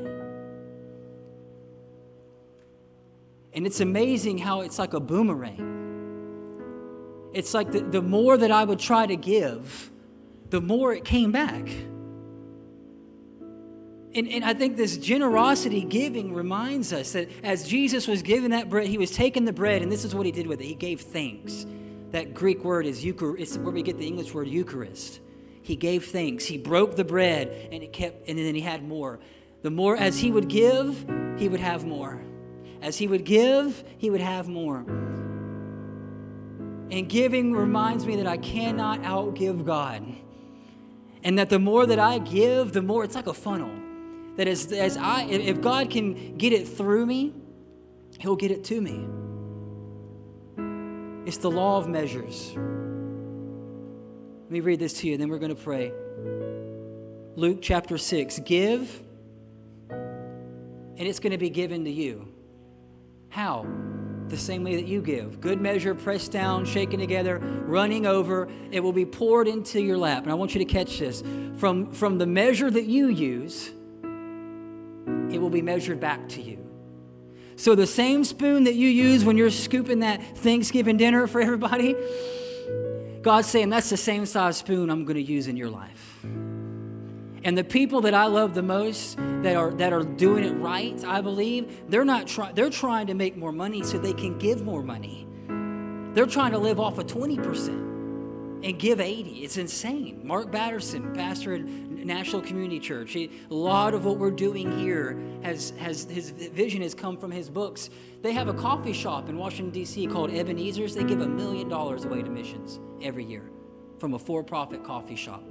And 3.54 3.66
it's 3.66 3.80
amazing 3.80 4.36
how 4.36 4.60
it's 4.60 4.78
like 4.78 4.92
a 4.92 5.00
boomerang. 5.00 5.70
It's 7.32 7.54
like 7.54 7.72
the, 7.72 7.80
the 7.80 8.02
more 8.02 8.36
that 8.36 8.50
I 8.50 8.64
would 8.64 8.78
try 8.78 9.06
to 9.06 9.16
give, 9.16 9.90
the 10.54 10.60
more 10.60 10.92
it 10.92 11.04
came 11.04 11.32
back. 11.32 11.68
And, 14.14 14.28
and 14.28 14.44
I 14.44 14.54
think 14.54 14.76
this 14.76 14.96
generosity 14.96 15.82
giving 15.82 16.32
reminds 16.32 16.92
us 16.92 17.10
that 17.14 17.28
as 17.42 17.66
Jesus 17.66 18.06
was 18.06 18.22
giving 18.22 18.50
that 18.50 18.70
bread, 18.70 18.86
he 18.86 18.96
was 18.96 19.10
taking 19.10 19.46
the 19.46 19.52
bread, 19.52 19.82
and 19.82 19.90
this 19.90 20.04
is 20.04 20.14
what 20.14 20.26
he 20.26 20.30
did 20.30 20.46
with 20.46 20.60
it. 20.60 20.66
He 20.66 20.76
gave 20.76 21.00
thanks. 21.00 21.66
That 22.12 22.34
Greek 22.34 22.62
word 22.62 22.86
is 22.86 23.04
Eucharist, 23.04 23.58
where 23.62 23.72
we 23.72 23.82
get 23.82 23.98
the 23.98 24.06
English 24.06 24.32
word 24.32 24.46
Eucharist. 24.46 25.18
He 25.62 25.74
gave 25.74 26.06
thanks. 26.06 26.44
He 26.44 26.56
broke 26.56 26.94
the 26.94 27.02
bread, 27.02 27.48
and 27.72 27.82
it 27.82 27.92
kept, 27.92 28.28
and 28.28 28.38
then 28.38 28.54
he 28.54 28.60
had 28.60 28.86
more. 28.86 29.18
The 29.62 29.72
more 29.72 29.96
as 29.96 30.20
he 30.20 30.30
would 30.30 30.46
give, 30.46 31.04
he 31.36 31.48
would 31.48 31.58
have 31.58 31.84
more. 31.84 32.22
As 32.80 32.96
he 32.96 33.08
would 33.08 33.24
give, 33.24 33.82
he 33.98 34.08
would 34.08 34.20
have 34.20 34.46
more. 34.46 34.84
And 36.92 37.08
giving 37.08 37.54
reminds 37.54 38.06
me 38.06 38.14
that 38.14 38.28
I 38.28 38.36
cannot 38.36 39.02
outgive 39.02 39.66
God. 39.66 40.06
And 41.24 41.38
that 41.38 41.48
the 41.48 41.58
more 41.58 41.86
that 41.86 41.98
I 41.98 42.18
give, 42.18 42.72
the 42.72 42.82
more 42.82 43.02
it's 43.02 43.14
like 43.14 43.26
a 43.26 43.34
funnel. 43.34 43.72
That 44.36 44.46
as, 44.46 44.70
as 44.72 44.96
I, 44.96 45.24
if 45.24 45.60
God 45.60 45.90
can 45.90 46.36
get 46.36 46.52
it 46.52 46.68
through 46.68 47.06
me, 47.06 47.34
He'll 48.20 48.36
get 48.36 48.50
it 48.50 48.62
to 48.64 48.80
me. 48.80 49.08
It's 51.26 51.38
the 51.38 51.50
law 51.50 51.78
of 51.78 51.88
measures. 51.88 52.52
Let 52.54 54.50
me 54.50 54.60
read 54.60 54.78
this 54.78 54.92
to 55.00 55.08
you, 55.08 55.16
then 55.16 55.30
we're 55.30 55.38
going 55.38 55.54
to 55.54 55.62
pray. 55.62 55.90
Luke 57.36 57.58
chapter 57.62 57.96
6 57.98 58.40
Give, 58.40 59.02
and 59.90 61.00
it's 61.00 61.18
going 61.18 61.32
to 61.32 61.38
be 61.38 61.50
given 61.50 61.84
to 61.84 61.90
you. 61.90 62.28
How? 63.30 63.66
The 64.28 64.36
same 64.36 64.64
way 64.64 64.76
that 64.76 64.86
you 64.86 65.00
give. 65.00 65.40
Good 65.40 65.60
measure, 65.60 65.94
pressed 65.94 66.32
down, 66.32 66.64
shaken 66.64 66.98
together, 66.98 67.38
running 67.38 68.06
over. 68.06 68.48
It 68.70 68.80
will 68.80 68.92
be 68.92 69.04
poured 69.04 69.48
into 69.48 69.80
your 69.80 69.96
lap. 69.96 70.22
And 70.22 70.32
I 70.32 70.34
want 70.34 70.54
you 70.54 70.58
to 70.58 70.64
catch 70.64 70.98
this. 70.98 71.22
From, 71.56 71.92
from 71.92 72.18
the 72.18 72.26
measure 72.26 72.70
that 72.70 72.84
you 72.84 73.08
use, 73.08 73.70
it 75.30 75.40
will 75.40 75.50
be 75.50 75.62
measured 75.62 76.00
back 76.00 76.28
to 76.30 76.42
you. 76.42 76.64
So 77.56 77.74
the 77.74 77.86
same 77.86 78.24
spoon 78.24 78.64
that 78.64 78.74
you 78.74 78.88
use 78.88 79.24
when 79.24 79.36
you're 79.36 79.50
scooping 79.50 80.00
that 80.00 80.38
Thanksgiving 80.38 80.96
dinner 80.96 81.26
for 81.26 81.40
everybody, 81.40 81.94
God's 83.22 83.48
saying 83.48 83.70
that's 83.70 83.90
the 83.90 83.96
same 83.96 84.26
size 84.26 84.56
spoon 84.56 84.90
I'm 84.90 85.04
going 85.04 85.16
to 85.16 85.22
use 85.22 85.46
in 85.46 85.56
your 85.56 85.70
life. 85.70 86.24
And 87.44 87.58
the 87.58 87.64
people 87.64 88.00
that 88.02 88.14
I 88.14 88.26
love 88.26 88.54
the 88.54 88.62
most 88.62 89.18
that 89.42 89.54
are 89.54 89.70
that 89.72 89.92
are 89.92 90.02
doing 90.02 90.44
it 90.44 90.54
right, 90.54 91.02
I 91.04 91.20
believe, 91.20 91.90
they're 91.90 92.04
not 92.04 92.26
trying 92.26 92.54
they're 92.54 92.70
trying 92.70 93.06
to 93.08 93.14
make 93.14 93.36
more 93.36 93.52
money 93.52 93.82
so 93.82 93.98
they 93.98 94.14
can 94.14 94.38
give 94.38 94.62
more 94.62 94.82
money. 94.82 95.28
They're 96.14 96.26
trying 96.26 96.52
to 96.52 96.58
live 96.58 96.78
off 96.78 96.98
of 96.98 97.06
20% 97.06 97.84
and 98.64 98.78
give 98.78 99.00
80. 99.00 99.44
It's 99.44 99.58
insane. 99.58 100.20
Mark 100.24 100.50
Batterson, 100.50 101.12
pastor 101.12 101.54
at 101.54 101.64
National 101.64 102.40
Community 102.40 102.78
Church, 102.78 103.12
he, 103.12 103.30
a 103.50 103.54
lot 103.54 103.94
of 103.94 104.04
what 104.04 104.18
we're 104.18 104.30
doing 104.30 104.78
here 104.78 105.20
has, 105.42 105.70
has 105.78 106.04
his 106.04 106.30
vision 106.30 106.80
has 106.82 106.94
come 106.94 107.18
from 107.18 107.30
his 107.30 107.50
books. 107.50 107.90
They 108.22 108.32
have 108.32 108.48
a 108.48 108.54
coffee 108.54 108.92
shop 108.92 109.28
in 109.28 109.36
Washington, 109.36 109.70
D.C. 109.70 110.06
called 110.06 110.30
Ebenezer's. 110.30 110.94
They 110.94 111.04
give 111.04 111.20
a 111.20 111.26
million 111.26 111.68
dollars 111.68 112.04
away 112.04 112.22
to 112.22 112.30
missions 112.30 112.80
every 113.02 113.24
year 113.24 113.50
from 113.98 114.14
a 114.14 114.18
for 114.18 114.42
profit 114.42 114.84
coffee 114.84 115.16
shop. 115.16 115.42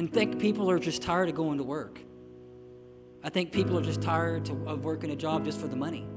And 0.00 0.10
think 0.10 0.38
people 0.38 0.70
are 0.70 0.78
just 0.78 1.02
tired 1.02 1.28
of 1.28 1.34
going 1.34 1.58
to 1.58 1.62
work. 1.62 2.00
I 3.22 3.28
think 3.28 3.52
people 3.52 3.78
are 3.78 3.82
just 3.82 4.00
tired 4.00 4.46
to, 4.46 4.52
of 4.66 4.82
working 4.82 5.10
a 5.10 5.14
job 5.14 5.44
just 5.44 5.60
for 5.60 5.68
the 5.68 5.76
money, 5.76 6.08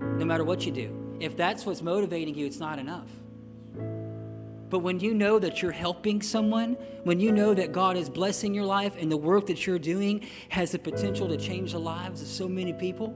no 0.00 0.24
matter 0.24 0.42
what 0.42 0.64
you 0.64 0.72
do. 0.72 1.18
If 1.20 1.36
that's 1.36 1.66
what's 1.66 1.82
motivating 1.82 2.34
you, 2.34 2.46
it's 2.46 2.60
not 2.60 2.78
enough. 2.78 3.10
But 4.70 4.78
when 4.78 5.00
you 5.00 5.12
know 5.12 5.38
that 5.38 5.60
you're 5.60 5.70
helping 5.70 6.22
someone, 6.22 6.78
when 7.04 7.20
you 7.20 7.30
know 7.30 7.52
that 7.52 7.72
God 7.72 7.98
is 7.98 8.08
blessing 8.08 8.54
your 8.54 8.64
life 8.64 8.96
and 8.98 9.12
the 9.12 9.18
work 9.18 9.48
that 9.48 9.66
you're 9.66 9.78
doing 9.78 10.26
has 10.48 10.72
the 10.72 10.78
potential 10.78 11.28
to 11.28 11.36
change 11.36 11.72
the 11.72 11.80
lives 11.80 12.22
of 12.22 12.26
so 12.26 12.48
many 12.48 12.72
people, 12.72 13.08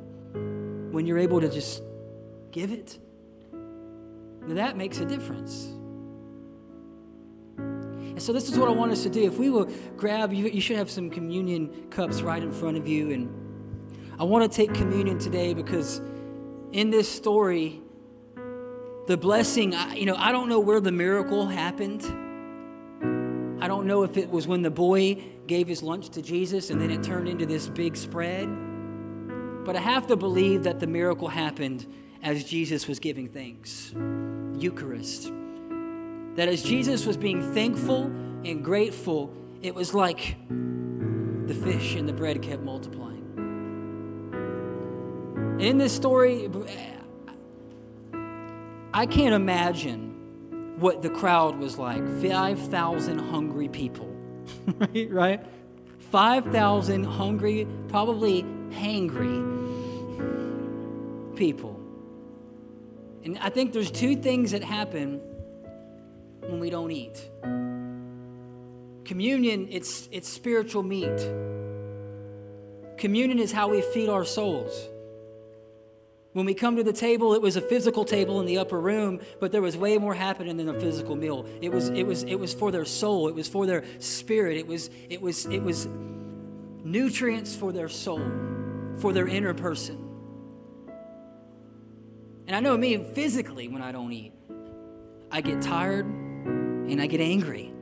when 0.90 1.06
you're 1.06 1.16
able 1.16 1.40
to 1.40 1.48
just 1.48 1.82
give 2.50 2.72
it, 2.72 2.98
that 4.48 4.76
makes 4.76 5.00
a 5.00 5.06
difference. 5.06 5.72
And 8.12 8.22
so, 8.22 8.32
this 8.32 8.50
is 8.50 8.58
what 8.58 8.68
I 8.68 8.72
want 8.72 8.92
us 8.92 9.02
to 9.04 9.10
do. 9.10 9.24
If 9.24 9.38
we 9.38 9.48
will 9.48 9.70
grab, 9.96 10.32
you, 10.32 10.46
you 10.46 10.60
should 10.60 10.76
have 10.76 10.90
some 10.90 11.08
communion 11.08 11.88
cups 11.88 12.20
right 12.20 12.42
in 12.42 12.52
front 12.52 12.76
of 12.76 12.86
you. 12.86 13.10
And 13.10 14.12
I 14.20 14.24
want 14.24 14.50
to 14.50 14.54
take 14.54 14.74
communion 14.74 15.18
today 15.18 15.54
because 15.54 16.02
in 16.72 16.90
this 16.90 17.08
story, 17.08 17.80
the 19.06 19.16
blessing, 19.16 19.74
you 19.94 20.06
know, 20.06 20.14
I 20.16 20.30
don't 20.30 20.48
know 20.48 20.60
where 20.60 20.80
the 20.80 20.92
miracle 20.92 21.46
happened. 21.46 22.02
I 23.62 23.66
don't 23.66 23.86
know 23.86 24.02
if 24.02 24.16
it 24.16 24.28
was 24.28 24.46
when 24.46 24.62
the 24.62 24.70
boy 24.70 25.22
gave 25.46 25.66
his 25.66 25.82
lunch 25.82 26.10
to 26.10 26.22
Jesus 26.22 26.70
and 26.70 26.80
then 26.80 26.90
it 26.90 27.02
turned 27.02 27.28
into 27.28 27.46
this 27.46 27.68
big 27.68 27.96
spread. 27.96 28.48
But 29.64 29.76
I 29.76 29.80
have 29.80 30.06
to 30.08 30.16
believe 30.16 30.64
that 30.64 30.80
the 30.80 30.86
miracle 30.86 31.28
happened 31.28 31.86
as 32.22 32.44
Jesus 32.44 32.86
was 32.86 32.98
giving 32.98 33.28
thanks. 33.28 33.94
Eucharist. 34.58 35.32
That 36.36 36.48
as 36.48 36.62
Jesus 36.62 37.06
was 37.06 37.16
being 37.16 37.52
thankful 37.52 38.04
and 38.44 38.64
grateful, 38.64 39.34
it 39.60 39.74
was 39.74 39.94
like 39.94 40.36
the 40.48 41.54
fish 41.54 41.94
and 41.94 42.08
the 42.08 42.12
bread 42.12 42.40
kept 42.42 42.62
multiplying. 42.62 43.12
And 45.52 45.62
in 45.62 45.78
this 45.78 45.94
story, 45.94 46.48
I 48.94 49.06
can't 49.06 49.34
imagine 49.34 50.76
what 50.78 51.02
the 51.02 51.10
crowd 51.10 51.58
was 51.58 51.78
like 51.78 52.02
5,000 52.20 53.18
hungry 53.18 53.68
people, 53.68 54.12
right? 54.78 55.10
right? 55.10 55.46
5,000 56.10 57.04
hungry, 57.04 57.66
probably 57.88 58.42
hangry 58.70 59.50
people. 61.36 61.78
And 63.24 63.38
I 63.38 63.50
think 63.50 63.72
there's 63.72 63.90
two 63.90 64.16
things 64.16 64.50
that 64.50 64.64
happen 64.64 65.20
when 66.48 66.60
we 66.60 66.70
don't 66.70 66.90
eat. 66.90 67.28
Communion, 69.04 69.68
it's, 69.70 70.08
it's 70.12 70.28
spiritual 70.28 70.82
meat. 70.82 71.20
Communion 72.96 73.38
is 73.38 73.52
how 73.52 73.68
we 73.68 73.82
feed 73.82 74.08
our 74.08 74.24
souls. 74.24 74.88
When 76.32 76.46
we 76.46 76.54
come 76.54 76.76
to 76.76 76.82
the 76.82 76.92
table, 76.92 77.34
it 77.34 77.42
was 77.42 77.56
a 77.56 77.60
physical 77.60 78.04
table 78.04 78.40
in 78.40 78.46
the 78.46 78.56
upper 78.58 78.80
room, 78.80 79.20
but 79.38 79.52
there 79.52 79.60
was 79.60 79.76
way 79.76 79.98
more 79.98 80.14
happening 80.14 80.56
than 80.56 80.68
a 80.68 80.80
physical 80.80 81.14
meal. 81.14 81.46
It 81.60 81.70
was, 81.70 81.90
it 81.90 82.04
was, 82.04 82.22
it 82.22 82.36
was 82.36 82.54
for 82.54 82.70
their 82.70 82.86
soul. 82.86 83.28
It 83.28 83.34
was 83.34 83.48
for 83.48 83.66
their 83.66 83.84
spirit. 83.98 84.56
It 84.56 84.66
was, 84.66 84.88
it 85.10 85.20
was, 85.20 85.44
it 85.46 85.62
was 85.62 85.88
nutrients 86.84 87.54
for 87.54 87.70
their 87.70 87.88
soul, 87.88 88.22
for 88.96 89.12
their 89.12 89.28
inner 89.28 89.52
person. 89.52 89.98
And 92.46 92.56
I 92.56 92.60
know 92.60 92.76
me 92.78 92.96
physically 93.12 93.68
when 93.68 93.82
I 93.82 93.92
don't 93.92 94.12
eat, 94.12 94.32
I 95.30 95.42
get 95.42 95.60
tired 95.60 96.06
and 96.92 97.00
I 97.00 97.06
get 97.06 97.20
angry. 97.20 97.72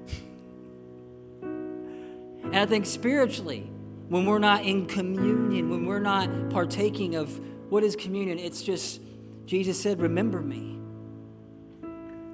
And 1.42 2.56
I 2.56 2.64
think 2.66 2.86
spiritually, 2.86 3.70
when 4.08 4.24
we're 4.24 4.38
not 4.38 4.64
in 4.64 4.86
communion, 4.86 5.68
when 5.68 5.84
we're 5.84 6.00
not 6.00 6.50
partaking 6.50 7.16
of 7.16 7.38
what 7.70 7.82
is 7.82 7.96
communion, 7.96 8.38
it's 8.38 8.62
just 8.62 9.00
Jesus 9.46 9.80
said, 9.80 10.00
Remember 10.00 10.40
me. 10.40 10.78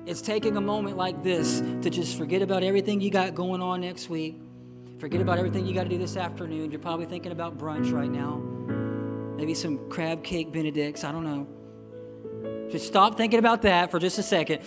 It's 0.07 0.21
taking 0.23 0.57
a 0.57 0.61
moment 0.61 0.97
like 0.97 1.23
this 1.23 1.61
to 1.83 1.91
just 1.91 2.17
forget 2.17 2.41
about 2.41 2.63
everything 2.63 3.01
you 3.01 3.11
got 3.11 3.35
going 3.35 3.61
on 3.61 3.81
next 3.81 4.09
week. 4.09 4.41
Forget 4.99 5.21
about 5.21 5.39
everything 5.39 5.67
you 5.67 5.75
got 5.75 5.83
to 5.83 5.89
do 5.89 5.99
this 5.99 6.17
afternoon. 6.17 6.71
You're 6.71 6.81
probably 6.81 7.07
thinking 7.07 7.33
about 7.33 7.59
brunch 7.59 7.93
right 7.93 8.11
now. 8.11 8.37
Maybe 9.37 9.53
some 9.55 9.91
crab 9.91 10.23
cake 10.23 10.53
benedicts. 10.53 11.05
I 11.05 11.13
don't 11.13 11.25
know. 11.25 12.69
Just 12.71 12.87
stop 12.87 13.17
thinking 13.17 13.39
about 13.39 13.63
that 13.63 13.91
for 13.91 13.99
just 13.99 14.19
a 14.19 14.23
second. 14.23 14.61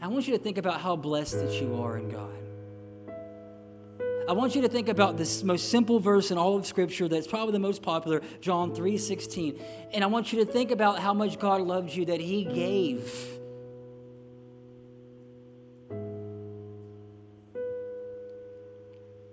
I 0.00 0.06
want 0.06 0.28
you 0.28 0.36
to 0.36 0.42
think 0.42 0.58
about 0.58 0.80
how 0.80 0.96
blessed 0.96 1.40
that 1.40 1.60
you 1.60 1.82
are 1.82 1.98
in 1.98 2.08
God. 2.10 2.30
I 4.28 4.32
want 4.32 4.54
you 4.54 4.62
to 4.62 4.68
think 4.68 4.88
about 4.88 5.16
this 5.16 5.42
most 5.42 5.70
simple 5.70 5.98
verse 5.98 6.30
in 6.30 6.36
all 6.36 6.54
of 6.56 6.66
Scripture 6.66 7.08
that's 7.08 7.26
probably 7.26 7.52
the 7.52 7.58
most 7.58 7.82
popular, 7.82 8.20
John 8.40 8.74
3:16. 8.74 9.58
And 9.92 10.04
I 10.04 10.06
want 10.06 10.32
you 10.32 10.44
to 10.44 10.50
think 10.50 10.70
about 10.70 10.98
how 10.98 11.14
much 11.14 11.38
God 11.38 11.62
loved 11.62 11.94
you 11.94 12.04
that 12.04 12.20
He 12.20 12.44
gave. 12.44 13.38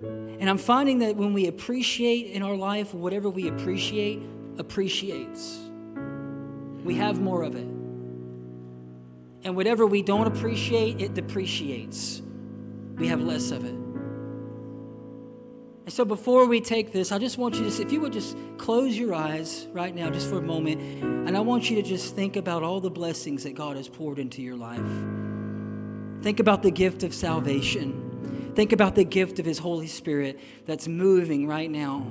And 0.01 0.49
I'm 0.49 0.57
finding 0.57 0.99
that 0.99 1.15
when 1.15 1.33
we 1.33 1.47
appreciate 1.47 2.27
in 2.31 2.41
our 2.41 2.55
life, 2.55 2.93
whatever 2.93 3.29
we 3.29 3.49
appreciate 3.49 4.21
appreciates. 4.57 5.59
We 6.83 6.95
have 6.95 7.19
more 7.19 7.43
of 7.43 7.55
it. 7.55 7.74
And 9.45 9.55
whatever 9.55 9.85
we 9.85 10.01
don't 10.01 10.25
appreciate, 10.25 10.99
it 10.99 11.13
depreciates. 11.13 12.23
We 12.95 13.07
have 13.09 13.21
less 13.21 13.51
of 13.51 13.63
it. 13.63 13.75
And 15.85 15.93
so 15.93 16.03
before 16.03 16.47
we 16.47 16.59
take 16.61 16.91
this, 16.91 17.11
I 17.11 17.19
just 17.19 17.37
want 17.37 17.53
you 17.53 17.69
to, 17.69 17.81
if 17.81 17.91
you 17.91 18.01
would 18.01 18.11
just 18.11 18.35
close 18.57 18.97
your 18.97 19.13
eyes 19.13 19.67
right 19.71 19.93
now, 19.93 20.09
just 20.09 20.27
for 20.27 20.39
a 20.39 20.41
moment, 20.41 20.81
and 20.81 21.37
I 21.37 21.41
want 21.41 21.69
you 21.69 21.75
to 21.75 21.83
just 21.83 22.15
think 22.15 22.37
about 22.37 22.63
all 22.63 22.79
the 22.79 22.89
blessings 22.89 23.43
that 23.43 23.53
God 23.53 23.77
has 23.77 23.87
poured 23.87 24.17
into 24.17 24.41
your 24.41 24.55
life. 24.55 24.81
Think 26.23 26.39
about 26.39 26.63
the 26.63 26.71
gift 26.71 27.03
of 27.03 27.13
salvation. 27.13 28.51
Think 28.55 28.71
about 28.71 28.95
the 28.95 29.03
gift 29.03 29.37
of 29.37 29.45
His 29.45 29.59
Holy 29.59 29.85
Spirit 29.85 30.39
that's 30.65 30.87
moving 30.87 31.45
right 31.45 31.69
now, 31.69 32.07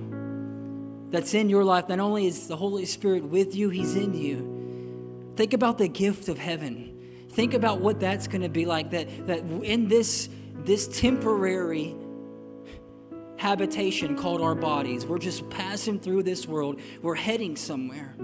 that's 1.11 1.35
in 1.35 1.49
your 1.49 1.64
life. 1.64 1.89
Not 1.89 1.99
only 1.99 2.28
is 2.28 2.47
the 2.47 2.57
Holy 2.57 2.85
Spirit 2.85 3.24
with 3.24 3.57
you, 3.57 3.70
He's 3.70 3.97
in 3.97 4.14
you. 4.14 5.32
Think 5.35 5.53
about 5.53 5.78
the 5.78 5.89
gift 5.89 6.28
of 6.28 6.39
heaven. 6.39 6.93
Think 7.35 7.55
about 7.55 7.80
what 7.80 7.99
that's 7.99 8.28
going 8.28 8.43
to 8.43 8.49
be 8.49 8.64
like. 8.64 8.91
That, 8.91 9.26
that 9.26 9.41
in 9.41 9.89
this, 9.89 10.28
this 10.64 10.87
temporary 10.87 11.97
habitation 13.37 14.16
called 14.16 14.41
our 14.41 14.55
bodies. 14.55 15.05
We're 15.05 15.18
just 15.18 15.51
passing 15.51 15.99
through 15.99 16.22
this 16.22 16.47
world. 16.47 16.80
We're 17.03 17.16
heading 17.16 17.57
somewhere. 17.57 18.14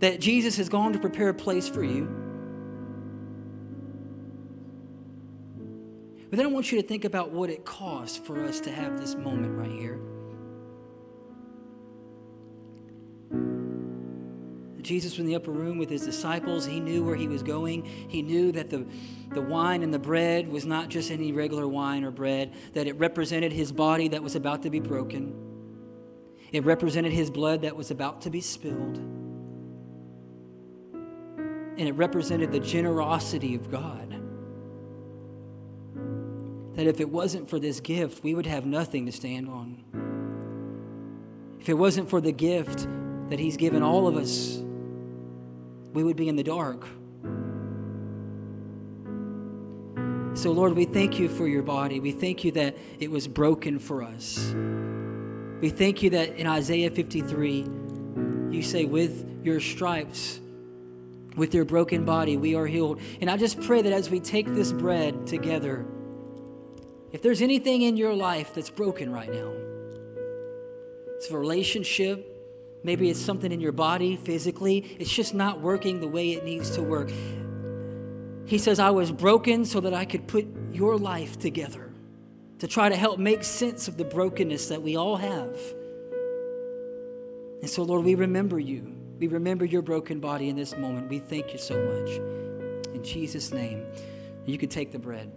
That 0.00 0.20
Jesus 0.20 0.58
has 0.58 0.68
gone 0.68 0.92
to 0.92 0.98
prepare 0.98 1.30
a 1.30 1.34
place 1.34 1.68
for 1.68 1.82
you. 1.82 2.04
But 6.28 6.36
then 6.36 6.44
I 6.44 6.50
want 6.50 6.70
you 6.70 6.80
to 6.82 6.86
think 6.86 7.06
about 7.06 7.30
what 7.30 7.48
it 7.48 7.64
costs 7.64 8.18
for 8.18 8.44
us 8.44 8.60
to 8.60 8.70
have 8.70 9.00
this 9.00 9.14
moment 9.14 9.56
right 9.56 9.70
here. 9.70 9.98
Jesus 14.88 15.12
was 15.12 15.20
in 15.20 15.26
the 15.26 15.36
upper 15.36 15.50
room 15.50 15.76
with 15.76 15.90
his 15.90 16.02
disciples. 16.02 16.64
He 16.64 16.80
knew 16.80 17.04
where 17.04 17.14
he 17.14 17.28
was 17.28 17.42
going. 17.42 17.84
He 17.84 18.22
knew 18.22 18.50
that 18.52 18.70
the, 18.70 18.86
the 19.34 19.42
wine 19.42 19.82
and 19.82 19.92
the 19.92 19.98
bread 19.98 20.48
was 20.48 20.64
not 20.64 20.88
just 20.88 21.10
any 21.10 21.30
regular 21.30 21.68
wine 21.68 22.04
or 22.04 22.10
bread, 22.10 22.54
that 22.72 22.86
it 22.86 22.98
represented 22.98 23.52
his 23.52 23.70
body 23.70 24.08
that 24.08 24.22
was 24.22 24.34
about 24.34 24.62
to 24.62 24.70
be 24.70 24.80
broken, 24.80 25.34
it 26.52 26.64
represented 26.64 27.12
his 27.12 27.30
blood 27.30 27.60
that 27.62 27.76
was 27.76 27.90
about 27.90 28.22
to 28.22 28.30
be 28.30 28.40
spilled, 28.40 28.96
and 31.76 31.80
it 31.80 31.92
represented 31.92 32.50
the 32.50 32.60
generosity 32.60 33.54
of 33.54 33.70
God. 33.70 34.14
That 36.76 36.86
if 36.86 36.98
it 36.98 37.10
wasn't 37.10 37.50
for 37.50 37.58
this 37.58 37.80
gift, 37.80 38.24
we 38.24 38.34
would 38.34 38.46
have 38.46 38.64
nothing 38.64 39.04
to 39.04 39.12
stand 39.12 39.50
on. 39.50 39.84
If 41.60 41.68
it 41.68 41.74
wasn't 41.74 42.08
for 42.08 42.22
the 42.22 42.32
gift 42.32 42.88
that 43.28 43.38
He's 43.38 43.58
given 43.58 43.82
all 43.82 44.06
of 44.06 44.16
us, 44.16 44.62
we 45.92 46.04
would 46.04 46.16
be 46.16 46.28
in 46.28 46.36
the 46.36 46.44
dark. 46.44 46.86
So, 50.34 50.52
Lord, 50.52 50.74
we 50.74 50.84
thank 50.84 51.18
you 51.18 51.28
for 51.28 51.48
your 51.48 51.62
body. 51.62 51.98
We 51.98 52.12
thank 52.12 52.44
you 52.44 52.52
that 52.52 52.76
it 53.00 53.10
was 53.10 53.26
broken 53.26 53.78
for 53.78 54.04
us. 54.04 54.54
We 55.60 55.70
thank 55.70 56.02
you 56.02 56.10
that 56.10 56.36
in 56.36 56.46
Isaiah 56.46 56.90
53, 56.90 57.68
you 58.50 58.62
say, 58.62 58.84
with 58.84 59.40
your 59.42 59.58
stripes, 59.58 60.40
with 61.36 61.54
your 61.54 61.64
broken 61.64 62.04
body, 62.04 62.36
we 62.36 62.54
are 62.54 62.66
healed. 62.66 63.00
And 63.20 63.28
I 63.28 63.36
just 63.36 63.60
pray 63.60 63.82
that 63.82 63.92
as 63.92 64.10
we 64.10 64.20
take 64.20 64.46
this 64.46 64.72
bread 64.72 65.26
together, 65.26 65.84
if 67.10 67.22
there's 67.22 67.42
anything 67.42 67.82
in 67.82 67.96
your 67.96 68.14
life 68.14 68.54
that's 68.54 68.70
broken 68.70 69.10
right 69.10 69.32
now, 69.32 69.52
it's 71.16 71.30
a 71.30 71.36
relationship, 71.36 72.37
Maybe 72.84 73.10
it's 73.10 73.20
something 73.20 73.50
in 73.50 73.60
your 73.60 73.72
body 73.72 74.16
physically, 74.16 74.96
it's 74.98 75.12
just 75.12 75.34
not 75.34 75.60
working 75.60 76.00
the 76.00 76.08
way 76.08 76.32
it 76.32 76.44
needs 76.44 76.70
to 76.72 76.82
work. 76.82 77.10
He 78.46 78.56
says, 78.58 78.78
I 78.78 78.90
was 78.90 79.10
broken 79.12 79.64
so 79.64 79.80
that 79.80 79.92
I 79.92 80.04
could 80.04 80.26
put 80.26 80.46
your 80.72 80.96
life 80.96 81.38
together 81.38 81.92
to 82.60 82.66
try 82.66 82.88
to 82.88 82.96
help 82.96 83.18
make 83.18 83.44
sense 83.44 83.88
of 83.88 83.96
the 83.96 84.04
brokenness 84.04 84.68
that 84.68 84.82
we 84.82 84.96
all 84.96 85.16
have. 85.16 85.58
And 87.60 87.68
so, 87.68 87.82
Lord, 87.82 88.04
we 88.04 88.14
remember 88.14 88.58
you. 88.58 88.94
We 89.18 89.26
remember 89.26 89.64
your 89.64 89.82
broken 89.82 90.20
body 90.20 90.48
in 90.48 90.56
this 90.56 90.76
moment. 90.76 91.08
We 91.08 91.18
thank 91.18 91.52
you 91.52 91.58
so 91.58 91.74
much. 91.74 92.10
In 92.94 93.02
Jesus' 93.02 93.52
name, 93.52 93.84
you 94.46 94.56
can 94.56 94.68
take 94.68 94.92
the 94.92 94.98
bread. 94.98 95.30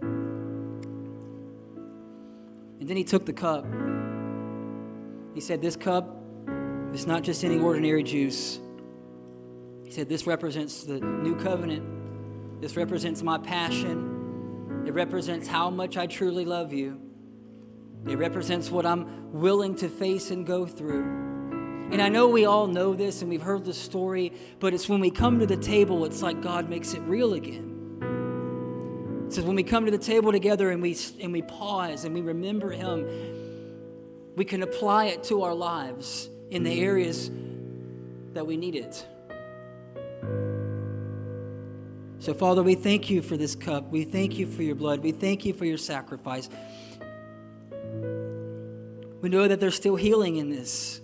And 2.80 2.88
then 2.88 2.96
he 2.96 3.04
took 3.04 3.26
the 3.26 3.32
cup. 3.32 3.66
He 5.34 5.40
said, 5.40 5.60
This 5.60 5.76
cup 5.76 6.21
it's 6.92 7.06
not 7.06 7.22
just 7.22 7.42
any 7.42 7.58
ordinary 7.58 8.02
juice. 8.02 8.60
He 9.84 9.90
said, 9.90 10.08
This 10.08 10.26
represents 10.26 10.84
the 10.84 11.00
new 11.00 11.36
covenant. 11.36 12.60
This 12.60 12.76
represents 12.76 13.22
my 13.22 13.38
passion. 13.38 14.84
It 14.86 14.92
represents 14.92 15.48
how 15.48 15.70
much 15.70 15.96
I 15.96 16.06
truly 16.06 16.44
love 16.44 16.72
you. 16.72 17.00
It 18.06 18.18
represents 18.18 18.70
what 18.70 18.84
I'm 18.84 19.32
willing 19.32 19.74
to 19.76 19.88
face 19.88 20.30
and 20.30 20.46
go 20.46 20.66
through. 20.66 21.22
And 21.92 22.00
I 22.02 22.08
know 22.08 22.28
we 22.28 22.44
all 22.44 22.66
know 22.66 22.94
this 22.94 23.22
and 23.22 23.30
we've 23.30 23.42
heard 23.42 23.64
the 23.64 23.74
story, 23.74 24.32
but 24.60 24.74
it's 24.74 24.88
when 24.88 25.00
we 25.00 25.10
come 25.10 25.38
to 25.38 25.46
the 25.46 25.56
table, 25.56 26.04
it's 26.04 26.22
like 26.22 26.42
God 26.42 26.68
makes 26.68 26.94
it 26.94 27.00
real 27.00 27.34
again. 27.34 27.68
It 29.26 29.32
says 29.34 29.44
when 29.44 29.56
we 29.56 29.62
come 29.62 29.84
to 29.86 29.90
the 29.90 29.98
table 29.98 30.32
together 30.32 30.70
and 30.70 30.82
we, 30.82 30.96
and 31.20 31.32
we 31.32 31.42
pause 31.42 32.04
and 32.04 32.14
we 32.14 32.20
remember 32.20 32.70
Him, 32.70 33.06
we 34.36 34.44
can 34.44 34.62
apply 34.62 35.06
it 35.06 35.24
to 35.24 35.42
our 35.42 35.54
lives 35.54 36.28
in 36.52 36.64
the 36.64 36.80
areas 36.80 37.30
that 38.34 38.46
we 38.46 38.58
need 38.58 38.74
it. 38.74 39.06
So, 42.18 42.34
Father, 42.34 42.62
we 42.62 42.74
thank 42.74 43.08
you 43.08 43.22
for 43.22 43.38
this 43.38 43.54
cup. 43.54 43.90
We 43.90 44.04
thank 44.04 44.38
you 44.38 44.46
for 44.46 44.62
your 44.62 44.74
blood. 44.74 45.00
We 45.02 45.12
thank 45.12 45.46
you 45.46 45.54
for 45.54 45.64
your 45.64 45.78
sacrifice. 45.78 46.50
We 49.22 49.30
know 49.30 49.48
that 49.48 49.60
there's 49.60 49.74
still 49.74 49.96
healing 49.96 50.36
in 50.36 50.50
this, 50.50 51.00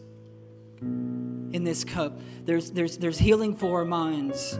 in 0.82 1.64
this 1.64 1.82
cup. 1.82 2.20
There's, 2.44 2.70
there's, 2.70 2.98
there's 2.98 3.18
healing 3.18 3.56
for 3.56 3.78
our 3.78 3.86
minds. 3.86 4.58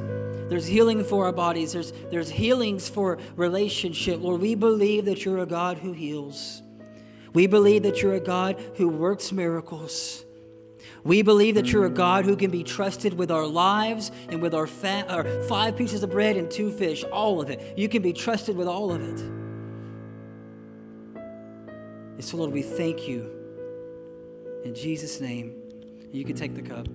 There's 0.49 0.66
healing 0.66 1.05
for 1.05 1.26
our 1.26 1.32
bodies. 1.32 1.74
There's, 1.74 1.93
there's 2.11 2.30
healings 2.30 2.89
for 2.89 3.18
relationship. 3.36 4.22
Lord, 4.22 4.41
we 4.41 4.55
believe 4.55 5.05
that 5.05 5.22
you're 5.22 5.41
a 5.41 5.47
God 5.47 5.76
who 5.76 5.93
heals. 5.93 6.62
We 7.34 7.47
believe 7.47 7.82
that 7.82 8.01
you're 8.01 8.14
a 8.14 8.20
God 8.20 8.59
who 8.76 8.89
works 8.89 9.32
miracles. 9.32 10.24
We 11.05 11.22
believe 11.22 11.55
that 11.57 11.66
you're 11.72 11.87
a 11.87 11.91
God 11.91 12.24
who 12.24 12.37
can 12.37 12.51
be 12.51 12.62
trusted 12.64 13.14
with 13.14 13.31
our 13.31 13.47
lives 13.47 14.11
and 14.29 14.43
with 14.43 14.55
our, 14.55 14.66
fat, 14.66 15.11
our 15.11 15.24
five 15.45 15.76
pieces 15.76 16.03
of 16.03 16.11
bread 16.11 16.37
and 16.37 16.51
two 16.51 16.70
fish, 16.70 17.05
all 17.05 17.41
of 17.41 17.51
it. 17.51 17.79
You 17.79 17.89
can 17.89 18.03
be 18.03 18.12
trusted 18.12 18.57
with 18.57 18.68
all 18.68 18.93
of 18.93 19.03
it. 19.03 19.20
And 22.18 22.24
so, 22.24 22.37
Lord, 22.37 22.53
we 22.53 22.62
thank 22.62 23.07
you. 23.07 23.31
In 24.64 24.74
Jesus' 24.74 25.20
name, 25.20 25.55
you 26.12 26.24
can 26.24 26.35
take 26.35 26.55
the 26.55 26.62
cup. 26.62 26.89